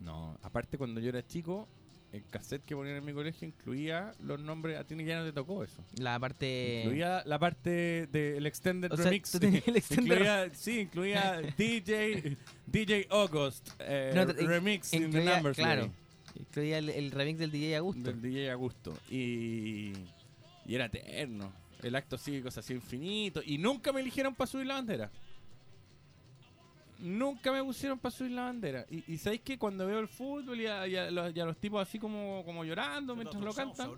No, 0.00 0.38
aparte 0.42 0.76
cuando 0.78 1.00
yo 1.00 1.08
era 1.08 1.26
chico, 1.26 1.66
el 2.12 2.24
cassette 2.28 2.64
que 2.64 2.74
ponían 2.76 2.96
en 2.96 3.04
mi 3.04 3.12
colegio 3.12 3.48
incluía 3.48 4.12
los 4.20 4.38
nombres, 4.40 4.78
a 4.78 4.84
ti 4.84 4.94
ya 5.04 5.18
no 5.18 5.24
te 5.24 5.32
tocó 5.32 5.64
eso. 5.64 5.82
La 5.98 6.18
parte. 6.18 6.82
Incluía 6.84 7.22
la 7.24 7.38
parte 7.38 8.06
del 8.12 8.44
Extended 8.46 8.92
O 8.92 8.96
sea, 8.96 9.06
Remix. 9.06 9.30
tenías 9.32 9.66
el 9.66 9.76
incluía, 9.76 10.50
sí, 10.54 10.80
incluía 10.80 11.40
DJ, 11.56 12.36
DJ 12.66 13.06
August, 13.10 13.70
eh, 13.78 14.12
No, 14.14 14.26
Remix 14.26 14.92
in 14.92 15.02
the 15.10 15.18
incluía- 15.18 15.34
Numbers 15.36 15.56
Claro. 15.56 15.90
Incluía 16.36 16.78
el, 16.78 16.88
el 16.90 17.10
remix 17.12 17.38
del 17.38 17.52
DJ 17.52 17.76
Augusto. 17.76 18.02
del 18.10 18.20
DJ 18.20 18.50
Augusto. 18.50 18.98
Y, 19.08 19.92
y 20.66 20.74
era 20.74 20.86
eterno. 20.86 21.52
El 21.80 21.94
acto 21.94 22.18
cívico 22.18 22.50
se 22.50 22.58
hacía 22.60 22.74
infinito. 22.74 23.40
Y 23.44 23.56
nunca 23.58 23.92
me 23.92 24.00
eligieron 24.00 24.34
para 24.34 24.48
subir 24.50 24.66
la 24.66 24.74
bandera. 24.74 25.10
Nunca 27.00 27.52
me 27.52 27.62
pusieron 27.62 27.98
para 27.98 28.14
subir 28.14 28.32
la 28.32 28.44
bandera. 28.44 28.86
Y, 28.90 29.12
y 29.12 29.18
sabéis 29.18 29.42
que 29.42 29.58
cuando 29.58 29.86
veo 29.86 29.98
el 29.98 30.08
fútbol 30.08 30.60
y 30.60 30.66
a, 30.66 30.86
y 30.86 30.96
a 30.96 31.10
los, 31.10 31.34
y 31.36 31.40
a 31.40 31.44
los 31.44 31.56
tipos 31.58 31.82
así 31.86 31.98
como, 31.98 32.42
como 32.44 32.64
llorando 32.64 33.14
mientras 33.16 33.42
lo 33.42 33.52
cantan. 33.52 33.90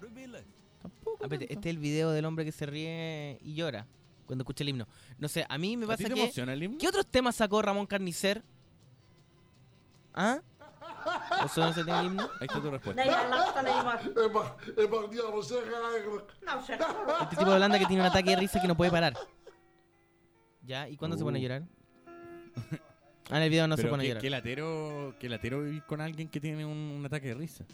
Tampoco. 0.82 1.24
Espérate, 1.24 1.46
tanto. 1.46 1.54
este 1.54 1.68
es 1.68 1.74
el 1.74 1.78
video 1.78 2.10
del 2.10 2.24
hombre 2.24 2.44
que 2.44 2.52
se 2.52 2.64
ríe 2.66 3.38
y 3.42 3.54
llora 3.54 3.86
cuando 4.26 4.42
escucha 4.42 4.64
el 4.64 4.70
himno. 4.70 4.86
No 5.18 5.28
sé, 5.28 5.46
a 5.48 5.58
mí 5.58 5.76
me 5.76 5.84
¿A 5.84 5.88
ti 5.96 6.02
pasa 6.04 6.08
te 6.08 6.14
que. 6.14 6.20
emociona 6.22 6.52
el 6.52 6.62
himno? 6.62 6.78
¿Qué 6.78 6.88
otros 6.88 7.06
temas 7.06 7.36
sacó 7.36 7.60
Ramón 7.62 7.86
Carnicer? 7.86 8.42
¿Ah? 10.14 10.40
¿Eso 11.44 11.60
no 11.60 11.72
se 11.72 11.84
tiene 11.84 12.00
el 12.00 12.06
himno? 12.06 12.22
Ahí 12.40 12.46
está 12.48 12.60
tu 12.60 12.70
respuesta. 12.70 13.02
Este 17.22 17.36
tipo 17.36 17.50
de 17.50 17.56
Holanda 17.56 17.78
que 17.78 17.86
tiene 17.86 18.02
un 18.02 18.08
ataque 18.08 18.30
de 18.30 18.36
risa 18.36 18.60
que 18.60 18.68
no 18.68 18.76
puede 18.76 18.90
parar. 18.90 19.14
¿Ya? 20.62 20.88
¿Y 20.88 20.96
cuándo 20.96 21.16
se 21.16 21.22
pone 21.24 21.38
a 21.38 21.40
Uh. 21.40 21.42
llorar? 21.42 21.62
Ah, 23.30 23.38
en 23.38 23.42
el 23.42 23.50
video 23.50 23.66
no 23.66 23.76
se 23.76 23.86
pone 23.88 24.02
a 24.02 24.04
qué, 24.04 24.08
llorar. 24.08 24.22
qué 24.22 24.30
latero, 24.30 25.14
qué 25.18 25.28
latero 25.28 25.62
vivir 25.62 25.82
con 25.84 26.00
alguien 26.00 26.28
que 26.28 26.40
tiene 26.40 26.64
un, 26.64 26.76
un 26.76 27.04
ataque 27.06 27.28
de 27.28 27.34
risa. 27.34 27.64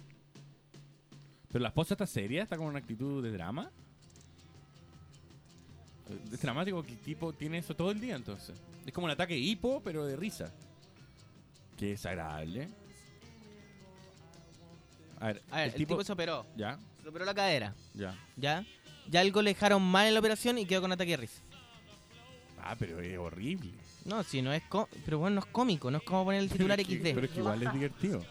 Pero 1.51 1.61
la 1.63 1.69
esposa 1.69 1.95
está 1.95 2.07
seria, 2.07 2.43
está 2.43 2.57
con 2.57 2.67
una 2.67 2.79
actitud 2.79 3.23
de 3.23 3.31
drama. 3.31 3.71
Es 6.33 6.41
dramático 6.41 6.83
que 6.83 6.93
el 6.93 6.99
tipo 6.99 7.33
tiene 7.33 7.59
eso 7.59 7.75
todo 7.77 7.91
el 7.91 8.01
día 8.01 8.17
entonces. 8.17 8.57
Es 8.87 8.93
como 8.93 9.05
un 9.05 9.11
ataque 9.11 9.37
hipo, 9.37 9.81
pero 9.83 10.07
de 10.07 10.17
risa. 10.17 10.51
Qué 11.79 11.87
desagradable. 11.91 12.69
A 15.21 15.27
ver, 15.27 15.43
A 15.51 15.57
ver, 15.59 15.69
el, 15.69 15.75
tipo, 15.75 16.03
se 16.03 16.13
operó. 16.13 16.47
Ya, 16.57 16.79
Se 17.03 17.09
operó 17.09 17.25
la 17.25 17.35
cadera. 17.35 17.75
ya. 17.95 18.19
¿Ya? 18.37 18.65
Ya 19.09 19.21
algo 19.21 19.43
le 19.43 19.51
dejaron 19.51 19.83
mal 19.83 20.07
en 20.07 20.15
la 20.15 20.21
operación 20.21 20.59
y 20.59 20.65
quedó 20.67 20.81
con 20.81 20.93
ataque 20.93 21.11
de 21.13 21.17
risa. 21.19 21.43
Ah, 22.63 22.77
pero 22.79 23.01
es 23.01 23.19
horrible. 23.19 23.73
No, 24.05 24.23
si 24.23 24.43
no 24.43 24.53
es 24.53 24.63
có- 24.65 24.89
Pero 25.05 25.19
bueno, 25.19 25.35
no 25.37 25.41
es 25.41 25.47
cómico, 25.47 25.91
no 25.91 25.99
es 25.99 26.05
como 26.05 26.25
poner 26.25 26.41
el 26.43 26.49
titular 26.51 26.77
Pero 26.77 26.83
es 26.83 26.89
que- 26.89 26.95
XD. 27.11 27.15
Pero 27.15 27.27
es 27.27 27.33
que 27.33 27.39
igual 27.41 27.63
es 27.63 27.73
divertido. 27.73 28.25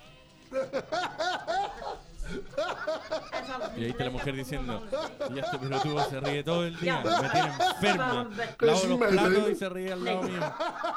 Y 3.77 3.83
ahí 3.83 3.89
está 3.91 4.05
la 4.05 4.09
mujer 4.11 4.35
diciendo, 4.35 4.85
y 5.33 5.39
este 5.39 5.57
pelotudo 5.59 6.09
se 6.09 6.19
ríe 6.19 6.43
todo 6.43 6.65
el 6.65 6.77
día, 6.79 7.01
me 7.03 7.29
tiene 7.29 7.49
enferma. 7.75 8.29
Lavo 8.59 8.85
los 8.87 8.99
platos 9.09 9.49
y 9.51 9.55
se 9.55 9.69
ríe 9.69 9.91
al 9.93 10.03
lado 10.03 10.23
mío. 10.23 10.41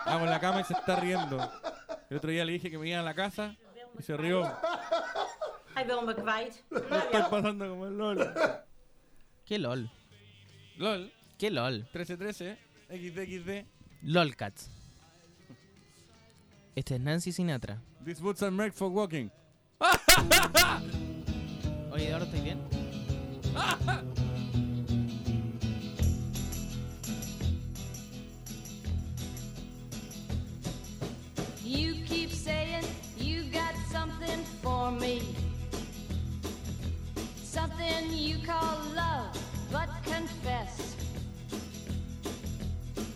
Hago 0.04 0.24
en 0.24 0.30
la 0.30 0.40
cama 0.40 0.60
y 0.60 0.64
se 0.64 0.74
está 0.74 0.96
riendo. 0.96 1.38
El 2.10 2.16
otro 2.18 2.30
día 2.30 2.44
le 2.44 2.52
dije 2.52 2.70
que 2.70 2.78
me 2.78 2.88
iba 2.88 3.00
a 3.00 3.02
la 3.02 3.14
casa 3.14 3.56
y 3.98 4.02
se 4.02 4.16
rió. 4.16 4.42
Wil 5.76 5.86
me 6.70 6.98
estoy 6.98 7.22
pasando 7.30 7.68
como 7.68 7.86
el 7.86 7.96
LOL. 7.98 8.32
¿Qué 9.44 9.58
LOL? 9.58 9.90
LOL, 10.78 11.12
¿Qué 11.38 11.50
LOL? 11.50 11.74
1313, 11.92 12.58
XD, 12.88 13.66
LOLcats. 14.04 14.70
Este 16.76 16.96
es 16.96 17.00
Nancy 17.00 17.32
Sinatra. 17.32 17.80
These 18.04 18.20
boots 18.20 18.42
are 18.42 18.50
made 18.50 18.72
for 18.72 18.90
walking. 18.90 19.30
Oye, 21.92 22.12
¿ahora 22.12 22.24
estoy 22.24 22.40
bien? 22.40 22.58
You 31.62 31.94
keep 32.04 32.30
saying 32.30 32.84
you 33.16 33.44
got 33.50 33.74
something 33.90 34.44
for 34.62 34.90
me. 34.90 35.34
Something 37.42 38.10
you 38.12 38.36
call 38.44 38.80
love, 38.94 39.34
but 39.72 39.88
confess. 40.02 40.94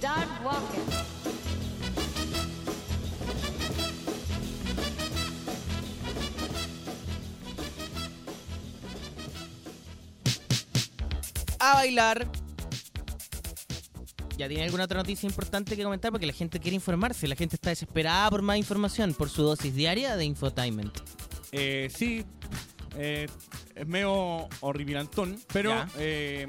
Start 0.00 0.30
walking. 0.42 0.80
A 11.58 11.74
bailar. 11.74 12.26
¿Ya 14.38 14.48
tiene 14.48 14.64
alguna 14.64 14.84
otra 14.84 14.96
noticia 14.96 15.26
importante 15.26 15.76
que 15.76 15.82
comentar? 15.82 16.10
Porque 16.10 16.24
la 16.26 16.32
gente 16.32 16.58
quiere 16.60 16.76
informarse, 16.76 17.28
la 17.28 17.36
gente 17.36 17.56
está 17.56 17.68
desesperada 17.68 18.30
por 18.30 18.40
más 18.40 18.56
información, 18.56 19.12
por 19.12 19.28
su 19.28 19.42
dosis 19.42 19.74
diaria 19.74 20.16
de 20.16 20.24
infotainment. 20.24 20.96
Eh, 21.52 21.90
sí, 21.94 22.24
eh, 22.96 23.28
es 23.74 23.86
medio 23.86 24.48
horripilantón, 24.60 25.38
pero 25.52 25.84
eh, 25.98 26.46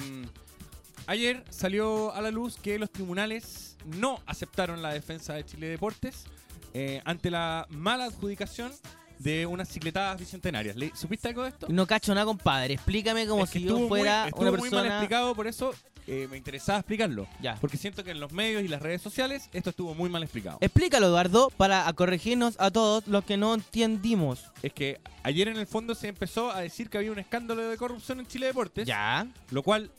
ayer 1.11 1.43
salió 1.49 2.13
a 2.13 2.21
la 2.21 2.31
luz 2.31 2.57
que 2.57 2.79
los 2.79 2.91
tribunales 2.91 3.77
no 3.85 4.19
aceptaron 4.25 4.81
la 4.81 4.93
defensa 4.93 5.33
de 5.33 5.45
Chile 5.45 5.67
Deportes 5.67 6.25
eh, 6.73 7.01
ante 7.05 7.29
la 7.29 7.65
mala 7.69 8.05
adjudicación 8.05 8.71
de 9.19 9.45
unas 9.45 9.69
cicletadas 9.69 10.17
bicentenarias. 10.19 10.75
¿Le- 10.75 10.95
¿Supiste 10.95 11.27
algo 11.27 11.43
de 11.43 11.49
esto? 11.49 11.67
No 11.69 11.85
cacho 11.85 12.13
nada, 12.15 12.25
compadre. 12.25 12.73
Explícame 12.75 13.27
como 13.27 13.43
Es 13.43 13.51
que 13.51 13.59
si 13.59 13.65
estuvo 13.65 13.77
yo 13.77 13.88
muy- 13.88 13.99
fuera 13.99 14.27
estuvo 14.27 14.41
una 14.49 14.57
muy 14.57 14.69
mal 14.71 14.85
explicado, 14.88 15.35
por 15.35 15.45
eso 15.47 15.75
eh, 16.07 16.27
me 16.31 16.38
interesaba 16.38 16.79
explicarlo. 16.79 17.27
Ya. 17.39 17.55
Porque 17.61 17.77
siento 17.77 18.03
que 18.03 18.09
en 18.11 18.19
los 18.19 18.31
medios 18.31 18.63
y 18.63 18.67
las 18.67 18.81
redes 18.81 19.01
sociales 19.03 19.49
esto 19.53 19.69
estuvo 19.69 19.93
muy 19.93 20.09
mal 20.09 20.23
explicado. 20.23 20.57
Explícalo, 20.61 21.05
Eduardo, 21.07 21.51
para 21.55 21.91
corregirnos 21.93 22.55
a 22.59 22.71
todos 22.71 23.05
los 23.07 23.23
que 23.23 23.38
no 23.38 23.53
entendimos. 23.53 24.45
Es 24.63 24.73
que 24.73 24.99
ayer 25.21 25.47
en 25.49 25.57
el 25.57 25.67
fondo 25.67 25.93
se 25.93 26.07
empezó 26.07 26.51
a 26.51 26.61
decir 26.61 26.89
que 26.89 26.97
había 26.97 27.11
un 27.11 27.19
escándalo 27.19 27.67
de 27.69 27.77
corrupción 27.77 28.19
en 28.21 28.25
Chile 28.27 28.47
Deportes. 28.47 28.88
Ya. 28.88 29.27
Lo 29.51 29.61
cual, 29.61 29.91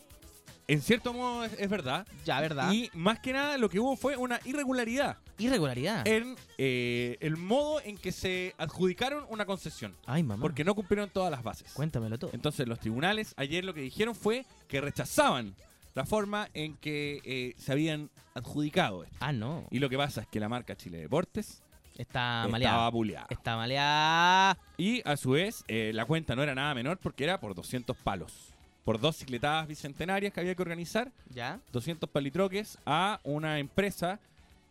en 0.68 0.80
cierto 0.80 1.12
modo, 1.12 1.44
es, 1.44 1.52
es 1.58 1.68
verdad. 1.68 2.06
Ya, 2.24 2.40
verdad. 2.40 2.72
Y 2.72 2.90
más 2.94 3.18
que 3.20 3.32
nada, 3.32 3.58
lo 3.58 3.68
que 3.68 3.80
hubo 3.80 3.96
fue 3.96 4.16
una 4.16 4.40
irregularidad 4.44 5.16
Irregularidad. 5.38 6.06
en 6.06 6.36
eh, 6.58 7.16
el 7.20 7.36
modo 7.36 7.80
en 7.82 7.96
que 7.98 8.12
se 8.12 8.54
adjudicaron 8.58 9.24
una 9.28 9.44
concesión. 9.44 9.94
Ay, 10.06 10.22
mamá. 10.22 10.40
Porque 10.40 10.64
no 10.64 10.74
cumplieron 10.74 11.10
todas 11.10 11.30
las 11.30 11.42
bases. 11.42 11.72
Cuéntamelo 11.72 12.18
todo. 12.18 12.30
Entonces, 12.32 12.68
los 12.68 12.78
tribunales 12.78 13.34
ayer 13.36 13.64
lo 13.64 13.74
que 13.74 13.80
dijeron 13.80 14.14
fue 14.14 14.46
que 14.68 14.80
rechazaban 14.80 15.54
la 15.94 16.06
forma 16.06 16.48
en 16.54 16.76
que 16.76 17.20
eh, 17.24 17.54
se 17.58 17.72
habían 17.72 18.10
adjudicado 18.34 19.04
esto. 19.04 19.16
Ah, 19.20 19.32
no. 19.32 19.66
Y 19.70 19.78
lo 19.78 19.88
que 19.90 19.96
pasa 19.96 20.22
es 20.22 20.26
que 20.28 20.40
la 20.40 20.48
marca 20.48 20.76
Chile 20.76 20.98
Deportes 20.98 21.62
Está 21.94 22.00
estaba 22.42 22.48
maleada. 22.48 22.88
buleada. 22.90 23.26
Está 23.28 23.56
maleada. 23.56 24.58
Y 24.78 25.06
a 25.06 25.16
su 25.16 25.30
vez, 25.32 25.64
eh, 25.68 25.90
la 25.94 26.06
cuenta 26.06 26.34
no 26.34 26.42
era 26.42 26.54
nada 26.54 26.74
menor 26.74 26.98
porque 26.98 27.24
era 27.24 27.38
por 27.40 27.54
200 27.54 27.96
palos. 27.98 28.51
Por 28.84 28.98
dos 29.00 29.16
cicletadas 29.16 29.68
bicentenarias 29.68 30.32
que 30.32 30.40
había 30.40 30.54
que 30.54 30.62
organizar, 30.62 31.12
Ya. 31.30 31.60
200 31.72 32.10
palitroques 32.10 32.78
a 32.84 33.20
una 33.22 33.58
empresa 33.58 34.18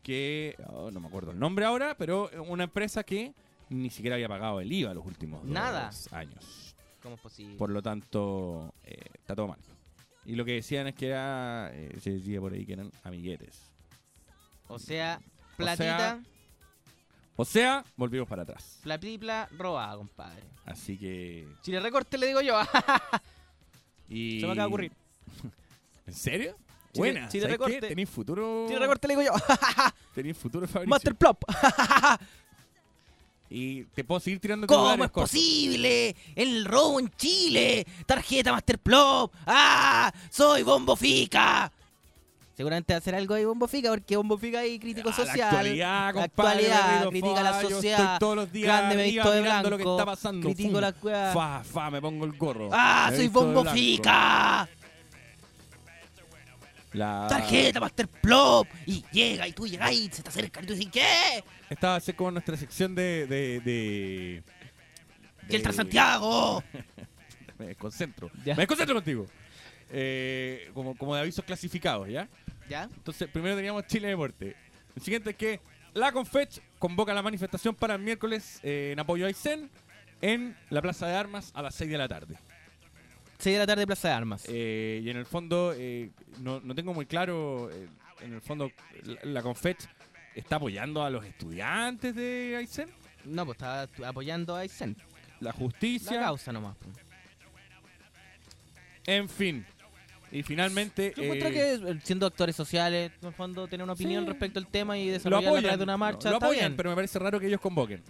que, 0.03 0.55
oh, 0.67 0.91
no 0.91 0.99
me 0.99 1.07
acuerdo 1.07 1.31
el 1.31 1.39
nombre 1.39 1.63
ahora, 1.65 1.95
pero 1.97 2.29
una 2.47 2.63
empresa 2.65 3.03
que 3.03 3.33
ni 3.69 3.89
siquiera 3.89 4.15
había 4.15 4.27
pagado 4.27 4.59
el 4.59 4.71
IVA 4.71 4.93
los 4.93 5.05
últimos 5.05 5.43
Nada. 5.45 5.85
dos 5.87 6.11
años. 6.11 6.75
¿Cómo 7.01 7.15
es 7.15 7.21
posible? 7.21 7.55
Por 7.55 7.69
lo 7.69 7.81
tanto, 7.81 8.73
eh, 8.83 8.97
está 9.13 9.33
todo 9.35 9.47
mal. 9.47 9.59
Y 10.25 10.35
lo 10.35 10.43
que 10.45 10.53
decían 10.53 10.87
es 10.87 10.95
que 10.95 11.07
era, 11.07 11.69
eh, 11.73 11.97
se 12.01 12.11
decía 12.11 12.39
por 12.41 12.51
ahí 12.53 12.65
que 12.65 12.73
eran 12.73 12.91
amiguetes. 13.03 13.61
O 14.67 14.77
sea, 14.77 15.19
O 15.53 15.57
platita, 15.57 15.97
sea, 15.97 16.23
O 17.37 17.45
sea, 17.45 17.83
volvimos 17.95 18.27
para 18.27 18.43
atrás. 18.43 18.79
platipla 18.83 19.47
robada, 19.57 19.95
compadre. 19.95 20.43
Así 20.65 20.97
que... 20.97 21.47
Chile 21.61 21.79
Recorte 21.79 22.17
le 22.17 22.27
digo 22.27 22.41
yo. 22.41 22.59
Y... 24.11 24.39
Se 24.41 24.45
me 24.45 24.51
acaba 24.51 24.65
de 24.65 24.67
ocurrir. 24.67 24.91
¿En 26.07 26.13
serio? 26.13 26.55
Chile- 26.93 27.11
Buena. 27.13 27.29
Chile 27.29 28.05
futuro... 28.05 28.65
Chile 28.67 28.79
Recorte 28.79 29.07
le 29.07 29.15
digo 29.15 29.23
yo. 29.23 29.55
Tenéis 30.13 30.37
futuro, 30.37 30.67
Fabricio. 30.67 30.89
Master 30.89 31.15
Plop. 31.15 31.43
Y 33.53 33.83
te 33.83 34.05
puedo 34.05 34.21
seguir 34.21 34.39
tirando 34.39 34.65
¿Cómo 34.65 34.91
es 34.93 34.97
cortos. 35.11 35.29
posible? 35.29 36.15
El 36.35 36.63
robo 36.63 37.01
en 37.01 37.09
Chile. 37.17 37.85
Tarjeta 38.05 38.53
Master 38.53 38.79
Plop. 38.79 39.33
¡Ah! 39.45 40.09
¡Soy 40.29 40.63
Bombo 40.63 40.95
Fica! 40.95 41.69
Seguramente 42.61 42.93
va 42.93 42.97
a 42.97 42.99
hacer 42.99 43.15
algo 43.15 43.33
ahí 43.33 43.43
Bombo 43.43 43.67
Fica, 43.67 43.89
porque 43.89 44.15
Bombo 44.15 44.37
Fica 44.37 44.61
crítico 44.79 45.09
Ah, 45.09 45.13
social. 45.13 45.35
La 45.39 45.45
actualidad, 45.47 46.05
La 46.05 46.13
compadre. 46.13 46.71
actualidad, 46.71 47.09
critica 47.09 47.35
fa, 47.35 47.41
la 47.43 47.61
sociedad. 47.61 47.99
Estoy 48.03 48.19
todos 48.19 48.35
los 48.35 48.51
días 48.51 48.67
grande 48.67 48.95
me 48.97 49.03
visto 49.05 49.31
de 49.31 49.37
lo 49.37 49.43
blanco, 49.43 49.77
que 49.77 49.83
está 49.83 50.05
pasando. 50.05 50.45
critico 50.47 50.71
Fum. 50.73 50.79
la 50.81 50.91
cueva. 50.93 51.33
Fa, 51.33 51.63
fa, 51.63 51.89
me 51.89 51.99
pongo 52.01 52.23
el 52.25 52.33
gorro. 52.33 52.69
¡Ah! 52.71 53.07
Me 53.09 53.17
¡Soy 53.17 53.27
Bombo. 53.29 53.65
Fica! 53.65 54.69
La... 56.93 57.25
Tarjeta 57.27 57.79
Master 57.79 58.07
Plop. 58.07 58.67
Y 58.85 59.03
llega, 59.11 59.47
y 59.47 59.53
tú 59.53 59.65
llegas 59.65 59.91
y 59.91 60.07
se 60.11 60.21
te 60.21 60.29
acerca 60.29 60.61
y 60.61 60.65
tú 60.67 60.75
dices, 60.75 60.91
¿qué? 60.91 61.43
Esta 61.67 61.87
va 61.89 61.95
a 61.95 61.99
ser 61.99 62.15
como 62.15 62.29
nuestra 62.29 62.55
sección 62.57 62.93
de... 62.93 63.25
de, 63.25 63.59
de, 63.61 64.43
¡Y 65.43 65.45
el 65.45 65.47
de- 65.47 65.59
Transantiago! 65.61 66.63
me 67.57 67.65
desconcentro. 67.65 68.29
Ya. 68.45 68.53
Me 68.53 68.61
desconcentro 68.61 68.93
contigo. 68.93 69.25
Eh, 69.91 70.69
como, 70.73 70.95
como 70.97 71.15
de 71.15 71.21
avisos 71.21 71.43
clasificados, 71.45 72.07
¿ya? 72.07 72.27
¿Ya? 72.69 72.83
Entonces, 72.83 73.27
primero 73.29 73.55
teníamos 73.55 73.85
Chile 73.87 74.07
Deporte. 74.07 74.55
El 74.95 75.01
siguiente 75.01 75.31
es 75.31 75.35
que 75.35 75.59
la 75.93 76.11
Confech 76.11 76.61
convoca 76.79 77.13
la 77.13 77.21
manifestación 77.21 77.75
para 77.75 77.95
el 77.95 78.01
miércoles 78.01 78.59
eh, 78.63 78.91
en 78.93 78.99
apoyo 78.99 79.25
a 79.25 79.27
Aysén 79.27 79.69
en 80.21 80.55
la 80.69 80.81
Plaza 80.81 81.07
de 81.07 81.15
Armas 81.15 81.51
a 81.53 81.61
las 81.61 81.75
6 81.75 81.91
de 81.91 81.97
la 81.97 82.07
tarde. 82.07 82.35
6 83.39 83.55
de 83.55 83.59
la 83.59 83.67
tarde, 83.67 83.85
Plaza 83.87 84.07
de 84.09 84.13
Armas. 84.13 84.45
Eh, 84.47 85.01
y 85.03 85.09
en 85.09 85.17
el 85.17 85.25
fondo, 85.25 85.73
eh, 85.75 86.11
no, 86.39 86.59
no 86.61 86.75
tengo 86.75 86.93
muy 86.93 87.05
claro, 87.07 87.69
eh, 87.71 87.87
en 88.21 88.33
el 88.33 88.41
fondo, 88.41 88.71
la, 89.03 89.19
la 89.23 89.41
Confech 89.41 89.79
está 90.35 90.57
apoyando 90.57 91.03
a 91.03 91.09
los 91.09 91.25
estudiantes 91.25 92.15
de 92.15 92.55
Aysén, 92.57 92.87
No, 93.25 93.45
pues 93.45 93.57
está 93.57 93.89
apoyando 94.07 94.55
a 94.55 94.59
Aysén. 94.59 94.95
la 95.41 95.51
justicia, 95.51 96.13
La 96.17 96.27
causa 96.27 96.53
nomás. 96.53 96.77
pues. 96.77 96.95
en 99.07 99.27
fin. 99.27 99.65
Y 100.31 100.43
finalmente... 100.43 101.13
Yo 101.17 101.23
encuentro 101.23 101.49
eh, 101.49 101.51
que 101.51 101.73
eh, 101.91 101.99
siendo 102.03 102.25
actores 102.25 102.55
sociales, 102.55 103.11
en 103.21 103.27
el 103.27 103.33
fondo, 103.33 103.67
tener 103.67 103.83
una 103.83 103.93
opinión 103.93 104.23
Sí. 104.23 104.29
respecto 104.29 104.59
al 104.59 104.67
tema 104.67 104.97
y 104.97 105.09
desarrollarla 105.09 105.59
a 105.59 105.61
través 105.61 105.77
de 105.77 105.83
una 105.83 105.97
marcha 105.97 106.29
lo 106.29 106.37
apoyan, 106.37 106.59
bien. 106.59 106.77
pero 106.77 106.89
me 106.89 106.95
parece 106.95 107.19
raro 107.19 107.39
que 107.39 107.47
ellos 107.47 107.59
convoquen. 107.59 108.01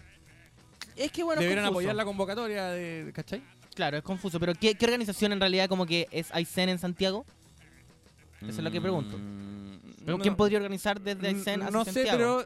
Es 0.96 1.12
que 1.12 1.24
bueno, 1.24 1.42
Deberían 1.42 1.66
apoyar 1.66 1.96
la 1.96 2.06
convocatoria 2.06 2.66
de, 2.68 3.12
¿cachai? 3.14 3.42
Claro, 3.74 3.98
es 3.98 4.04
confuso. 4.04 4.40
Pero 4.40 4.54
¿qué, 4.54 4.76
qué 4.76 4.86
organización 4.86 5.32
en 5.32 5.40
realidad 5.40 5.68
como 5.70 5.86
que 5.86 6.08
es 6.12 6.32
Aysén 6.32 6.70
en 6.70 6.78
Santiago? 6.78 7.26
Eso 8.42 8.50
es 8.50 8.64
lo 8.64 8.70
que 8.72 8.82
pregunto. 8.82 9.18
Mm, 9.18 9.80
¿Pero 10.06 10.18
no- 10.18 10.22
¿Quién 10.24 10.36
podría 10.36 10.58
organizar 10.58 11.00
desde 11.02 11.28
Aysén 11.28 11.62
a 11.64 11.72
No 11.72 11.86
sé, 11.86 11.94
Santiago? 11.94 12.18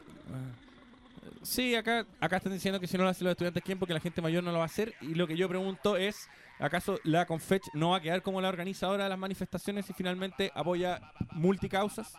Sí, 1.42 1.74
acá, 1.74 2.04
acá 2.20 2.38
están 2.38 2.52
diciendo 2.52 2.80
que 2.80 2.86
si 2.86 2.96
no 2.96 3.04
lo 3.04 3.10
hacen 3.10 3.24
los 3.24 3.32
estudiantes, 3.32 3.62
¿quién? 3.62 3.78
Porque 3.78 3.94
la 3.94 4.00
gente 4.00 4.20
mayor 4.20 4.42
no 4.42 4.50
lo 4.52 4.58
va 4.58 4.64
a 4.64 4.66
hacer. 4.66 4.94
Y 5.00 5.14
lo 5.14 5.26
que 5.26 5.36
yo 5.36 5.48
pregunto 5.48 5.96
es, 5.96 6.28
¿acaso 6.58 6.98
la 7.04 7.26
Confech 7.26 7.62
no 7.74 7.90
va 7.90 7.98
a 7.98 8.00
quedar 8.00 8.22
como 8.22 8.40
la 8.40 8.48
organizadora 8.48 9.04
de 9.04 9.10
las 9.10 9.18
manifestaciones 9.18 9.88
y 9.90 9.92
finalmente 9.92 10.50
apoya 10.54 11.00
multicausas? 11.32 12.12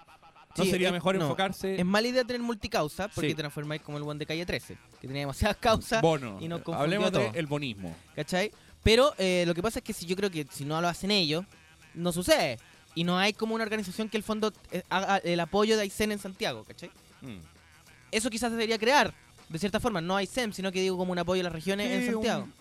¿No 0.58 0.64
Sí, 0.64 0.72
sería 0.72 0.88
es- 0.88 0.94
mejor 0.94 1.16
no, 1.16 1.22
enfocarse? 1.26 1.76
Es 1.80 1.86
mala 1.86 2.08
idea 2.08 2.24
tener 2.24 2.42
multicausa 2.42 3.08
porque 3.10 3.30
Sí. 3.30 3.36
transformáis 3.36 3.82
como 3.82 3.98
el 3.98 4.04
buen 4.04 4.18
de 4.18 4.26
calle 4.26 4.46
13, 4.46 4.76
que 5.00 5.08
tenía 5.08 5.22
demasiadas 5.22 5.58
causas 5.58 6.02
Bono. 6.02 6.38
y 6.42 6.48
no 6.48 6.62
Hablemos 6.74 7.12
todo. 7.12 7.32
del 7.32 7.46
bonismo. 7.46 7.96
¿Cachai? 8.16 8.52
Pero 8.84 9.14
eh, 9.20 9.44
lo 9.46 9.54
que 9.54 9.62
pasa 9.62 9.80
es 9.80 9.84
que 9.86 9.94
si 9.94 10.06
yo 10.06 10.16
creo 10.16 10.32
que 10.32 10.48
si 10.50 10.66
no 10.66 10.80
lo 10.82 10.88
hacen 10.88 11.12
ellos, 11.12 11.46
no 11.94 12.12
sucede. 12.12 12.58
Y 12.96 13.04
no 13.04 13.20
hay 13.20 13.34
como 13.34 13.54
una 13.54 13.64
organización 13.64 14.10
que 14.10 14.18
el 14.18 14.24
fondo 14.24 14.52
eh, 14.72 14.82
haga 14.90 15.18
el 15.18 15.40
apoyo 15.40 15.76
de 15.76 15.84
Aysén 15.84 16.12
en 16.12 16.18
Santiago, 16.18 16.64
¿cachai? 16.64 16.90
Mm. 17.22 17.38
Eso 18.12 18.30
quizás 18.32 18.50
debería 18.52 18.80
crear, 18.80 19.14
de 19.50 19.60
cierta 19.60 19.80
forma, 19.80 20.02
no 20.02 20.16
Aysén, 20.16 20.54
sino 20.54 20.72
que 20.72 20.82
digo 20.82 20.98
como 20.98 21.12
un 21.12 21.20
apoyo 21.20 21.42
a 21.42 21.44
las 21.44 21.54
regiones 21.54 21.92
en 21.92 22.12
Santiago. 22.14 22.44
un- 22.46 22.54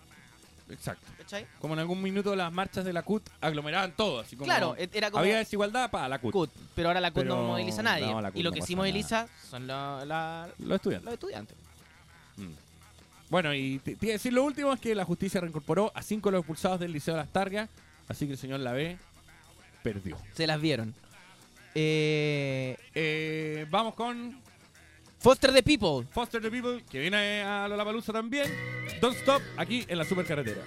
Exacto. 0.69 1.07
¿Cachai? 1.17 1.45
Como 1.59 1.73
en 1.75 1.79
algún 1.79 2.01
minuto 2.01 2.35
las 2.35 2.51
marchas 2.51 2.83
de 2.83 2.91
la 2.93 3.01
CUT 3.03 3.23
aglomeraban 3.41 3.93
todo. 3.95 4.19
Así 4.19 4.35
como 4.35 4.45
Claro, 4.45 4.75
era 4.77 5.09
como- 5.11 5.21
Había 5.21 5.37
desigualdad 5.37 5.89
para 5.89 6.09
la 6.09 6.19
CUT. 6.19 6.31
CUT, 6.33 6.49
pero 6.75 6.89
ahora 6.89 6.99
la 7.01 7.11
CUT 7.11 7.25
no 7.25 7.41
moviliza 7.43 7.79
a 7.79 7.83
nadie. 7.83 8.05
no, 8.07 8.19
y 8.33 8.43
lo 8.43 8.49
no 8.49 8.55
que 8.55 8.61
sí 8.61 8.75
moviliza 8.75 9.27
son 9.49 9.65
la- 9.67 10.03
la- 10.05 10.49
Los 10.59 10.75
estudiantes. 10.75 11.05
los 11.05 11.13
estudiantes. 11.13 11.55
Mm. 12.37 12.51
Bueno, 13.29 13.53
y 13.53 13.79
te, 13.79 13.95
te 13.95 14.05
iba 14.05 14.11
a 14.11 14.17
decir 14.17 14.31
lo 14.33 14.43
último 14.43 14.71
es 14.73 14.79
que 14.79 14.93
la 14.95 15.03
justicia 15.05 15.41
reincorporó 15.41 15.91
a 15.95 16.01
cinco 16.01 16.29
de 16.29 16.33
los 16.33 16.39
expulsados 16.41 16.79
del 16.79 16.91
Liceo 16.93 17.13
de 17.15 17.21
las 17.21 17.29
Targas, 17.31 17.69
así 18.07 18.25
que 18.25 18.33
el 18.33 18.37
señor 18.37 18.59
Lavé 18.61 18.97
perdió. 19.83 20.17
Se 20.33 20.47
las 20.47 20.59
vieron. 20.61 20.93
Eh, 21.75 22.77
Eh, 22.95 23.65
vamos 23.69 23.93
con 23.95 24.39
Foster 25.27 25.51
the 25.51 25.61
People. 25.61 26.07
Foster 26.09 26.39
the 26.39 26.49
People, 26.49 26.81
que 26.89 27.01
viene 27.01 27.41
a 27.43 27.67
Lollapalooza 27.67 28.13
también. 28.13 28.45
Don't 29.01 29.13
Stop, 29.17 29.41
aquí 29.57 29.83
en 29.89 29.97
la 29.97 30.05
supercarretera. 30.05 30.61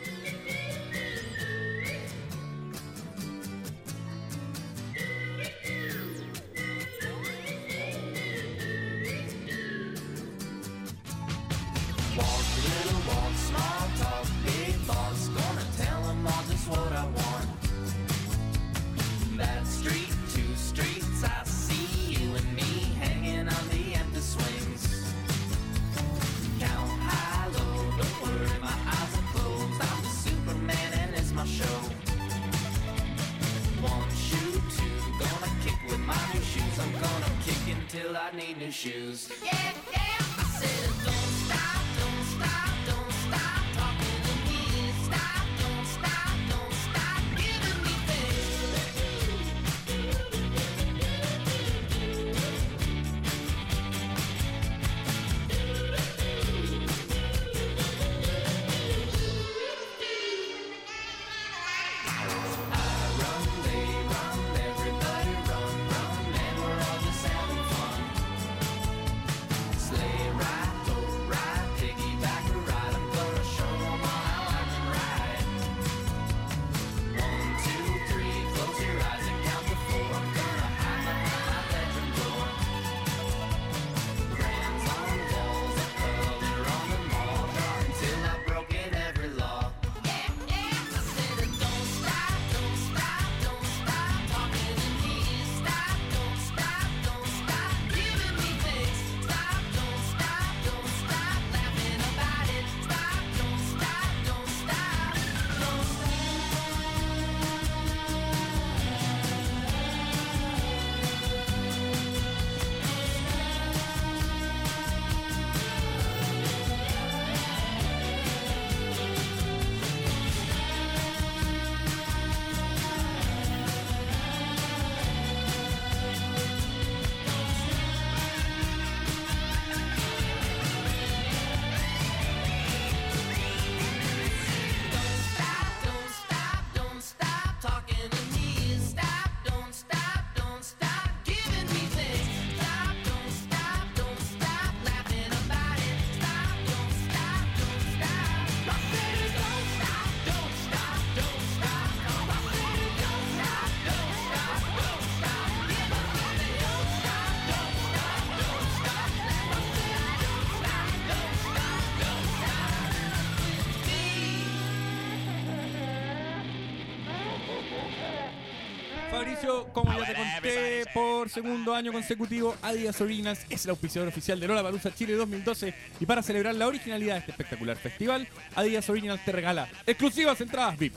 Como 169.72 169.98
ya 169.98 170.06
te 170.06 170.14
conté, 170.14 170.84
por 170.92 171.30
segundo 171.30 171.74
año 171.74 171.92
consecutivo, 171.92 172.54
Adidas 172.60 173.00
Originals 173.00 173.46
es 173.48 173.64
el 173.64 173.70
auspiciador 173.70 174.08
oficial 174.08 174.38
de 174.38 174.46
Lollapalooza 174.46 174.94
Chile 174.94 175.14
2012 175.14 175.74
y 175.98 176.06
para 176.06 176.22
celebrar 176.22 176.54
la 176.54 176.66
originalidad 176.66 177.14
de 177.14 177.20
este 177.20 177.30
espectacular 177.30 177.76
festival, 177.76 178.28
Adidas 178.54 178.90
Originals 178.90 179.24
te 179.24 179.32
regala 179.32 179.66
exclusivas 179.86 180.40
entradas 180.42 180.78
VIP. 180.78 180.94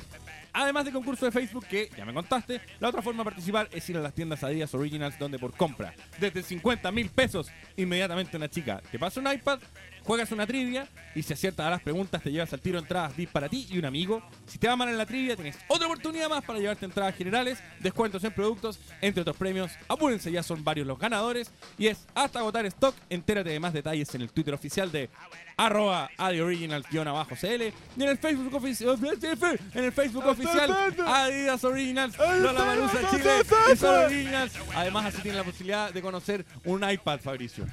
Además 0.52 0.86
de 0.86 0.92
concurso 0.92 1.26
de 1.26 1.32
Facebook 1.32 1.66
que, 1.68 1.90
ya 1.98 2.06
me 2.06 2.14
contaste, 2.14 2.60
la 2.80 2.90
otra 2.90 3.02
forma 3.02 3.24
de 3.24 3.30
participar 3.30 3.70
es 3.72 3.90
ir 3.90 3.98
a 3.98 4.02
las 4.02 4.14
tiendas 4.14 4.44
Adidas 4.44 4.74
Originals 4.74 5.18
donde 5.18 5.40
por 5.40 5.56
compra 5.56 5.94
desde 6.20 6.44
50 6.44 6.92
mil 6.92 7.10
pesos, 7.10 7.50
inmediatamente 7.78 8.36
una 8.36 8.50
chica 8.50 8.82
te 8.92 9.00
pasa 9.00 9.22
un 9.22 9.32
iPad, 9.32 9.60
juegas 10.04 10.32
una 10.32 10.46
trivia 10.46 10.88
y 11.16 11.24
si 11.24 11.34
aciertas 11.34 11.66
a 11.66 11.70
las 11.70 11.82
preguntas 11.82 12.22
te 12.22 12.32
llevas 12.32 12.52
al 12.54 12.62
tiro 12.62 12.80
entradas 12.80 13.16
VIP 13.16 13.32
para 13.32 13.50
ti 13.50 13.68
y 13.70 13.78
un 13.78 13.86
amigo. 13.86 14.22
Si 14.48 14.58
te 14.58 14.68
va 14.68 14.76
mal 14.76 14.90
en 14.90 14.98
la 14.98 15.06
trivia 15.06 15.36
tienes 15.36 15.58
otra 15.68 15.88
oportunidad 15.88 16.30
más 16.30 16.44
para 16.44 16.60
llevarte 16.60 16.86
entradas 16.86 17.16
generales, 17.16 17.60
descuentos 17.80 18.24
en 18.24 18.32
productos, 18.34 18.80
entre 19.02 19.22
otros 19.22 19.38
premios. 19.38 19.72
Apúrense, 19.88 20.32
ya 20.32 20.44
son 20.44 20.64
varios 20.64 20.88
los 20.88 21.00
ganadores 21.00 21.52
y 21.78 21.88
es 21.88 22.06
hasta 22.16 22.40
agotar 22.40 22.66
stock. 22.66 22.96
Entérate 23.10 23.50
de 23.50 23.60
más 23.60 23.74
detalles 23.74 24.14
en 24.16 24.22
el 24.22 24.32
Twitter 24.32 24.54
oficial 24.54 24.92
de 24.92 25.10
arroba 25.58 26.10
adioriginals-cl 26.18 27.74
y 27.98 28.04
en 28.04 28.10
el 28.10 28.18
Facebook 28.18 28.56
oficial 28.56 28.98
en 29.74 29.84
el 29.84 29.92
Facebook 29.92 30.26
oficial 30.26 30.72
Adidas 31.06 31.64
Originals 31.64 32.16
Chile 33.12 33.32
y 33.72 33.78
solo 33.78 34.06
Originals 34.06 34.54
además 34.76 35.06
así 35.06 35.22
tienen 35.22 35.38
la 35.38 35.44
posibilidad 35.44 35.94
de 35.94 36.02
conocer 36.02 36.46
un 36.66 36.90
iPad 36.90 37.20
Fabricio 37.20 37.66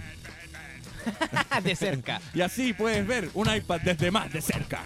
de 1.63 1.77
cerca. 1.77 2.21
y 2.35 2.41
así 2.41 2.73
puedes 2.73 3.07
ver 3.07 3.31
un 3.35 3.55
iPad 3.55 3.81
desde 3.83 4.11
más 4.11 4.33
de 4.33 4.41
cerca 4.41 4.83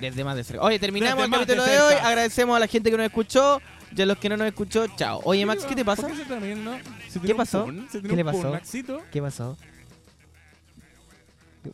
Desde 0.00 0.24
más 0.24 0.36
de 0.36 0.44
cerca. 0.44 0.62
Oye, 0.62 0.78
terminamos 0.78 1.16
Desde 1.16 1.26
el 1.26 1.40
capítulo 1.40 1.64
de 1.64 1.72
de, 1.72 1.80
hoy. 1.80 1.94
Agradecemos 2.02 2.56
a 2.56 2.60
la 2.60 2.66
gente 2.66 2.90
que 2.90 2.96
nos 2.96 3.06
escuchó. 3.06 3.60
Y 3.96 4.02
a 4.02 4.06
los 4.06 4.18
que 4.18 4.28
no 4.28 4.36
nos 4.36 4.46
escuchó, 4.46 4.86
chao. 4.96 5.20
Oye, 5.24 5.44
Max, 5.44 5.64
¿qué 5.64 5.74
te 5.74 5.84
pasa? 5.84 6.02
¿Por 6.02 6.12
qué 6.12 6.18
se 6.18 6.24
terminó? 6.24 6.78
¿Se 7.08 7.18
tiró 7.18 7.22
¿Qué 7.22 7.32
un 7.32 7.36
pasó? 7.36 7.66
¿Qué 7.90 8.16
le 8.16 8.24
pasó? 8.24 8.60
¿Qué 9.10 9.20
pasó? 9.20 9.56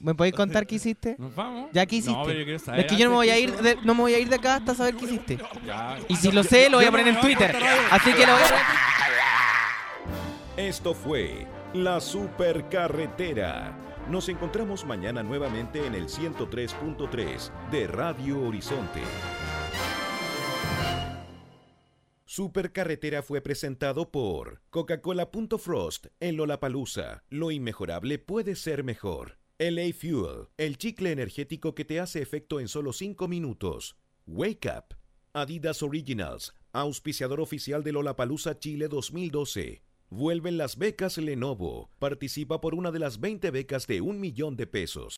¿Me 0.00 0.14
podéis 0.14 0.34
contar 0.34 0.66
qué 0.66 0.76
hiciste? 0.76 1.14
¿Nos 1.18 1.34
vamos? 1.34 1.70
¿Ya 1.72 1.86
qué 1.86 1.96
hiciste? 1.96 2.18
No, 2.18 2.24
pero 2.24 2.38
yo 2.38 2.44
quiero 2.44 2.58
saber 2.58 2.80
es 2.80 2.86
que 2.86 2.96
yo 2.96 3.04
no 3.04 3.10
me 3.12 3.16
voy 3.16 3.30
a 3.30 3.38
ir 3.38 3.54
de, 3.54 3.76
no 3.84 3.94
me 3.94 4.00
voy 4.00 4.14
a 4.14 4.18
ir 4.18 4.28
de 4.28 4.36
acá 4.36 4.56
hasta 4.56 4.74
saber 4.74 4.96
qué 4.96 5.04
hiciste. 5.04 5.38
Ya. 5.64 5.98
Y 6.08 6.16
si 6.16 6.32
lo 6.32 6.42
sé, 6.42 6.68
lo 6.70 6.78
voy 6.78 6.86
a 6.86 6.90
poner 6.90 7.08
en 7.08 7.20
Twitter. 7.20 7.54
Así 7.90 8.12
que 8.12 8.26
lo 8.26 8.32
voy 8.32 8.42
a 8.42 8.46
Esto 10.56 10.94
fue 10.94 11.46
La 11.74 12.00
Supercarretera. 12.00 13.76
Nos 14.08 14.28
encontramos 14.28 14.86
mañana 14.86 15.22
nuevamente 15.22 15.84
en 15.84 15.94
el 15.94 16.06
103.3 16.06 17.70
de 17.70 17.86
Radio 17.88 18.40
Horizonte. 18.40 19.00
Supercarretera 22.24 23.22
fue 23.22 23.40
presentado 23.40 24.10
por 24.10 24.62
Coca-Cola.Frost 24.70 26.06
en 26.20 26.36
Lollapalooza. 26.36 27.24
Lo 27.30 27.50
inmejorable 27.50 28.18
puede 28.18 28.54
ser 28.54 28.84
mejor. 28.84 29.38
LA 29.58 29.92
Fuel, 29.92 30.48
el 30.56 30.78
chicle 30.78 31.10
energético 31.10 31.74
que 31.74 31.84
te 31.84 31.98
hace 31.98 32.22
efecto 32.22 32.60
en 32.60 32.68
solo 32.68 32.92
5 32.92 33.26
minutos. 33.26 33.96
Wake 34.26 34.68
Up. 34.68 34.96
Adidas 35.32 35.82
Originals, 35.82 36.54
auspiciador 36.72 37.40
oficial 37.40 37.82
de 37.82 37.92
Lollapalooza 37.92 38.58
Chile 38.58 38.88
2012. 38.88 39.85
Vuelven 40.10 40.56
las 40.56 40.78
becas 40.78 41.18
Lenovo. 41.18 41.90
Participa 41.98 42.60
por 42.60 42.76
una 42.76 42.92
de 42.92 43.00
las 43.00 43.18
20 43.18 43.50
becas 43.50 43.88
de 43.88 44.00
un 44.00 44.20
millón 44.20 44.54
de 44.54 44.68
pesos. 44.68 45.14